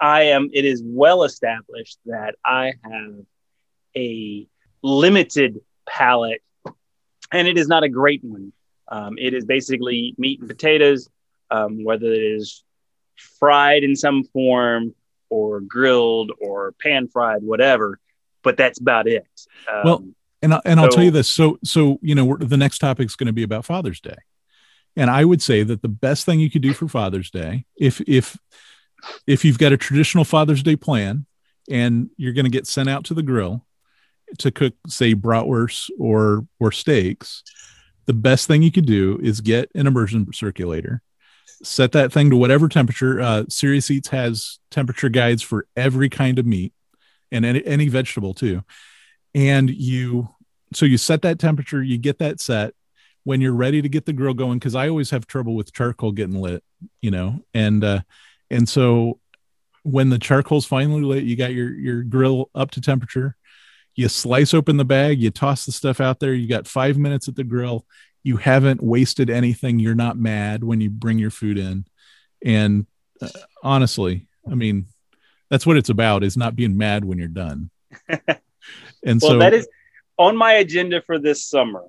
i 0.02 0.24
am 0.24 0.50
it 0.54 0.66
is 0.66 0.84
well 0.86 1.24
established 1.24 1.98
that 2.06 2.36
i 2.46 2.74
have 2.84 3.14
a 3.98 4.48
limited 4.82 5.60
palate 5.88 6.42
and 7.32 7.48
it 7.48 7.58
is 7.58 7.68
not 7.68 7.84
a 7.84 7.90
great 7.90 8.24
one. 8.24 8.54
Um, 8.88 9.16
it 9.18 9.34
is 9.34 9.46
basically 9.46 10.16
meat 10.18 10.40
and 10.40 10.50
potatoes 10.50 11.10
um, 11.52 11.84
whether 11.84 12.08
it 12.08 12.22
is 12.22 12.64
fried 13.40 13.84
in 13.84 13.96
some 13.96 14.24
form 14.26 14.94
or 15.30 15.62
grilled 15.62 16.32
or 16.40 16.74
pan 16.82 17.08
fried 17.08 17.42
whatever 17.42 18.00
but 18.46 18.56
that's 18.56 18.80
about 18.80 19.08
it. 19.08 19.28
Um, 19.70 19.82
Well, 19.84 20.06
and 20.42 20.54
I, 20.54 20.62
and 20.64 20.80
I'll 20.80 20.90
tell 20.90 21.04
you 21.04 21.12
this. 21.12 21.28
So 21.28 21.58
so 21.64 22.00
you 22.02 22.16
know 22.16 22.24
we're, 22.24 22.38
the 22.38 22.56
next 22.56 22.78
topic 22.80 23.08
is 23.08 23.16
going 23.16 23.28
to 23.28 23.34
be 23.34 23.44
about 23.44 23.66
Father's 23.66 24.00
Day, 24.00 24.16
and 24.96 25.10
I 25.10 25.26
would 25.26 25.42
say 25.42 25.64
that 25.64 25.82
the 25.82 25.90
best 25.90 26.26
thing 26.26 26.40
you 26.40 26.52
could 26.52 26.62
do 26.62 26.72
for 26.72 26.88
Father's 26.88 27.32
Day, 27.32 27.66
if 27.76 28.00
if 28.02 28.38
if 29.26 29.44
you've 29.44 29.58
got 29.58 29.74
a 29.74 29.78
traditional 29.78 30.24
Father's 30.24 30.62
Day 30.62 30.76
plan, 30.76 31.26
and 31.70 32.12
you're 32.16 32.34
going 32.34 32.46
to 32.46 32.52
get 32.52 32.68
sent 32.68 32.88
out 32.88 33.06
to 33.06 33.16
the 33.16 33.24
grill 33.24 33.66
to 34.40 34.52
cook, 34.52 34.74
say 34.88 35.16
bratwurst 35.16 35.90
or 36.00 36.48
or 36.60 36.72
steaks, 36.72 37.44
the 38.06 38.14
best 38.14 38.48
thing 38.48 38.62
you 38.62 38.72
could 38.72 38.86
do 38.86 39.20
is 39.22 39.42
get 39.42 39.70
an 39.76 39.88
immersion 39.88 40.32
circulator. 40.34 41.02
Set 41.64 41.94
that 41.94 42.12
thing 42.12 42.30
to 42.30 42.38
whatever 42.38 42.68
temperature. 42.68 43.22
Uh, 43.22 43.46
Serious 43.50 43.90
Eats 43.90 44.10
has 44.10 44.60
temperature 44.72 45.10
guides 45.10 45.42
for 45.42 45.68
every 45.76 46.10
kind 46.10 46.38
of 46.38 46.46
meat 46.46 46.74
and 47.32 47.46
any, 47.46 47.66
any 47.66 47.88
vegetable 47.88 48.34
too 48.34 48.64
and 49.36 49.70
you 49.70 50.30
so 50.74 50.86
you 50.86 50.98
set 50.98 51.22
that 51.22 51.38
temperature 51.38 51.84
you 51.84 51.98
get 52.00 52.18
that 52.18 52.40
set 52.40 52.74
when 53.26 53.42
you're 53.42 53.54
ready 53.54 53.82
to 53.82 53.90
get 53.90 54.06
the 54.06 54.14
grill 54.14 54.34
going 54.34 54.58
because 54.58 54.74
i 54.74 54.90
always 54.90 55.12
have 55.12 55.28
trouble 55.28 55.54
with 55.54 55.74
charcoal 55.74 56.12
getting 56.12 56.42
lit 56.42 56.64
you 57.02 57.12
know 57.12 57.40
and 57.54 57.84
uh 57.84 58.00
and 58.50 58.68
so 58.68 59.20
when 59.84 60.10
the 60.10 60.18
charcoal's 60.18 60.66
finally 60.66 61.02
lit 61.02 61.26
you 61.26 61.36
got 61.36 61.54
your 61.54 61.72
your 61.74 62.02
grill 62.02 62.50
up 62.56 62.72
to 62.72 62.82
temperature 62.82 63.36
you 63.96 64.10
slice 64.10 64.54
open 64.54 64.78
the 64.78 64.86
bag 64.86 65.22
you 65.22 65.30
toss 65.30 65.66
the 65.66 65.72
stuff 65.72 66.00
out 66.02 66.20
there 66.20 66.34
you 66.34 66.48
got 66.48 66.68
five 66.68 66.98
minutes 66.98 67.28
at 67.28 67.36
the 67.36 67.44
grill 67.44 67.86
you 68.24 68.38
haven't 68.38 68.82
wasted 68.82 69.30
anything 69.30 69.80
you're 69.80 69.96
not 69.96 70.18
mad 70.18 70.64
when 70.64 70.82
you 70.82 70.90
bring 70.90 71.20
your 71.20 71.30
food 71.30 71.60
in. 71.60 71.86
And 72.44 72.86
uh, 73.22 73.30
honestly 73.64 74.28
i 74.50 74.56
mean 74.56 74.86
that's 75.50 75.66
what 75.66 75.78
it's 75.78 75.90
about 75.90 76.24
is 76.24 76.36
not 76.36 76.56
being 76.56 76.78
mad 76.78 77.06
when 77.06 77.18
you're 77.18 77.28
done. 77.28 77.70
And 79.06 79.22
well 79.22 79.32
so 79.32 79.38
that 79.40 79.54
is 79.54 79.68
on 80.18 80.36
my 80.36 80.54
agenda 80.54 81.02
for 81.02 81.20
this 81.20 81.46
summer 81.46 81.84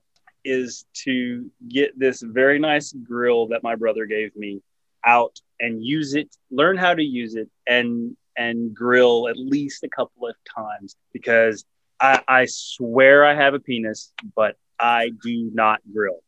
is 0.44 0.84
to 1.04 1.50
get 1.68 1.98
this 1.98 2.20
very 2.22 2.58
nice 2.58 2.92
grill 2.92 3.48
that 3.48 3.62
my 3.62 3.74
brother 3.74 4.06
gave 4.06 4.36
me 4.36 4.62
out 5.04 5.40
and 5.58 5.84
use 5.84 6.14
it 6.14 6.34
learn 6.50 6.76
how 6.76 6.94
to 6.94 7.02
use 7.02 7.34
it 7.34 7.48
and 7.66 8.16
and 8.36 8.74
grill 8.74 9.28
at 9.28 9.36
least 9.36 9.82
a 9.84 9.88
couple 9.88 10.28
of 10.28 10.34
times 10.54 10.96
because 11.12 11.64
i 12.00 12.22
i 12.28 12.46
swear 12.46 13.24
i 13.24 13.34
have 13.34 13.54
a 13.54 13.60
penis 13.60 14.12
but 14.34 14.56
i 14.78 15.10
do 15.22 15.50
not 15.52 15.80
grill 15.92 16.22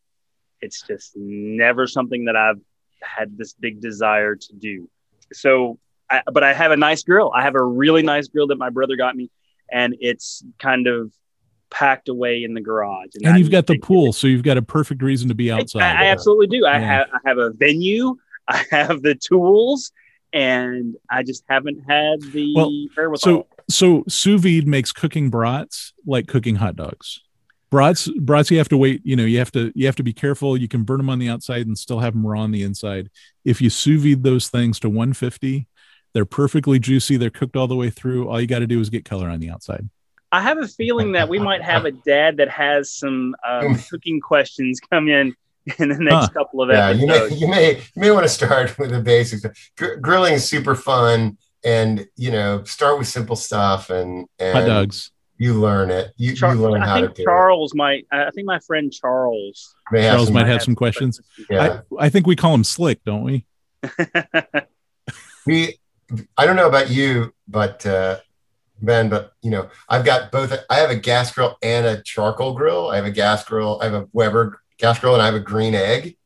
it's 0.61 0.81
just 0.81 1.13
never 1.15 1.87
something 1.87 2.25
that 2.25 2.35
I've 2.35 2.59
had 3.01 3.37
this 3.37 3.53
big 3.53 3.81
desire 3.81 4.35
to 4.35 4.53
do. 4.53 4.89
So, 5.33 5.79
I, 6.09 6.21
but 6.31 6.43
I 6.43 6.53
have 6.53 6.71
a 6.71 6.77
nice 6.77 7.03
grill. 7.03 7.31
I 7.33 7.43
have 7.43 7.55
a 7.55 7.63
really 7.63 8.01
nice 8.01 8.27
grill 8.27 8.47
that 8.47 8.57
my 8.57 8.69
brother 8.69 8.95
got 8.95 9.15
me, 9.15 9.29
and 9.71 9.95
it's 9.99 10.43
kind 10.57 10.87
of 10.87 11.13
packed 11.69 12.09
away 12.09 12.43
in 12.43 12.53
the 12.53 12.61
garage. 12.61 13.09
And, 13.21 13.37
you've 13.37 13.51
got 13.51 13.67
the 13.67 13.77
pool, 13.77 14.11
so 14.11 14.27
you've 14.27 14.43
got 14.43 14.57
a 14.57 14.61
perfect 14.61 15.01
reason 15.01 15.29
to 15.29 15.35
be 15.35 15.51
outside. 15.51 15.83
I, 15.83 16.05
I 16.05 16.07
absolutely 16.07 16.47
do. 16.47 16.65
I 16.65 16.79
have 16.79 17.07
I 17.13 17.29
have 17.29 17.37
a 17.37 17.51
venue. 17.51 18.17
I 18.47 18.65
have 18.71 19.03
the 19.03 19.13
tools, 19.13 19.91
and 20.33 20.95
I 21.09 21.21
just 21.21 21.43
haven't 21.47 21.83
had 21.87 22.19
the 22.33 22.53
well, 22.55 22.71
wherewithal. 22.97 23.19
So 23.19 23.47
so 23.69 24.03
sous 24.07 24.41
vide 24.41 24.67
makes 24.67 24.91
cooking 24.91 25.29
brats 25.29 25.93
like 26.05 26.27
cooking 26.27 26.55
hot 26.55 26.75
dogs. 26.75 27.21
Brats 27.69 28.09
brats 28.19 28.49
you 28.49 28.57
have 28.57 28.69
to 28.69 28.77
wait. 28.77 29.01
You 29.03 29.15
know 29.15 29.25
you 29.25 29.37
have 29.37 29.51
to 29.51 29.71
you 29.75 29.85
have 29.85 29.95
to 29.97 30.03
be 30.03 30.13
careful. 30.13 30.57
You 30.57 30.67
can 30.67 30.83
burn 30.83 30.97
them 30.97 31.09
on 31.09 31.19
the 31.19 31.29
outside 31.29 31.67
and 31.67 31.77
still 31.77 31.99
have 31.99 32.13
them 32.13 32.25
raw 32.25 32.41
on 32.41 32.51
the 32.51 32.63
inside. 32.63 33.09
If 33.45 33.61
you 33.61 33.69
sous 33.69 34.01
vide 34.01 34.23
those 34.23 34.49
things 34.49 34.79
to 34.79 34.89
150, 34.89 35.67
they're 36.13 36.25
perfectly 36.25 36.79
juicy. 36.79 37.17
They're 37.17 37.29
cooked 37.29 37.55
all 37.55 37.67
the 37.67 37.75
way 37.75 37.89
through. 37.89 38.27
All 38.27 38.41
you 38.41 38.47
got 38.47 38.59
to 38.59 38.67
do 38.67 38.79
is 38.79 38.89
get 38.89 39.05
color 39.05 39.29
on 39.29 39.39
the 39.39 39.51
outside. 39.51 39.87
I 40.31 40.41
have 40.41 40.59
a 40.59 40.67
feeling 40.67 41.13
that 41.13 41.27
we 41.27 41.39
might 41.39 41.63
have 41.63 41.85
a 41.85 41.91
dad 41.91 42.37
that 42.37 42.49
has 42.49 42.91
some 42.91 43.35
um, 43.47 43.75
cooking 43.89 44.19
questions 44.19 44.79
come 44.79 45.07
in 45.07 45.35
in 45.77 45.89
the 45.89 45.97
next 45.99 46.15
huh. 46.15 46.29
couple 46.29 46.61
of 46.61 46.69
episodes. 46.69 46.99
Yeah, 46.99 47.05
you 47.05 47.07
may, 47.07 47.35
you 47.35 47.47
may 47.47 47.75
you 47.77 48.01
may 48.01 48.11
want 48.11 48.25
to 48.25 48.29
start 48.29 48.77
with 48.77 48.91
the 48.91 49.01
basics. 49.01 49.45
Gr- 49.77 49.95
grilling 49.95 50.35
is 50.35 50.47
super 50.47 50.75
fun, 50.75 51.37
and 51.63 52.07
you 52.15 52.31
know, 52.31 52.63
start 52.63 52.97
with 52.97 53.07
simple 53.07 53.35
stuff 53.35 53.89
and, 53.89 54.27
and 54.39 54.57
hot 54.57 54.65
dogs. 54.65 55.11
You 55.37 55.53
learn 55.53 55.89
it. 55.89 56.11
You, 56.17 56.35
Char- 56.35 56.53
you 56.53 56.61
learn 56.61 56.81
I 56.81 56.85
how 56.85 56.99
to 56.99 57.07
do 57.07 57.23
Charles 57.23 57.71
it. 57.71 57.77
might. 57.77 58.05
I 58.11 58.29
think 58.31 58.45
my 58.45 58.59
friend 58.59 58.91
Charles. 58.91 59.73
May 59.89 60.01
Charles 60.01 60.25
some, 60.25 60.33
might 60.33 60.47
have 60.47 60.61
some 60.61 60.75
questions. 60.75 61.21
Yeah. 61.49 61.81
I, 61.97 62.05
I 62.05 62.09
think 62.09 62.27
we 62.27 62.35
call 62.35 62.53
him 62.53 62.65
Slick, 62.65 63.01
don't 63.05 63.23
we? 63.23 63.45
we. 65.45 65.79
I 66.37 66.45
don't 66.45 66.57
know 66.57 66.67
about 66.67 66.89
you, 66.89 67.33
but 67.47 67.85
uh, 67.85 68.17
Ben, 68.81 69.07
but 69.07 69.33
you 69.41 69.51
know, 69.51 69.69
I've 69.87 70.03
got 70.03 70.31
both. 70.31 70.53
I 70.69 70.75
have 70.75 70.89
a 70.89 70.95
gas 70.95 71.31
grill 71.33 71.57
and 71.61 71.85
a 71.85 72.01
charcoal 72.03 72.53
grill. 72.53 72.89
I 72.89 72.97
have 72.97 73.05
a 73.05 73.11
gas 73.11 73.43
grill. 73.43 73.79
I 73.81 73.85
have 73.85 73.93
a 73.93 74.07
Weber 74.11 74.61
gas 74.77 74.99
grill, 74.99 75.13
and 75.13 75.21
I 75.21 75.25
have 75.25 75.35
a 75.35 75.39
green 75.39 75.75
egg, 75.75 76.17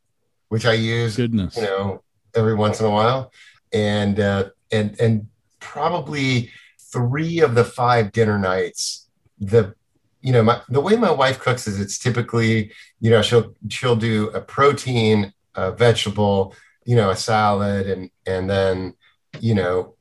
which 0.49 0.65
I 0.65 0.73
use. 0.73 1.17
Goodness, 1.17 1.55
you 1.55 1.63
know, 1.63 2.03
every 2.35 2.55
once 2.55 2.79
in 2.79 2.85
a 2.85 2.89
while, 2.89 3.31
and 3.71 4.19
uh, 4.19 4.49
and 4.73 4.99
and 4.99 5.27
probably 5.59 6.51
three 6.91 7.39
of 7.39 7.55
the 7.55 7.63
five 7.63 8.11
dinner 8.11 8.37
nights, 8.37 9.07
the 9.39 9.75
you 10.21 10.31
know, 10.31 10.41
my, 10.41 10.61
the 10.69 10.79
way 10.79 10.95
my 10.95 11.11
wife 11.11 11.39
cooks 11.39 11.67
is 11.67 11.81
it's 11.81 11.99
typically, 11.99 12.71
you 13.01 13.09
know, 13.09 13.21
she'll 13.21 13.53
she'll 13.69 13.95
do 13.95 14.29
a 14.29 14.39
protein, 14.39 15.33
a 15.55 15.71
vegetable, 15.71 16.55
you 16.85 16.95
know, 16.95 17.09
a 17.09 17.15
salad, 17.15 17.87
and 17.87 18.09
and 18.25 18.49
then 18.49 18.93
you 19.39 19.53
know 19.55 19.95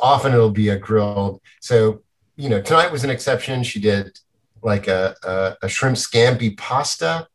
often 0.00 0.32
it'll 0.32 0.50
be 0.50 0.68
a 0.68 0.78
grilled. 0.78 1.40
So, 1.60 2.02
you 2.36 2.48
know, 2.48 2.60
tonight 2.60 2.92
was 2.92 3.04
an 3.04 3.10
exception. 3.10 3.62
She 3.62 3.80
did 3.80 4.18
like 4.62 4.88
a, 4.88 5.14
a, 5.22 5.56
a 5.62 5.68
shrimp 5.68 5.96
scampi 5.96 6.56
pasta. 6.56 7.28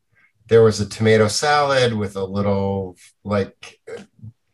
There 0.48 0.64
was 0.64 0.80
a 0.80 0.90
tomato 0.90 1.28
salad 1.28 1.94
with 1.94 2.16
a 2.16 2.26
little 2.26 2.98
like 3.24 3.80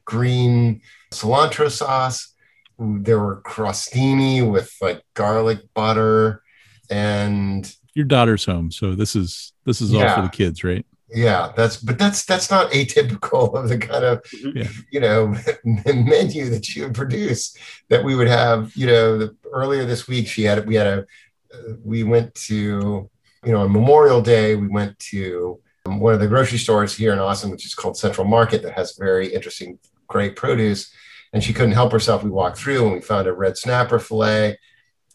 green 0.05 0.81
cilantro 1.11 1.69
sauce. 1.69 2.33
There 2.79 3.19
were 3.19 3.41
crostini 3.41 4.49
with 4.49 4.73
like 4.81 5.01
garlic 5.13 5.59
butter 5.73 6.43
and 6.89 7.71
your 7.95 8.05
daughter's 8.05 8.45
home. 8.45 8.71
So 8.71 8.93
this 8.93 9.15
is 9.15 9.53
this 9.65 9.81
is 9.81 9.91
yeah. 9.91 10.09
all 10.09 10.15
for 10.15 10.21
the 10.21 10.29
kids, 10.29 10.63
right? 10.63 10.85
yeah 11.09 11.53
that's 11.55 11.77
but 11.77 11.97
that's 11.97 12.25
that's 12.25 12.51
not 12.51 12.71
atypical 12.71 13.55
of 13.55 13.69
the 13.69 13.77
kind 13.77 14.03
of 14.03 14.21
mm-hmm. 14.23 14.57
yeah. 14.57 14.67
you 14.91 14.99
know 14.99 15.33
menu 15.85 16.49
that 16.49 16.75
you 16.75 16.83
would 16.83 16.93
produce 16.93 17.55
that 17.89 18.03
we 18.03 18.15
would 18.15 18.27
have 18.27 18.75
you 18.75 18.85
know 18.85 19.17
the, 19.17 19.35
earlier 19.53 19.85
this 19.85 20.07
week 20.07 20.27
she 20.27 20.43
had 20.43 20.67
we 20.67 20.75
had 20.75 20.87
a 20.87 21.05
uh, 21.53 21.73
we 21.83 22.03
went 22.03 22.33
to 22.35 23.09
you 23.45 23.51
know 23.51 23.61
on 23.61 23.71
memorial 23.71 24.21
day 24.21 24.55
we 24.55 24.67
went 24.67 24.97
to 24.99 25.59
one 25.85 26.13
of 26.13 26.19
the 26.19 26.27
grocery 26.27 26.57
stores 26.57 26.95
here 26.95 27.13
in 27.13 27.19
austin 27.19 27.51
which 27.51 27.65
is 27.65 27.73
called 27.73 27.97
central 27.97 28.27
market 28.27 28.61
that 28.61 28.73
has 28.73 28.97
very 28.97 29.33
interesting 29.33 29.79
great 30.07 30.35
produce 30.35 30.91
and 31.33 31.43
she 31.43 31.53
couldn't 31.53 31.73
help 31.73 31.91
herself 31.91 32.23
we 32.23 32.29
walked 32.29 32.57
through 32.57 32.85
and 32.85 32.93
we 32.93 33.01
found 33.01 33.27
a 33.27 33.33
red 33.33 33.57
snapper 33.57 33.99
fillet 33.99 34.57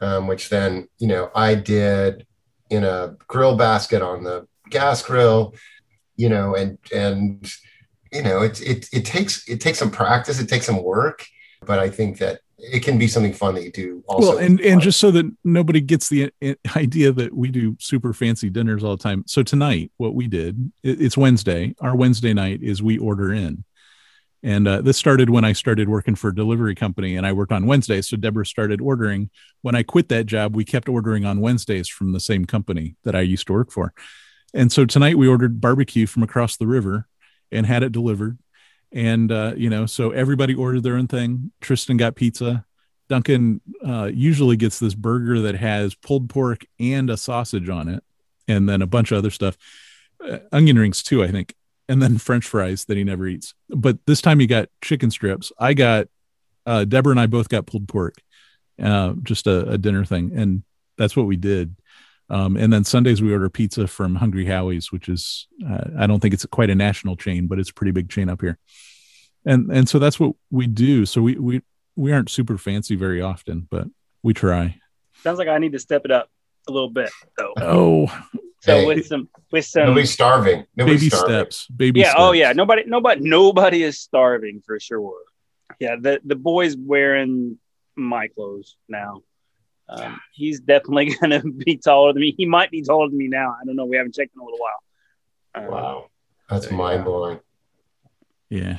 um, 0.01 0.27
which 0.27 0.49
then 0.49 0.89
you 0.99 1.07
know 1.07 1.31
i 1.35 1.55
did 1.55 2.27
in 2.71 2.85
a 2.85 3.17
grill 3.27 3.57
basket 3.57 4.03
on 4.03 4.23
the 4.25 4.47
gas 4.71 5.03
grill 5.03 5.55
you 6.17 6.29
know, 6.29 6.55
and 6.55 6.79
and 6.95 7.53
you 8.13 8.23
know, 8.23 8.43
it 8.43 8.61
it 8.63 8.89
it 8.93 9.05
takes 9.05 9.49
it 9.49 9.61
takes 9.61 9.79
some 9.79 9.91
practice, 9.91 10.41
it 10.41 10.49
takes 10.49 10.67
some 10.67 10.83
work, 10.83 11.27
but 11.65 11.79
I 11.79 11.91
think 11.91 12.19
that 12.19 12.41
it 12.59 12.85
can 12.85 12.97
be 12.99 13.09
something 13.09 13.33
fun 13.33 13.55
that 13.57 13.65
you 13.65 13.73
do 13.73 14.05
also. 14.07 14.31
Well, 14.31 14.39
and 14.39 14.61
and 14.61 14.81
just 14.81 15.01
so 15.01 15.11
that 15.11 15.31
nobody 15.45 15.81
gets 15.81 16.09
the 16.09 16.33
idea 16.77 17.13
that 17.13 17.35
we 17.35 17.51
do 17.51 17.77
super 17.81 18.13
fancy 18.13 18.51
dinners 18.51 18.85
all 18.85 18.97
the 18.97 19.03
time. 19.03 19.25
So 19.27 19.43
tonight, 19.43 19.91
what 19.97 20.15
we 20.15 20.29
did, 20.29 20.73
it's 20.83 21.17
Wednesday. 21.17 21.75
Our 21.81 21.97
Wednesday 21.97 22.35
night 22.35 22.63
is 22.63 22.83
we 22.83 22.99
order 22.99 23.33
in. 23.33 23.65
And 24.43 24.67
uh, 24.67 24.81
this 24.81 24.97
started 24.97 25.31
when 25.31 25.45
I 25.45 25.53
started 25.53 25.89
working 25.89 26.17
for 26.17 26.29
a 26.29 26.35
delivery 26.35 26.75
company 26.75 27.17
and 27.17 27.25
I 27.25 27.33
worked 27.33 27.53
on 27.53 27.67
Wednesdays. 27.67 28.09
So 28.09 28.17
Deborah 28.17 28.45
started 28.45 28.81
ordering. 28.81 29.31
When 29.61 29.77
I 29.77 29.85
quit 29.85 30.09
that 30.09 30.27
job, 30.27 30.57
we 30.57 30.65
kept 30.65 30.89
ordering 30.89 31.25
on 31.25 31.41
Wednesdays 31.41 31.89
from 31.89 32.13
the 32.13 32.21
same 32.21 32.45
company 32.45 32.97
that 33.05 33.15
I 33.15 33.21
used 33.21 33.47
to 33.47 33.53
work 33.53 33.71
for. 33.71 33.95
And 34.53 34.73
so 34.73 34.85
tonight 34.85 35.17
we 35.17 35.29
ordered 35.29 35.61
barbecue 35.61 36.07
from 36.07 36.23
across 36.23 36.57
the 36.57 36.67
river 36.67 37.07
and 37.53 37.67
had 37.67 37.83
it 37.83 37.93
delivered. 37.93 38.39
And, 38.91 39.31
uh, 39.31 39.55
you 39.57 39.71
know, 39.71 39.87
so 39.87 40.11
everybody 40.11 40.55
ordered 40.55 40.83
their 40.83 40.97
own 40.97 41.07
thing. 41.07 41.53
Tristan 41.61 41.97
got 41.97 42.17
pizza. 42.17 42.65
Duncan 43.09 43.61
uh, 43.87 44.11
usually 44.13 44.57
gets 44.57 44.79
this 44.79 44.95
burger 44.95 45.41
that 45.43 45.55
has 45.55 45.95
pulled 45.95 46.29
pork 46.29 46.67
and 46.79 47.11
a 47.11 47.17
sausage 47.17 47.69
on 47.69 47.89
it, 47.89 48.03
and 48.49 48.69
then 48.69 48.83
a 48.83 48.87
bunch 48.87 49.13
of 49.13 49.19
other 49.19 49.31
stuff. 49.31 49.57
Uh, 50.23 50.39
onion 50.51 50.79
rings, 50.79 51.03
too, 51.03 51.23
I 51.23 51.31
think. 51.31 51.55
And 51.89 52.01
then 52.01 52.19
french 52.19 52.47
fries 52.47 52.85
that 52.87 52.97
he 52.97 53.05
never 53.05 53.27
eats. 53.27 53.55
But 53.69 53.99
this 54.07 54.23
time 54.23 54.39
he 54.39 54.47
got 54.47 54.69
chicken 54.83 55.11
strips. 55.11 55.53
I 55.59 55.75
got, 55.75 56.09
uh, 56.65 56.85
Deborah 56.85 57.11
and 57.11 57.21
I 57.21 57.27
both 57.27 57.49
got 57.49 57.67
pulled 57.67 57.89
pork, 57.89 58.15
uh, 58.81 59.15
just 59.23 59.47
a, 59.47 59.69
a 59.71 59.79
dinner 59.79 60.05
thing. 60.05 60.33
And 60.35 60.63
that's 60.97 61.17
what 61.17 61.27
we 61.27 61.37
did 61.37 61.77
um, 62.33 62.57
and 62.57 62.73
then 62.73 62.83
Sundays 62.83 63.21
we 63.21 63.31
order 63.31 63.51
pizza 63.51 63.87
from 63.87 64.15
Hungry 64.15 64.47
Howie's, 64.47 64.91
which 64.91 65.11
is 65.11 65.47
uh, 65.69 65.85
I 65.99 66.07
don't 66.07 66.19
think 66.19 66.33
it's 66.33 66.47
quite 66.47 66.71
a 66.71 66.75
national 66.75 67.15
chain, 67.15 67.47
but 67.47 67.59
it's 67.59 67.69
a 67.69 67.75
pretty 67.75 67.93
big 67.93 68.09
chain 68.09 68.31
up 68.31 68.41
here. 68.41 68.59
And 69.45 69.71
and 69.71 69.87
so 69.87 69.99
that's 69.99 70.19
what 70.19 70.35
we 70.51 70.67
do. 70.67 71.05
So 71.05 71.21
we 71.21 71.37
we 71.37 71.61
we 71.95 72.11
aren't 72.11 72.31
super 72.31 72.57
fancy 72.57 72.97
very 72.97 73.21
often, 73.21 73.69
but 73.71 73.87
we 74.23 74.33
try. 74.33 74.79
Sounds 75.23 75.39
like 75.39 75.49
I 75.49 75.59
need 75.59 75.73
to 75.73 75.79
step 75.79 76.07
it 76.07 76.11
up 76.11 76.31
a 76.67 76.73
little 76.73 76.89
bit, 76.89 77.11
though. 77.37 77.53
Oh, 77.59 78.25
so 78.63 78.77
hey, 78.77 78.87
with 78.87 79.07
some 79.07 79.29
with 79.51 79.65
some 79.65 79.87
nobody's 79.87 80.13
starving. 80.13 80.65
Nobody's 80.77 81.01
baby 81.01 81.11
starving. 81.11 81.35
steps. 81.35 81.67
Baby. 81.67 82.01
Yeah. 82.01 82.11
Steps. 82.11 82.21
Oh 82.21 82.33
yeah. 82.33 82.53
Nobody. 82.53 82.85
Nobody. 82.87 83.21
Nobody 83.21 83.83
is 83.83 83.99
starving 83.99 84.63
for 84.65 84.79
sure. 84.79 85.19
Yeah. 85.81 85.97
The 86.01 86.21
the 86.25 86.37
boys 86.37 86.77
wearing 86.77 87.59
my 87.97 88.29
clothes 88.29 88.77
now. 88.89 89.23
Um, 89.89 90.21
he's 90.33 90.61
definitely 90.61 91.15
going 91.21 91.31
to 91.31 91.53
be 91.53 91.77
taller 91.77 92.13
than 92.13 92.23
me. 92.23 92.35
He 92.37 92.47
might 92.47 92.71
be 92.71 92.83
taller 92.83 93.09
than 93.09 93.19
me 93.19 93.27
now. 93.27 93.57
I 93.61 93.65
don't 93.67 93.75
know. 93.75 93.85
We 93.85 93.97
haven't 93.97 94.15
checked 94.15 94.35
in 94.35 94.41
a 94.41 94.45
little 94.45 94.61
while. 94.61 94.83
Um, 95.55 95.71
wow, 95.71 96.11
that's 96.49 96.71
mind 96.71 97.05
blowing. 97.05 97.41
Yeah. 98.49 98.79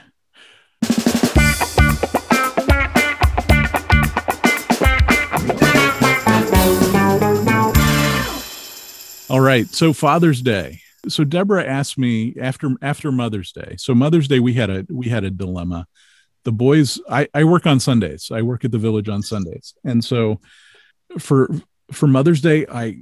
All 9.33 9.41
right. 9.41 9.67
So 9.67 9.93
Father's 9.93 10.43
Day. 10.43 10.81
So 11.07 11.23
Deborah 11.23 11.65
asked 11.65 11.97
me 11.97 12.35
after 12.39 12.69
after 12.83 13.11
Mother's 13.11 13.51
Day. 13.51 13.77
So 13.79 13.95
Mother's 13.95 14.27
Day 14.27 14.39
we 14.39 14.53
had 14.53 14.69
a 14.69 14.85
we 14.91 15.09
had 15.09 15.23
a 15.23 15.31
dilemma. 15.31 15.87
The 16.43 16.51
boys 16.51 17.01
I, 17.09 17.27
I 17.33 17.43
work 17.43 17.65
on 17.65 17.79
Sundays. 17.79 18.29
I 18.31 18.43
work 18.43 18.63
at 18.63 18.71
the 18.71 18.77
village 18.77 19.09
on 19.09 19.23
Sundays. 19.23 19.73
And 19.83 20.05
so 20.05 20.39
for 21.17 21.49
for 21.91 22.05
Mother's 22.05 22.41
Day, 22.41 22.67
I, 22.71 23.01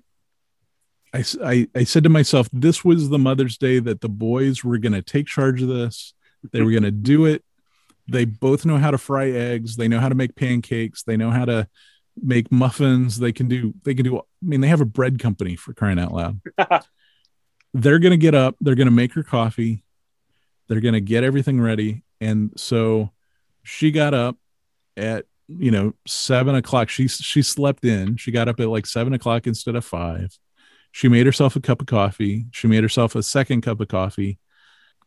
I, 1.14 1.26
I, 1.44 1.68
I 1.76 1.84
said 1.84 2.06
to 2.06 2.10
myself, 2.10 2.48
this 2.54 2.86
was 2.86 3.10
the 3.10 3.20
Mother's 3.20 3.58
Day 3.58 3.80
that 3.80 4.00
the 4.00 4.08
boys 4.08 4.64
were 4.64 4.78
going 4.78 4.94
to 4.94 5.02
take 5.02 5.28
charge 5.28 5.62
of 5.62 5.68
this. 5.68 6.14
They 6.54 6.62
were 6.62 6.72
going 6.72 6.84
to 6.84 6.92
do 6.92 7.26
it. 7.26 7.44
They 8.08 8.24
both 8.24 8.66
know 8.66 8.78
how 8.78 8.92
to 8.92 8.98
fry 8.98 9.32
eggs. 9.32 9.76
They 9.76 9.90
know 9.90 10.00
how 10.00 10.08
to 10.08 10.16
make 10.16 10.38
pancakes. 10.38 11.04
They 11.04 11.18
know 11.18 11.30
how 11.30 11.44
to 11.44 11.68
make 12.16 12.52
muffins. 12.52 13.20
They 13.20 13.32
can 13.32 13.48
do, 13.48 13.74
they 13.84 13.94
can 13.94 14.06
do, 14.06 14.20
I 14.20 14.22
mean, 14.42 14.62
they 14.62 14.68
have 14.68 14.82
a 14.82 14.86
bread 14.86 15.20
company 15.20 15.56
for 15.56 15.74
crying 15.74 16.00
out 16.00 16.14
loud. 16.14 16.42
they're 17.74 18.00
going 18.00 18.12
to 18.12 18.18
get 18.18 18.36
up. 18.36 18.56
They're 18.62 18.76
going 18.76 18.88
to 18.88 18.92
make 18.92 19.14
her 19.14 19.24
coffee. 19.24 19.84
They're 20.68 20.82
going 20.82 20.94
to 20.94 21.02
get 21.02 21.24
everything 21.24 21.60
ready. 21.60 22.04
And 22.20 22.52
so 22.56 23.12
she 23.64 23.92
got 23.92 24.14
up 24.14 24.38
at 24.98 25.26
you 25.60 25.72
know, 25.72 25.94
seven 26.08 26.56
o'clock. 26.56 26.90
She 26.90 27.08
she 27.08 27.42
slept 27.42 27.86
in. 27.86 28.18
She 28.18 28.32
got 28.32 28.48
up 28.48 28.60
at 28.60 28.70
like 28.70 28.86
seven 28.86 29.14
o'clock 29.14 29.48
instead 29.48 29.76
of 29.76 29.86
five. 29.86 30.38
She 30.92 31.08
made 31.08 31.26
herself 31.26 31.56
a 31.56 31.62
cup 31.62 31.82
of 31.82 31.88
coffee. 31.88 32.46
She 32.52 32.68
made 32.68 32.84
herself 32.84 33.16
a 33.16 33.24
second 33.24 33.62
cup 33.62 33.80
of 33.80 33.88
coffee. 33.88 34.40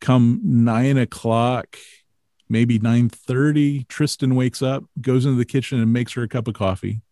come 0.00 0.40
nine 0.42 0.98
o'clock, 0.98 1.76
maybe 2.48 2.78
nine 2.78 3.08
thirty, 3.08 3.84
Tristan 3.84 4.34
wakes 4.34 4.62
up, 4.62 4.84
goes 5.00 5.24
into 5.24 5.36
the 5.36 5.44
kitchen 5.44 5.80
and 5.80 5.92
makes 5.92 6.12
her 6.14 6.22
a 6.22 6.28
cup 6.28 6.48
of 6.48 6.54
coffee, 6.54 7.02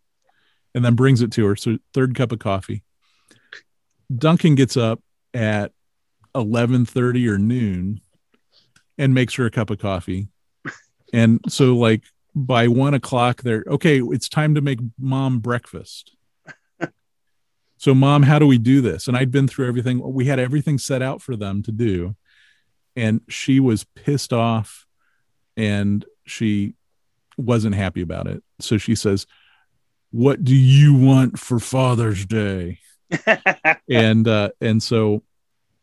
and 0.73 0.83
then 0.83 0.95
brings 0.95 1.21
it 1.21 1.31
to 1.33 1.45
her. 1.45 1.55
So 1.55 1.77
third 1.93 2.15
cup 2.15 2.31
of 2.31 2.39
coffee. 2.39 2.83
Duncan 4.15 4.55
gets 4.55 4.77
up 4.77 5.01
at 5.33 5.71
eleven 6.35 6.85
thirty 6.85 7.27
or 7.27 7.37
noon, 7.37 8.01
and 8.97 9.13
makes 9.13 9.33
her 9.35 9.45
a 9.45 9.51
cup 9.51 9.69
of 9.69 9.79
coffee, 9.79 10.27
and 11.13 11.39
so 11.47 11.75
like 11.75 12.03
by 12.35 12.67
one 12.67 12.93
o'clock, 12.93 13.41
they're 13.41 13.63
okay. 13.67 14.01
It's 14.01 14.29
time 14.29 14.55
to 14.55 14.61
make 14.61 14.79
mom 14.99 15.39
breakfast. 15.39 16.15
so, 17.77 17.93
mom, 17.93 18.23
how 18.23 18.39
do 18.39 18.47
we 18.47 18.57
do 18.57 18.81
this? 18.81 19.07
And 19.07 19.15
I'd 19.15 19.31
been 19.31 19.47
through 19.47 19.67
everything. 19.67 20.01
We 20.01 20.25
had 20.25 20.39
everything 20.39 20.77
set 20.77 21.01
out 21.01 21.21
for 21.21 21.35
them 21.35 21.61
to 21.63 21.71
do, 21.71 22.15
and 22.95 23.21
she 23.29 23.59
was 23.59 23.85
pissed 23.95 24.33
off, 24.33 24.85
and 25.57 26.05
she 26.25 26.75
wasn't 27.37 27.75
happy 27.75 28.01
about 28.01 28.27
it. 28.27 28.43
So 28.59 28.77
she 28.77 28.95
says, 28.95 29.27
"What 30.11 30.43
do 30.43 30.55
you 30.55 30.93
want 30.93 31.39
for 31.39 31.59
Father's 31.59 32.25
Day?" 32.25 32.79
and 33.89 34.27
uh, 34.27 34.49
and 34.61 34.81
so 34.81 35.23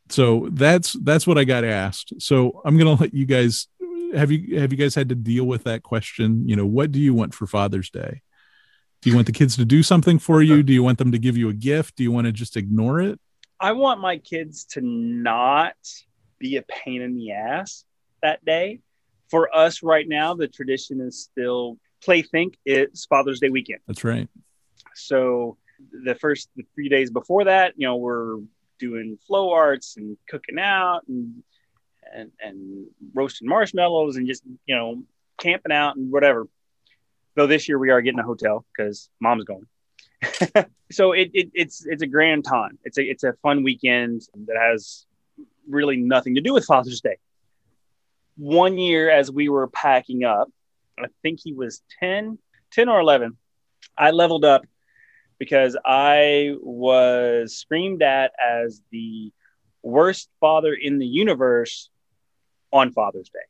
so 0.09 0.49
that's 0.53 0.95
that's 1.03 1.27
what 1.27 1.39
I 1.39 1.45
got 1.45 1.65
asked. 1.65 2.15
So 2.19 2.61
I'm 2.65 2.77
gonna 2.77 2.95
let 2.95 3.15
you 3.15 3.27
guys 3.27 3.69
have 4.15 4.31
you 4.31 4.59
have 4.61 4.73
you 4.73 4.79
guys 4.79 4.95
had 4.95 5.09
to 5.11 5.15
deal 5.15 5.45
with 5.45 5.65
that 5.65 5.83
question? 5.83 6.49
You 6.49 6.57
know, 6.57 6.67
what 6.67 6.93
do 6.93 6.99
you 6.99 7.15
want 7.15 7.35
for 7.35 7.47
Father's 7.47 7.91
Day? 7.91 8.23
Do 9.03 9.09
you 9.09 9.17
want 9.17 9.27
the 9.27 9.33
kids 9.33 9.57
to 9.57 9.65
do 9.65 9.83
something 9.83 10.19
for 10.19 10.43
you? 10.43 10.63
Do 10.63 10.75
you 10.75 10.83
want 10.83 10.99
them 10.99 11.13
to 11.13 11.19
give 11.19 11.37
you 11.37 11.49
a 11.49 11.55
gift? 11.55 11.97
Do 11.97 12.03
you 12.03 12.13
want 12.13 12.27
to 12.27 12.33
just 12.33 12.57
ignore 12.57 13.01
it? 13.01 13.19
I 13.59 13.73
want 13.73 14.01
my 14.01 14.19
kids 14.19 14.65
to 14.73 14.81
not 14.83 15.75
be 16.39 16.57
a 16.57 16.63
pain 16.63 17.01
in 17.01 17.17
the 17.17 17.33
ass 17.33 17.85
that 18.23 18.45
day. 18.45 18.81
For 19.31 19.55
us 19.55 19.83
right 19.83 20.09
now, 20.09 20.35
the 20.35 20.49
tradition 20.49 21.01
is 21.01 21.23
still 21.23 21.79
play 22.03 22.23
think 22.23 22.57
it's 22.65 23.07
Father's 23.07 23.41
Day 23.41 23.51
weekend. 23.51 23.81
That's 23.87 24.05
right. 24.05 24.29
So 24.95 25.57
the 26.05 26.15
first 26.15 26.49
the 26.57 26.65
three 26.75 26.89
days 26.89 27.11
before 27.11 27.45
that, 27.45 27.75
you 27.77 27.87
know, 27.87 27.97
we're 27.97 28.39
doing 28.79 29.19
flow 29.27 29.53
arts 29.53 29.97
and 29.97 30.17
cooking 30.29 30.59
out 30.59 31.03
and 31.09 31.43
and, 32.13 32.33
and 32.41 32.87
roasting 33.15 33.49
marshmallows 33.49 34.17
and 34.17 34.27
just 34.27 34.43
you 34.67 34.75
know 34.75 35.03
camping 35.39 35.73
out 35.73 35.97
and 35.97 36.11
whatever. 36.11 36.49
Though 37.37 37.47
this 37.47 37.69
year 37.69 37.79
we 37.79 37.91
are 37.91 38.01
getting 38.01 38.19
a 38.19 38.25
hotel 38.25 38.65
because 38.77 39.09
mom's 39.21 39.45
going. 39.45 39.67
so 40.91 41.13
it, 41.13 41.31
it, 41.33 41.51
it's 41.55 41.87
it's 41.87 42.03
a 42.03 42.07
grand 42.07 42.45
time. 42.45 42.79
It's 42.85 42.99
a 42.99 43.03
it's 43.03 43.25
a 43.25 43.35
fun 43.43 43.63
weekend 43.63 44.23
that 44.47 44.57
has 44.61 45.07
really 45.69 45.97
nothing 45.97 46.35
to 46.35 46.41
do 46.41 46.53
with 46.53 46.65
Father's 46.65 47.01
Day. 47.01 47.17
One 48.41 48.79
year 48.79 49.11
as 49.11 49.31
we 49.31 49.51
were 49.51 49.69
packing 49.69 50.25
up, 50.25 50.49
I 50.99 51.09
think 51.23 51.41
he 51.43 51.53
was 51.53 51.83
10, 52.01 52.39
10 52.73 52.89
or 52.89 52.99
11. 52.99 53.37
I 53.99 54.13
leveled 54.13 54.47
up 54.47 54.65
because 55.39 55.77
I 55.85 56.55
was 56.63 57.55
screamed 57.55 58.03
at 58.03 58.33
as 58.43 58.81
the 58.91 59.31
worst 59.83 60.31
father 60.41 60.73
in 60.73 60.99
the 60.99 61.07
universe 61.07 61.91
on 62.73 62.93
Father's 62.93 63.29
Day. 63.29 63.41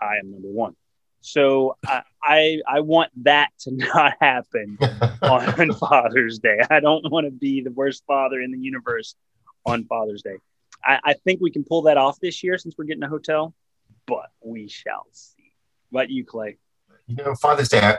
I 0.00 0.16
am 0.16 0.30
number 0.30 0.48
one. 0.48 0.76
So 1.20 1.76
I, 1.86 2.02
I, 2.22 2.60
I 2.66 2.80
want 2.80 3.10
that 3.24 3.50
to 3.60 3.70
not 3.74 4.14
happen 4.18 4.78
on 5.20 5.74
Father's 5.78 6.38
Day. 6.38 6.58
I 6.70 6.80
don't 6.80 7.10
want 7.12 7.26
to 7.26 7.30
be 7.30 7.60
the 7.60 7.70
worst 7.70 8.02
father 8.06 8.40
in 8.40 8.50
the 8.50 8.58
universe 8.58 9.14
on 9.66 9.84
Father's 9.84 10.22
Day. 10.22 10.36
I, 10.82 11.00
I 11.04 11.12
think 11.12 11.42
we 11.42 11.50
can 11.50 11.64
pull 11.64 11.82
that 11.82 11.98
off 11.98 12.18
this 12.18 12.42
year 12.42 12.56
since 12.56 12.76
we're 12.78 12.84
getting 12.84 13.02
a 13.02 13.08
hotel, 13.08 13.54
but 14.06 14.30
we 14.42 14.68
shall 14.68 15.06
see. 15.12 15.52
What 15.90 16.10
you, 16.10 16.24
Clay? 16.24 16.58
You 17.06 17.16
know, 17.16 17.34
Father's 17.34 17.68
Day, 17.68 17.80
I, 17.80 17.98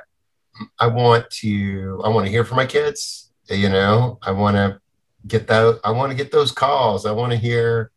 I 0.79 0.87
want 0.87 1.29
to 1.41 2.01
I 2.03 2.09
want 2.09 2.25
to 2.25 2.31
hear 2.31 2.43
from 2.43 2.57
my 2.57 2.65
kids. 2.65 3.31
You 3.49 3.69
know, 3.69 4.17
I 4.21 4.31
want 4.31 4.55
to 4.55 4.79
get 5.27 5.47
that. 5.47 5.79
I 5.83 5.91
want 5.91 6.11
to 6.11 6.17
get 6.17 6.31
those 6.31 6.51
calls. 6.51 7.05
I 7.05 7.11
want 7.11 7.31
to 7.31 7.37
hear 7.37 7.91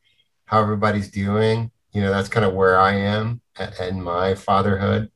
how 0.46 0.60
everybody's 0.62 1.10
doing 1.10 1.70
you 1.92 2.00
know 2.00 2.10
that's 2.10 2.28
kind 2.28 2.46
of 2.46 2.54
where 2.54 2.78
i 2.78 2.94
am 2.94 3.40
in 3.80 4.00
my 4.00 4.34
fatherhood 4.34 5.10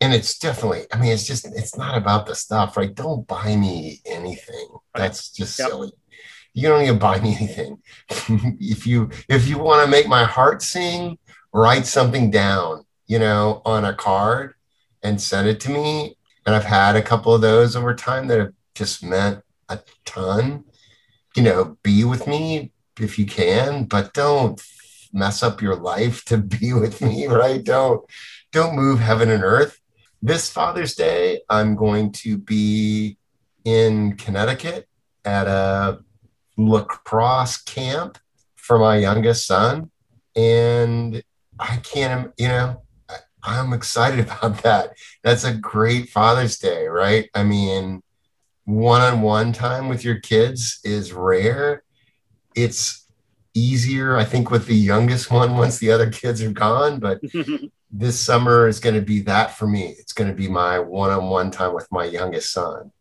and 0.00 0.12
it's 0.12 0.38
definitely 0.38 0.82
i 0.92 0.98
mean 0.98 1.12
it's 1.12 1.26
just 1.26 1.46
it's 1.56 1.76
not 1.76 1.96
about 1.96 2.26
the 2.26 2.34
stuff 2.34 2.76
right 2.76 2.94
don't 2.94 3.26
buy 3.26 3.56
me 3.56 4.00
anything 4.06 4.68
that's 4.94 5.30
just 5.30 5.58
yep. 5.58 5.68
silly 5.68 5.90
you 6.54 6.68
don't 6.68 6.80
need 6.80 6.88
to 6.88 6.94
buy 6.94 7.18
me 7.20 7.34
anything 7.34 7.78
if 8.60 8.86
you 8.86 9.08
if 9.28 9.48
you 9.48 9.58
want 9.58 9.84
to 9.84 9.90
make 9.90 10.06
my 10.06 10.24
heart 10.24 10.62
sing 10.62 11.18
write 11.52 11.86
something 11.86 12.30
down 12.30 12.84
you 13.06 13.18
know 13.18 13.62
on 13.64 13.84
a 13.84 13.94
card 13.94 14.54
and 15.02 15.20
send 15.20 15.48
it 15.48 15.60
to 15.60 15.70
me 15.70 16.16
and 16.46 16.54
i've 16.54 16.64
had 16.64 16.96
a 16.96 17.02
couple 17.02 17.34
of 17.34 17.40
those 17.40 17.76
over 17.76 17.94
time 17.94 18.26
that 18.26 18.38
have 18.38 18.52
just 18.74 19.04
meant 19.04 19.42
a 19.68 19.78
ton 20.04 20.64
you 21.36 21.42
know 21.42 21.76
be 21.82 22.04
with 22.04 22.26
me 22.26 22.72
if 23.00 23.18
you 23.18 23.26
can 23.26 23.84
but 23.84 24.12
don't 24.12 24.60
mess 25.12 25.42
up 25.42 25.62
your 25.62 25.76
life 25.76 26.24
to 26.26 26.38
be 26.38 26.72
with 26.72 27.00
me, 27.00 27.26
right? 27.26 27.62
Don't 27.62 28.04
don't 28.52 28.76
move 28.76 29.00
heaven 29.00 29.30
and 29.30 29.44
earth. 29.44 29.80
This 30.22 30.50
Father's 30.50 30.94
Day, 30.94 31.42
I'm 31.48 31.76
going 31.76 32.12
to 32.12 32.38
be 32.38 33.18
in 33.64 34.16
Connecticut 34.16 34.88
at 35.24 35.46
a 35.46 36.00
lacrosse 36.56 37.58
camp 37.58 38.18
for 38.56 38.78
my 38.78 38.96
youngest 38.96 39.46
son. 39.46 39.90
And 40.34 41.22
I 41.58 41.76
can't, 41.76 42.32
you 42.38 42.48
know, 42.48 42.82
I'm 43.42 43.72
excited 43.72 44.20
about 44.28 44.62
that. 44.62 44.96
That's 45.22 45.44
a 45.44 45.54
great 45.54 46.10
Father's 46.10 46.58
Day, 46.58 46.86
right? 46.86 47.28
I 47.34 47.44
mean, 47.44 48.02
one 48.64 49.00
on 49.00 49.22
one 49.22 49.52
time 49.52 49.88
with 49.88 50.04
your 50.04 50.20
kids 50.20 50.80
is 50.84 51.12
rare. 51.12 51.82
It's 52.54 53.06
easier, 53.54 54.16
I 54.16 54.24
think, 54.24 54.50
with 54.50 54.66
the 54.66 54.76
youngest 54.76 55.30
one 55.30 55.56
once 55.56 55.78
the 55.78 55.90
other 55.90 56.10
kids 56.10 56.42
are 56.42 56.52
gone. 56.52 57.00
But 57.00 57.20
this 57.90 58.20
summer 58.20 58.68
is 58.68 58.80
going 58.80 58.94
to 58.94 59.02
be 59.02 59.20
that 59.22 59.56
for 59.56 59.66
me. 59.66 59.94
It's 59.98 60.12
going 60.12 60.28
to 60.28 60.36
be 60.36 60.48
my 60.48 60.78
one 60.78 61.10
on 61.10 61.30
one 61.30 61.50
time 61.50 61.74
with 61.74 61.90
my 61.90 62.04
youngest 62.04 62.52
son. 62.52 62.92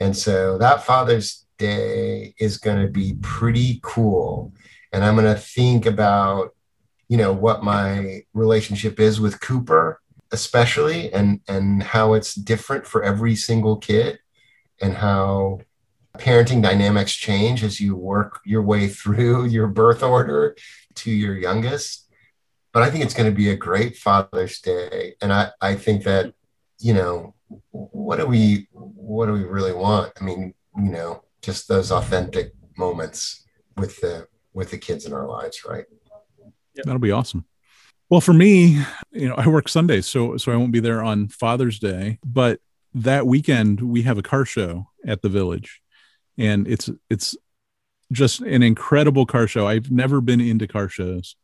And 0.00 0.16
so 0.16 0.58
that 0.58 0.84
Father's 0.84 1.44
Day 1.58 2.34
is 2.38 2.58
going 2.58 2.80
to 2.80 2.90
be 2.90 3.16
pretty 3.20 3.80
cool. 3.82 4.52
And 4.92 5.04
I'm 5.04 5.16
going 5.16 5.26
to 5.26 5.40
think 5.40 5.86
about, 5.86 6.54
you 7.08 7.16
know, 7.16 7.32
what 7.32 7.62
my 7.62 8.22
relationship 8.34 9.00
is 9.00 9.20
with 9.20 9.40
Cooper, 9.40 10.00
especially, 10.30 11.12
and, 11.12 11.40
and 11.48 11.82
how 11.82 12.14
it's 12.14 12.34
different 12.34 12.86
for 12.86 13.02
every 13.02 13.34
single 13.34 13.76
kid 13.76 14.18
and 14.80 14.94
how 14.94 15.60
parenting 16.18 16.62
dynamics 16.62 17.14
change 17.14 17.64
as 17.64 17.80
you 17.80 17.96
work 17.96 18.40
your 18.44 18.62
way 18.62 18.88
through 19.00 19.46
your 19.46 19.66
birth 19.66 20.02
order 20.02 20.56
to 20.96 21.10
your 21.10 21.36
youngest. 21.36 22.06
But 22.72 22.82
I 22.82 22.90
think 22.90 23.04
it's 23.04 23.14
going 23.14 23.30
to 23.30 23.36
be 23.36 23.50
a 23.50 23.56
great 23.56 23.96
Father's 23.96 24.60
Day. 24.60 25.14
And 25.22 25.32
I, 25.32 25.50
I 25.60 25.74
think 25.74 26.04
that, 26.04 26.34
you 26.78 26.92
know, 26.92 27.34
what 27.70 28.16
do 28.16 28.26
we 28.26 28.68
what 28.72 29.26
do 29.26 29.32
we 29.32 29.44
really 29.44 29.72
want? 29.72 30.12
I 30.20 30.24
mean, 30.24 30.54
you 30.76 30.90
know, 30.90 31.24
just 31.42 31.66
those 31.66 31.90
authentic 31.90 32.52
moments 32.76 33.44
with 33.76 34.00
the 34.00 34.28
with 34.52 34.70
the 34.70 34.78
kids 34.78 35.06
in 35.06 35.12
our 35.12 35.26
lives, 35.26 35.64
right? 35.66 35.86
That'll 36.84 36.98
be 36.98 37.12
awesome. 37.12 37.44
Well, 38.10 38.20
for 38.20 38.32
me, 38.32 38.82
you 39.12 39.28
know, 39.28 39.34
I 39.36 39.48
work 39.48 39.68
Sundays, 39.68 40.06
so 40.06 40.36
so 40.36 40.52
I 40.52 40.56
won't 40.56 40.72
be 40.72 40.80
there 40.80 41.02
on 41.02 41.28
Father's 41.28 41.78
Day, 41.78 42.18
but 42.24 42.60
that 42.94 43.26
weekend 43.26 43.80
we 43.80 44.02
have 44.02 44.18
a 44.18 44.22
car 44.22 44.44
show 44.44 44.88
at 45.06 45.22
the 45.22 45.28
village 45.28 45.82
and 46.38 46.66
it's 46.68 46.88
it's 47.10 47.36
just 48.12 48.40
an 48.40 48.62
incredible 48.62 49.26
car 49.26 49.46
show. 49.46 49.66
I've 49.66 49.90
never 49.90 50.20
been 50.22 50.40
into 50.40 50.66
car 50.66 50.88
shows, 50.88 51.36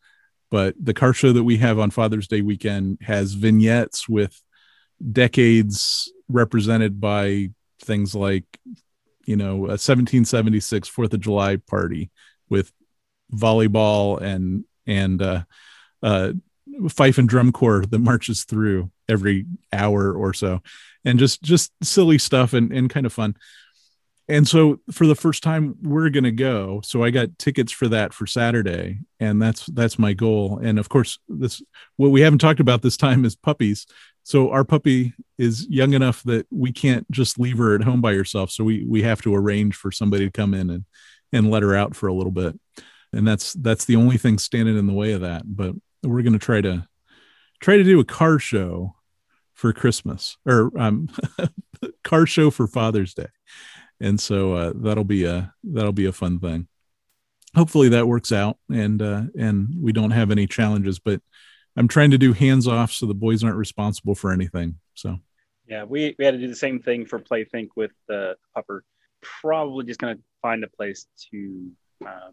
but 0.51 0.74
the 0.82 0.95
car 0.95 1.12
show 1.12 1.32
that 1.32 1.45
we 1.45 1.59
have 1.59 1.78
on 1.78 1.91
Father's 1.91 2.28
Day 2.28 2.41
weekend 2.41 2.99
has 3.03 3.35
vignettes 3.35 4.09
with 4.09 4.41
decades 5.12 6.11
represented 6.28 7.01
by 7.01 7.51
things 7.82 8.14
like 8.14 8.45
you 9.26 9.37
know 9.37 9.57
a 9.66 9.76
1776 9.76 10.89
Fourth 10.89 11.12
of 11.12 11.20
July 11.20 11.57
party 11.57 12.11
with 12.49 12.72
volleyball 13.32 14.20
and 14.20 14.64
and 14.87 15.20
uh, 15.20 15.43
uh, 16.03 16.32
fife 16.89 17.18
and 17.18 17.28
drum 17.28 17.53
corps 17.53 17.85
that 17.87 17.99
marches 17.99 18.45
through 18.45 18.91
every 19.09 19.47
hour 19.72 20.12
or 20.12 20.32
so, 20.32 20.61
and 21.05 21.18
just 21.18 21.43
just 21.43 21.72
silly 21.82 22.18
stuff 22.18 22.53
and 22.53 22.72
and 22.72 22.91
kind 22.91 23.07
of 23.07 23.12
fun. 23.12 23.37
And 24.28 24.49
so 24.49 24.80
for 24.91 25.07
the 25.07 25.14
first 25.14 25.43
time 25.43 25.76
we're 25.82 26.09
going 26.09 26.24
to 26.24 26.32
go. 26.32 26.80
So 26.82 27.03
i 27.03 27.11
got 27.11 27.39
tickets 27.39 27.72
for 27.72 27.89
that 27.89 28.14
for 28.14 28.26
saturday 28.26 29.01
and 29.20 29.41
that's 29.41 29.66
that's 29.66 29.99
my 29.99 30.12
goal. 30.12 30.61
And 30.62 30.78
of 30.78 30.89
course 30.89 31.18
this 31.28 31.62
what 31.97 32.11
we 32.11 32.22
haven't 32.22 32.39
talked 32.39 32.61
about 32.61 32.82
this 32.82 32.97
time 32.97 33.24
is 33.24 33.37
puppies. 33.37 33.87
So 34.22 34.51
our 34.51 34.64
puppy 34.64 35.12
is 35.37 35.68
young 35.68 35.93
enough 35.93 36.22
that 36.22 36.47
we 36.51 36.72
can't 36.72 37.09
just 37.11 37.39
leave 37.39 37.59
her 37.59 37.74
at 37.74 37.82
home 37.82 38.01
by 38.01 38.14
herself. 38.14 38.51
So 38.51 38.64
we 38.64 38.85
we 38.89 39.03
have 39.03 39.20
to 39.22 39.35
arrange 39.35 39.74
for 39.74 39.93
somebody 39.93 40.24
to 40.24 40.32
come 40.32 40.55
in 40.55 40.70
and 40.70 40.85
and 41.32 41.51
let 41.51 41.62
her 41.62 41.74
out 41.74 41.95
for 41.95 42.07
a 42.07 42.14
little 42.14 42.32
bit 42.32 42.59
and 43.15 43.27
that's 43.27 43.53
that's 43.55 43.85
the 43.85 43.97
only 43.97 44.17
thing 44.17 44.39
standing 44.39 44.77
in 44.77 44.87
the 44.87 44.93
way 44.93 45.12
of 45.12 45.21
that. 45.23 45.43
But 45.45 45.75
we're 46.03 46.23
going 46.23 46.35
to 46.35 46.39
try 46.39 46.61
to 46.61 46.87
try 47.61 47.77
to 47.77 47.85
do 47.85 48.01
a 48.01 48.05
car 48.05 48.39
show 48.39 48.95
for 49.55 49.73
Christmas 49.73 50.37
or 50.47 50.71
um, 50.79 51.09
car 52.05 52.27
show 52.27 52.51
for 52.51 52.67
Father's 52.67 53.15
Day, 53.15 53.29
and 54.01 54.21
so 54.21 54.55
uh, 54.55 54.73
that'll 54.77 55.05
be 55.05 55.25
a 55.25 55.53
that'll 55.62 55.93
be 55.93 56.07
a 56.07 56.12
fun 56.12 56.39
thing. 56.39 56.69
Hopefully 57.55 57.89
that 57.91 58.09
works 58.09 58.33
out, 58.33 58.59
and 58.71 59.01
uh, 59.01 59.23
and 59.39 59.69
we 59.81 59.93
don't 59.93 60.11
have 60.11 60.31
any 60.31 60.47
challenges. 60.47 60.99
But 60.99 61.21
I'm 61.77 61.89
trying 61.89 62.11
to 62.11 62.19
do 62.19 62.33
hands 62.33 62.69
off 62.69 62.93
so 62.93 63.07
the 63.07 63.15
boys 63.15 63.43
aren't 63.43 63.57
responsible 63.57 64.15
for 64.15 64.33
anything. 64.33 64.79
So 64.95 65.19
yeah, 65.67 65.85
we, 65.85 66.15
we 66.19 66.25
had 66.25 66.33
to 66.33 66.41
do 66.41 66.49
the 66.49 66.57
same 66.57 66.81
thing 66.81 67.07
for 67.07 67.19
Playthink 67.19 67.69
with 67.77 67.93
the 68.07 68.37
pupper. 68.57 68.81
Probably 69.23 69.87
just 69.87 70.01
going 70.01 70.17
to 70.17 70.23
find 70.43 70.62
a 70.62 70.69
place 70.69 71.07
to 71.31 71.71
uh, 72.07 72.31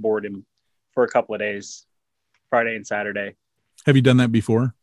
board 0.00 0.24
him 0.24 0.44
for 0.92 1.04
a 1.04 1.08
couple 1.08 1.34
of 1.34 1.40
days, 1.40 1.86
Friday 2.48 2.76
and 2.76 2.86
Saturday. 2.86 3.34
Have 3.86 3.96
you 3.96 4.02
done 4.02 4.18
that 4.18 4.32
before? 4.32 4.74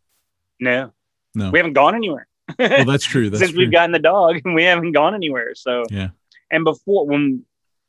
No, 0.60 0.94
no, 1.36 1.52
we 1.52 1.60
haven't 1.60 1.74
gone 1.74 1.96
anywhere. 1.96 2.28
well, 2.58 2.86
that's 2.86 3.06
true. 3.06 3.30
That's 3.30 3.40
Since 3.42 3.52
true. 3.52 3.60
we've 3.60 3.72
gotten 3.72 3.92
the 3.92 4.00
dog, 4.00 4.42
we 4.46 4.64
haven't 4.64 4.94
gone 4.94 5.14
anywhere. 5.14 5.54
So 5.54 5.84
yeah, 5.90 6.10
and 6.50 6.64
before 6.64 7.06
when 7.06 7.46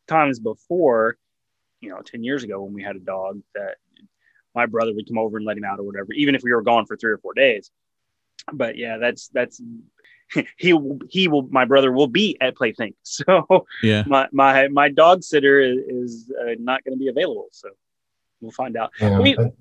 times 0.08 0.38
before, 0.40 1.16
you 1.80 1.90
know, 1.90 2.00
ten 2.04 2.24
years 2.24 2.42
ago 2.42 2.62
when 2.62 2.72
we 2.72 2.82
had 2.82 2.96
a 2.96 3.00
dog 3.00 3.40
that 3.54 3.76
my 4.54 4.66
brother 4.66 4.92
would 4.94 5.06
come 5.06 5.18
over 5.18 5.36
and 5.36 5.46
let 5.46 5.56
him 5.56 5.64
out 5.64 5.78
or 5.78 5.84
whatever, 5.84 6.12
even 6.12 6.34
if 6.34 6.42
we 6.42 6.52
were 6.52 6.62
gone 6.62 6.86
for 6.86 6.96
three 6.96 7.12
or 7.12 7.18
four 7.18 7.34
days. 7.34 7.70
But 8.52 8.76
yeah, 8.76 8.98
that's 8.98 9.28
that's 9.28 9.60
he 10.58 10.72
will 10.72 10.98
he 11.08 11.28
will 11.28 11.48
my 11.50 11.64
brother 11.64 11.92
will 11.92 12.06
be 12.06 12.36
at 12.40 12.54
Playthink, 12.54 12.94
so 13.02 13.66
yeah. 13.82 14.04
my 14.06 14.28
my 14.32 14.68
my 14.68 14.88
dog 14.88 15.22
sitter 15.22 15.60
is, 15.60 15.78
is 15.88 16.32
uh, 16.40 16.54
not 16.58 16.84
going 16.84 16.96
to 16.96 16.98
be 16.98 17.08
available. 17.08 17.48
So 17.52 17.70
we'll 18.40 18.52
find 18.52 18.76
out. 18.76 18.92
Yeah, 19.00 19.18
We- 19.18 19.34
but- 19.36 19.54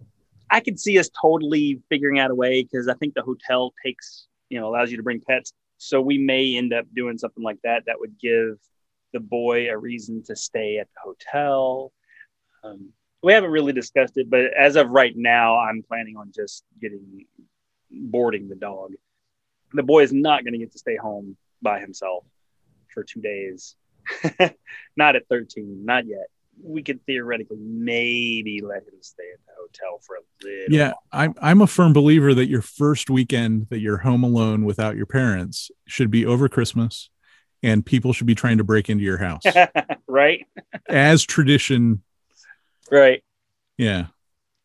I 0.49 0.61
could 0.61 0.80
see 0.80 0.97
us 0.97 1.09
totally 1.09 1.82
figuring 1.89 2.20
out 2.20 2.32
a 2.32 2.36
way 2.36 2.63
because 2.63 2.88
I 2.88 2.93
think 2.93 3.15
the 3.15 3.22
hotel 3.22 3.74
takes, 3.84 4.28
you 4.47 4.57
know, 4.57 4.70
allows 4.70 4.89
you 4.89 4.95
to 4.95 5.03
bring 5.03 5.20
pets. 5.20 5.51
So 5.78 6.01
we 6.01 6.18
may 6.18 6.55
end 6.55 6.72
up 6.72 6.86
doing 6.95 7.18
something 7.18 7.43
like 7.43 7.59
that 7.65 7.84
that 7.88 7.99
would 7.99 8.18
give 8.18 8.57
the 9.11 9.20
boy 9.20 9.70
a 9.70 9.78
reason 9.78 10.24
to 10.24 10.38
stay 10.38 10.78
at 10.78 10.88
the 10.93 11.01
hotel. 11.03 11.91
Um, 12.63 12.93
we 13.22 13.34
haven't 13.34 13.51
really 13.51 13.74
discussed 13.74 14.18
it, 14.18 14.30
but 14.30 14.53
as 14.57 14.78
of 14.78 14.89
right 14.89 15.13
now, 15.18 15.57
I'm 15.57 15.84
planning 15.84 16.15
on 16.15 16.32
just 16.34 16.63
getting 16.80 17.26
boarding 17.91 18.47
the 18.47 18.55
dog. 18.55 18.93
The 19.74 19.84
boy 19.84 20.03
is 20.03 20.13
not 20.13 20.43
going 20.43 20.53
to 20.53 20.59
get 20.59 20.72
to 20.72 20.80
stay 20.80 20.95
home 20.95 21.38
by 21.61 21.80
himself 21.80 22.24
for 22.93 23.03
two 23.03 23.22
days. 23.22 23.76
not 24.97 25.15
at 25.15 25.28
13, 25.28 25.84
not 25.86 26.05
yet. 26.07 26.28
We 26.63 26.82
could 26.82 27.05
theoretically 27.05 27.57
maybe 27.59 28.61
let 28.63 28.80
him 28.84 28.99
stay 29.01 29.26
at 29.34 29.39
the 29.45 29.51
hotel 29.59 29.99
for 30.01 30.15
a 30.15 30.20
little. 30.43 30.76
Yeah, 30.76 30.93
I'm 31.11 31.36
I'm 31.39 31.61
a 31.61 31.68
firm 31.68 31.93
believer 31.93 32.34
that 32.34 32.47
your 32.47 32.63
first 32.63 33.11
weekend 33.11 33.68
that 33.70 33.80
you're 33.80 33.97
home 33.97 34.24
alone 34.24 34.65
without 34.65 34.95
your 34.95 35.05
parents 35.05 35.70
should 35.86 36.09
be 36.09 36.26
over 36.26 36.49
Christmas, 36.49 37.11
and 37.61 37.86
people 37.86 38.11
should 38.11 38.26
be 38.26 38.34
trying 38.34 38.57
to 38.57 38.63
break 38.63 38.89
into 38.89 39.03
your 39.03 39.18
house 39.20 39.43
right? 40.07 40.47
as 40.89 41.24
tradition. 41.24 42.01
Right. 42.89 43.24
Yeah, 43.78 44.07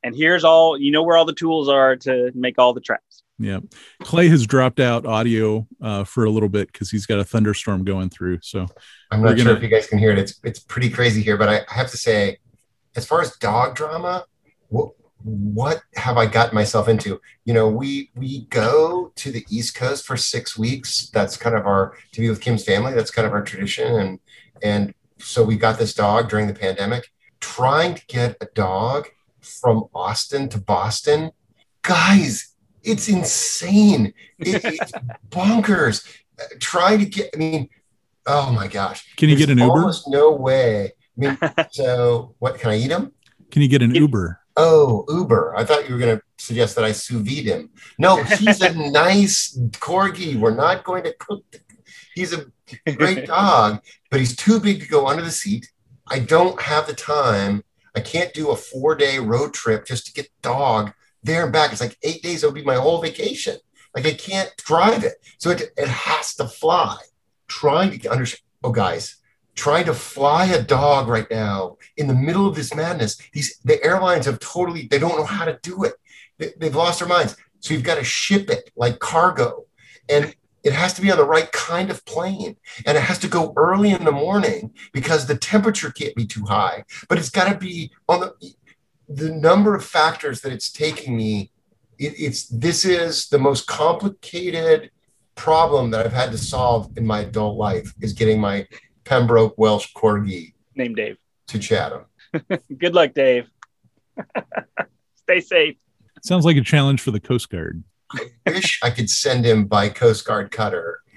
And 0.02 0.16
here's 0.16 0.44
all 0.44 0.78
you 0.78 0.92
know 0.92 1.02
where 1.02 1.18
all 1.18 1.26
the 1.26 1.34
tools 1.34 1.68
are 1.68 1.96
to 1.96 2.32
make 2.34 2.58
all 2.58 2.72
the 2.72 2.80
traps. 2.80 3.22
Yeah. 3.42 3.60
Clay 4.02 4.28
has 4.28 4.46
dropped 4.46 4.80
out 4.80 5.06
audio 5.06 5.66
uh, 5.80 6.04
for 6.04 6.24
a 6.24 6.30
little 6.30 6.48
bit 6.48 6.70
because 6.72 6.90
he's 6.90 7.06
got 7.06 7.18
a 7.18 7.24
thunderstorm 7.24 7.84
going 7.84 8.10
through. 8.10 8.38
So 8.42 8.66
I'm 9.10 9.22
not 9.22 9.36
sure 9.36 9.46
gonna- 9.46 9.56
if 9.56 9.62
you 9.62 9.68
guys 9.68 9.86
can 9.86 9.98
hear 9.98 10.10
it. 10.12 10.18
It's 10.18 10.40
it's 10.44 10.60
pretty 10.60 10.90
crazy 10.90 11.22
here, 11.22 11.36
but 11.36 11.48
I, 11.48 11.56
I 11.70 11.74
have 11.74 11.90
to 11.90 11.96
say, 11.96 12.38
as 12.96 13.06
far 13.06 13.20
as 13.20 13.36
dog 13.36 13.74
drama, 13.74 14.24
what 14.68 14.92
what 15.24 15.82
have 15.94 16.16
I 16.16 16.26
gotten 16.26 16.54
myself 16.54 16.88
into? 16.88 17.20
You 17.44 17.54
know, 17.54 17.68
we 17.68 18.10
we 18.16 18.46
go 18.46 19.12
to 19.16 19.30
the 19.30 19.44
East 19.50 19.74
Coast 19.74 20.04
for 20.06 20.16
six 20.16 20.58
weeks. 20.58 21.10
That's 21.10 21.36
kind 21.36 21.54
of 21.54 21.66
our 21.66 21.94
to 22.12 22.20
be 22.20 22.28
with 22.28 22.40
Kim's 22.40 22.64
family. 22.64 22.92
That's 22.92 23.10
kind 23.10 23.26
of 23.26 23.32
our 23.32 23.42
tradition, 23.42 23.94
and 23.94 24.18
and 24.62 24.94
so 25.18 25.44
we 25.44 25.56
got 25.56 25.78
this 25.78 25.94
dog 25.94 26.28
during 26.28 26.46
the 26.48 26.54
pandemic. 26.54 27.08
Trying 27.40 27.94
to 27.96 28.06
get 28.06 28.36
a 28.40 28.46
dog 28.54 29.08
from 29.40 29.84
Austin 29.94 30.48
to 30.50 30.58
Boston, 30.60 31.32
guys, 31.82 32.51
it's 32.84 33.08
insane. 33.08 34.14
It, 34.38 34.64
it's 34.64 34.92
bonkers. 35.30 36.06
Uh, 36.40 36.44
Trying 36.60 37.00
to 37.00 37.06
get, 37.06 37.30
I 37.34 37.36
mean, 37.36 37.68
oh 38.26 38.52
my 38.52 38.68
gosh. 38.68 39.14
can 39.16 39.28
you 39.28 39.36
get 39.36 39.46
There's 39.46 39.58
an 39.58 39.64
Uber? 39.64 39.72
Almost 39.80 40.08
no 40.08 40.32
way. 40.32 40.86
I 40.86 40.90
mean, 41.16 41.38
so 41.70 42.34
what? 42.38 42.58
Can 42.58 42.70
I 42.70 42.76
eat 42.76 42.90
him? 42.90 43.12
Can 43.50 43.62
you 43.62 43.68
get 43.68 43.82
an 43.82 43.94
Uber? 43.94 44.40
Oh, 44.56 45.04
Uber. 45.08 45.54
I 45.56 45.64
thought 45.64 45.88
you 45.88 45.94
were 45.94 46.00
going 46.00 46.16
to 46.16 46.22
suggest 46.38 46.74
that 46.76 46.84
I 46.84 46.92
sous 46.92 47.22
vide 47.22 47.46
him. 47.46 47.70
No, 47.98 48.22
he's 48.22 48.60
a 48.60 48.74
nice 48.90 49.56
corgi. 49.72 50.36
We're 50.36 50.54
not 50.54 50.84
going 50.84 51.04
to 51.04 51.14
cook. 51.18 51.44
The, 51.50 51.60
he's 52.14 52.34
a 52.34 52.46
great 52.92 53.26
dog, 53.26 53.80
but 54.10 54.20
he's 54.20 54.36
too 54.36 54.60
big 54.60 54.80
to 54.80 54.88
go 54.88 55.06
under 55.06 55.22
the 55.22 55.30
seat. 55.30 55.70
I 56.08 56.18
don't 56.18 56.60
have 56.60 56.86
the 56.86 56.94
time. 56.94 57.64
I 57.94 58.00
can't 58.00 58.32
do 58.32 58.50
a 58.50 58.56
four 58.56 58.94
day 58.94 59.18
road 59.18 59.54
trip 59.54 59.86
just 59.86 60.06
to 60.06 60.12
get 60.12 60.26
the 60.26 60.48
dog 60.48 60.92
there 61.22 61.44
and 61.44 61.52
back. 61.52 61.72
It's 61.72 61.80
like 61.80 61.96
eight 62.02 62.22
days. 62.22 62.42
It'll 62.42 62.54
be 62.54 62.64
my 62.64 62.76
whole 62.76 63.00
vacation. 63.00 63.56
Like 63.94 64.06
I 64.06 64.14
can't 64.14 64.52
drive 64.58 65.04
it. 65.04 65.14
So 65.38 65.50
it, 65.50 65.62
it 65.76 65.88
has 65.88 66.34
to 66.36 66.46
fly. 66.46 66.98
Trying 67.48 67.98
to 67.98 68.08
understand. 68.10 68.42
Oh, 68.64 68.72
guys, 68.72 69.16
trying 69.54 69.84
to 69.86 69.94
fly 69.94 70.46
a 70.46 70.62
dog 70.62 71.08
right 71.08 71.26
now 71.30 71.76
in 71.96 72.06
the 72.06 72.14
middle 72.14 72.46
of 72.46 72.54
this 72.54 72.74
madness. 72.74 73.20
These 73.32 73.58
the 73.64 73.82
airlines 73.84 74.26
have 74.26 74.38
totally 74.38 74.86
they 74.86 74.98
don't 74.98 75.16
know 75.16 75.24
how 75.24 75.44
to 75.44 75.58
do 75.62 75.84
it. 75.84 75.94
They, 76.38 76.52
they've 76.58 76.74
lost 76.74 77.00
their 77.00 77.08
minds. 77.08 77.36
So 77.60 77.74
you've 77.74 77.84
got 77.84 77.96
to 77.96 78.04
ship 78.04 78.50
it 78.50 78.70
like 78.74 78.98
cargo, 78.98 79.66
and 80.08 80.34
it 80.64 80.72
has 80.72 80.94
to 80.94 81.02
be 81.02 81.10
on 81.10 81.18
the 81.18 81.24
right 81.24 81.50
kind 81.52 81.90
of 81.90 82.04
plane, 82.04 82.56
and 82.86 82.96
it 82.96 83.02
has 83.02 83.18
to 83.20 83.28
go 83.28 83.52
early 83.56 83.90
in 83.90 84.04
the 84.04 84.12
morning 84.12 84.72
because 84.92 85.26
the 85.26 85.36
temperature 85.36 85.90
can't 85.90 86.14
be 86.14 86.26
too 86.26 86.44
high. 86.44 86.84
But 87.08 87.18
it's 87.18 87.30
got 87.30 87.52
to 87.52 87.58
be 87.58 87.92
on 88.08 88.20
the 88.20 88.34
the 89.14 89.30
number 89.32 89.74
of 89.74 89.84
factors 89.84 90.40
that 90.42 90.52
it's 90.52 90.70
taking 90.70 91.16
me. 91.16 91.50
It, 91.98 92.14
it's 92.18 92.46
this 92.48 92.84
is 92.84 93.28
the 93.28 93.38
most 93.38 93.66
complicated 93.66 94.90
problem 95.34 95.90
that 95.90 96.04
I've 96.04 96.12
had 96.12 96.30
to 96.32 96.38
solve 96.38 96.90
in 96.96 97.06
my 97.06 97.20
adult 97.20 97.56
life 97.56 97.92
is 98.00 98.12
getting 98.12 98.40
my 98.40 98.66
Pembroke 99.04 99.54
Welsh 99.56 99.92
Corgi 99.94 100.54
named 100.74 100.96
Dave. 100.96 101.16
to 101.48 101.58
Chatham. 101.58 102.04
Good 102.78 102.94
luck, 102.94 103.14
Dave. 103.14 103.48
Stay 105.16 105.40
safe. 105.40 105.76
Sounds 106.22 106.44
like 106.44 106.56
a 106.56 106.62
challenge 106.62 107.00
for 107.00 107.10
the 107.10 107.20
Coast 107.20 107.50
Guard. 107.50 107.82
I 108.14 108.30
wish 108.46 108.78
I 108.82 108.90
could 108.90 109.08
send 109.08 109.44
him 109.44 109.64
by 109.66 109.88
Coast 109.88 110.24
Guard 110.26 110.50
cutter. 110.50 111.00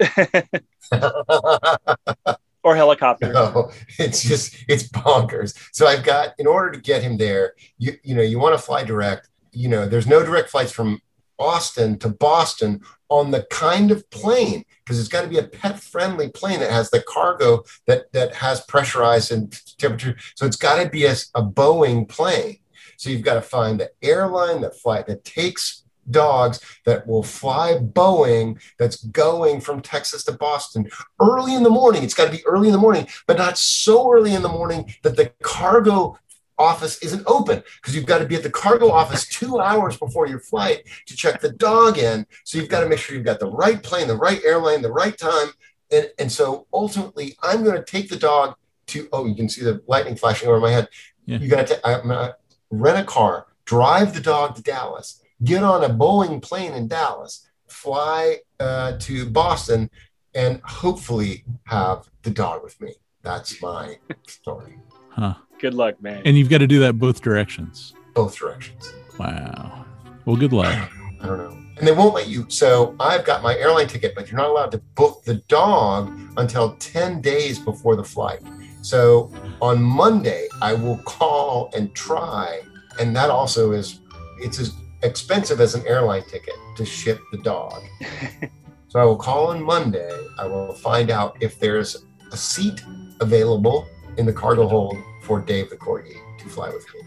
Or 2.66 2.74
helicopter. 2.74 3.32
no, 3.32 3.70
it's 4.00 4.24
just 4.24 4.56
it's 4.66 4.88
bonkers. 4.88 5.56
So 5.70 5.86
I've 5.86 6.02
got 6.02 6.34
in 6.36 6.48
order 6.48 6.72
to 6.72 6.80
get 6.80 7.00
him 7.00 7.16
there, 7.16 7.52
you 7.78 7.92
you 8.02 8.16
know, 8.16 8.22
you 8.22 8.40
want 8.40 8.58
to 8.58 8.62
fly 8.62 8.82
direct. 8.82 9.28
You 9.52 9.68
know, 9.68 9.86
there's 9.86 10.08
no 10.08 10.24
direct 10.24 10.50
flights 10.50 10.72
from 10.72 11.00
Austin 11.38 11.96
to 12.00 12.08
Boston 12.08 12.80
on 13.08 13.30
the 13.30 13.46
kind 13.52 13.92
of 13.92 14.10
plane 14.10 14.64
because 14.84 14.98
it's 14.98 15.08
got 15.08 15.22
to 15.22 15.28
be 15.28 15.38
a 15.38 15.44
pet 15.44 15.78
friendly 15.78 16.28
plane 16.28 16.58
that 16.58 16.72
has 16.72 16.90
the 16.90 17.04
cargo 17.06 17.62
that 17.86 18.10
that 18.12 18.34
has 18.34 18.62
pressurized 18.62 19.30
and 19.30 19.56
temperature. 19.78 20.16
So 20.34 20.44
it's 20.44 20.56
got 20.56 20.82
to 20.82 20.90
be 20.90 21.04
a, 21.04 21.12
a 21.36 21.44
Boeing 21.44 22.08
plane. 22.08 22.58
So 22.96 23.10
you've 23.10 23.22
got 23.22 23.34
to 23.34 23.42
find 23.42 23.78
the 23.78 23.92
airline 24.02 24.60
that 24.62 24.76
flight 24.76 25.06
that 25.06 25.24
takes 25.24 25.84
dogs 26.10 26.60
that 26.84 27.06
will 27.06 27.22
fly 27.22 27.78
Boeing 27.80 28.60
that's 28.78 29.04
going 29.04 29.60
from 29.60 29.80
Texas 29.80 30.24
to 30.24 30.32
Boston 30.32 30.88
early 31.20 31.54
in 31.54 31.62
the 31.62 31.70
morning. 31.70 32.02
It's 32.02 32.14
got 32.14 32.26
to 32.26 32.36
be 32.36 32.44
early 32.46 32.68
in 32.68 32.72
the 32.72 32.78
morning, 32.78 33.06
but 33.26 33.38
not 33.38 33.58
so 33.58 34.12
early 34.12 34.34
in 34.34 34.42
the 34.42 34.48
morning 34.48 34.94
that 35.02 35.16
the 35.16 35.32
cargo 35.42 36.18
office 36.58 36.98
isn't 37.02 37.22
open 37.26 37.62
because 37.76 37.94
you've 37.94 38.06
got 38.06 38.18
to 38.18 38.26
be 38.26 38.34
at 38.34 38.42
the 38.42 38.50
cargo 38.50 38.90
office 38.90 39.26
two 39.28 39.60
hours 39.60 39.96
before 39.98 40.26
your 40.26 40.40
flight 40.40 40.82
to 41.06 41.14
check 41.14 41.40
the 41.40 41.52
dog 41.52 41.98
in. 41.98 42.26
So 42.44 42.58
you've 42.58 42.68
got 42.68 42.80
to 42.80 42.88
make 42.88 42.98
sure 42.98 43.14
you've 43.14 43.26
got 43.26 43.40
the 43.40 43.50
right 43.50 43.82
plane, 43.82 44.08
the 44.08 44.16
right 44.16 44.40
airline, 44.44 44.82
the 44.82 44.92
right 44.92 45.16
time. 45.16 45.48
And, 45.92 46.10
and 46.18 46.32
so 46.32 46.66
ultimately, 46.72 47.36
I'm 47.42 47.62
going 47.62 47.76
to 47.76 47.84
take 47.84 48.08
the 48.08 48.16
dog 48.16 48.56
to, 48.86 49.08
oh, 49.12 49.26
you 49.26 49.34
can 49.34 49.48
see 49.48 49.62
the 49.62 49.82
lightning 49.86 50.16
flashing 50.16 50.48
over 50.48 50.60
my 50.60 50.70
head. 50.70 50.88
Yeah. 51.26 51.38
You 51.38 51.48
got 51.48 51.66
to 51.68 52.36
rent 52.70 52.98
a 52.98 53.04
car, 53.04 53.46
drive 53.64 54.14
the 54.14 54.20
dog 54.20 54.56
to 54.56 54.62
Dallas, 54.62 55.22
get 55.44 55.62
on 55.62 55.84
a 55.84 55.88
Boeing 55.88 56.42
plane 56.42 56.72
in 56.72 56.88
Dallas, 56.88 57.48
fly 57.68 58.38
uh, 58.60 58.96
to 59.00 59.28
Boston, 59.28 59.90
and 60.34 60.60
hopefully 60.64 61.44
have 61.64 62.08
the 62.22 62.30
dog 62.30 62.62
with 62.62 62.80
me. 62.80 62.94
That's 63.22 63.60
my 63.60 63.98
story. 64.26 64.78
Huh. 65.10 65.34
Good 65.58 65.74
luck, 65.74 66.00
man. 66.02 66.22
And 66.24 66.36
you've 66.36 66.50
got 66.50 66.58
to 66.58 66.66
do 66.66 66.80
that 66.80 66.98
both 66.98 67.22
directions. 67.22 67.94
Both 68.14 68.36
directions. 68.38 68.92
Wow. 69.18 69.86
Well, 70.24 70.36
good 70.36 70.52
luck. 70.52 70.90
I 71.20 71.26
don't 71.26 71.38
know. 71.38 71.58
And 71.78 71.86
they 71.86 71.92
won't 71.92 72.14
let 72.14 72.28
you. 72.28 72.46
So 72.48 72.94
I've 73.00 73.24
got 73.24 73.42
my 73.42 73.56
airline 73.56 73.88
ticket, 73.88 74.14
but 74.14 74.30
you're 74.30 74.38
not 74.38 74.48
allowed 74.48 74.72
to 74.72 74.78
book 74.94 75.24
the 75.24 75.36
dog 75.48 76.18
until 76.36 76.76
10 76.76 77.20
days 77.20 77.58
before 77.58 77.96
the 77.96 78.04
flight. 78.04 78.40
So 78.82 79.32
on 79.60 79.82
Monday, 79.82 80.46
I 80.62 80.72
will 80.72 80.98
call 80.98 81.70
and 81.76 81.94
try, 81.94 82.60
and 83.00 83.16
that 83.16 83.30
also 83.30 83.72
is 83.72 84.00
it's 84.38 84.60
as 84.60 84.74
expensive 85.02 85.60
as 85.60 85.74
an 85.74 85.86
airline 85.86 86.22
ticket 86.24 86.54
to 86.76 86.84
ship 86.84 87.20
the 87.32 87.38
dog. 87.38 87.82
so 88.88 88.98
I 89.00 89.04
will 89.04 89.16
call 89.16 89.48
on 89.48 89.62
Monday. 89.62 90.10
I 90.38 90.46
will 90.46 90.72
find 90.74 91.10
out 91.10 91.36
if 91.40 91.58
there's 91.58 92.04
a 92.32 92.36
seat 92.36 92.82
available 93.20 93.86
in 94.16 94.26
the 94.26 94.32
cargo 94.32 94.66
hold 94.66 94.96
for 95.22 95.40
Dave 95.40 95.70
the 95.70 95.76
corgi 95.76 96.14
to 96.38 96.48
fly 96.48 96.68
with 96.68 96.84
me. 96.94 97.00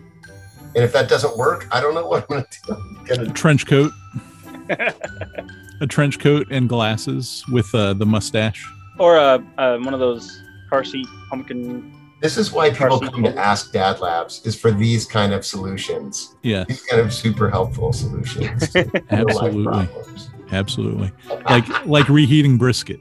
And 0.76 0.84
if 0.84 0.94
that 0.94 1.10
doesn't 1.10 1.36
work, 1.38 1.68
I 1.72 1.82
don't 1.82 1.96
know 1.96 2.06
what 2.06 2.24
I'm 2.30 2.38
going 2.38 2.44
to 2.44 2.60
do. 2.68 2.74
I'm 2.74 3.06
A 3.06 3.18
gonna, 3.18 3.34
trench 3.34 3.66
coat. 3.66 3.92
a 4.70 5.88
trench 5.88 6.20
coat 6.20 6.48
and 6.52 6.70
glasses 6.70 7.44
with 7.52 7.74
uh, 7.74 7.94
the 7.94 8.06
mustache. 8.06 8.64
or 9.00 9.18
uh, 9.18 9.40
uh, 9.58 9.78
one 9.80 9.94
of 9.96 10.00
those 10.00 10.42
car 10.70 10.84
seat 10.84 11.08
pumpkin. 11.30 11.92
This 12.22 12.38
is 12.38 12.52
why 12.52 12.70
people 12.70 13.00
Carson. 13.00 13.10
come 13.10 13.24
to 13.24 13.38
Ask 13.38 13.72
Dad 13.72 14.00
Labs 14.00 14.46
is 14.46 14.60
for 14.60 14.72
these 14.72 15.06
kind 15.06 15.34
of 15.34 15.46
solutions, 15.46 16.36
Yeah, 16.44 16.64
these 16.68 16.82
kind 16.84 17.02
of 17.02 17.14
super 17.14 17.50
helpful 17.50 17.94
solutions. 17.94 18.76
absolutely, 19.10 19.88
absolutely. 20.52 21.12
Like 21.50 21.86
like 21.86 22.10
reheating 22.10 22.58
brisket, 22.58 23.00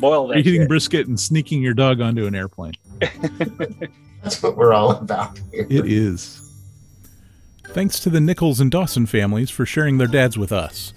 Boil 0.00 0.28
that. 0.28 0.36
reheating 0.36 0.62
shit. 0.62 0.68
brisket, 0.68 1.06
and 1.08 1.18
sneaking 1.20 1.62
your 1.62 1.74
dog 1.74 2.00
onto 2.00 2.26
an 2.26 2.34
airplane. 2.34 2.72
That's 4.22 4.42
what 4.42 4.56
we're 4.56 4.72
all 4.74 4.90
about 4.92 5.38
here. 5.52 5.66
It 5.70 5.86
is. 5.86 6.46
Thanks 7.68 8.00
to 8.00 8.10
the 8.10 8.20
Nichols 8.20 8.60
and 8.60 8.70
Dawson 8.70 9.06
families 9.06 9.48
for 9.50 9.64
sharing 9.64 9.98
their 9.98 10.08
dads 10.08 10.36
with 10.36 10.50
us. 10.52 10.92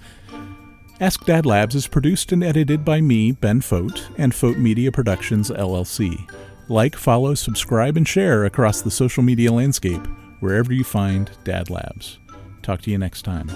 Ask 1.00 1.24
Dad 1.24 1.46
Labs 1.46 1.74
is 1.74 1.86
produced 1.86 2.32
and 2.32 2.42
edited 2.42 2.84
by 2.84 3.00
me, 3.00 3.32
Ben 3.32 3.60
Fote, 3.60 4.08
and 4.18 4.34
Fote 4.34 4.58
Media 4.58 4.90
Productions, 4.92 5.50
LLC. 5.50 6.28
Like, 6.68 6.96
follow, 6.96 7.34
subscribe, 7.34 7.96
and 7.96 8.08
share 8.08 8.44
across 8.44 8.82
the 8.82 8.90
social 8.90 9.22
media 9.22 9.52
landscape 9.52 10.06
wherever 10.40 10.72
you 10.72 10.84
find 10.84 11.30
Dad 11.44 11.70
Labs. 11.70 12.18
Talk 12.62 12.82
to 12.82 12.90
you 12.90 12.98
next 12.98 13.22
time. 13.22 13.50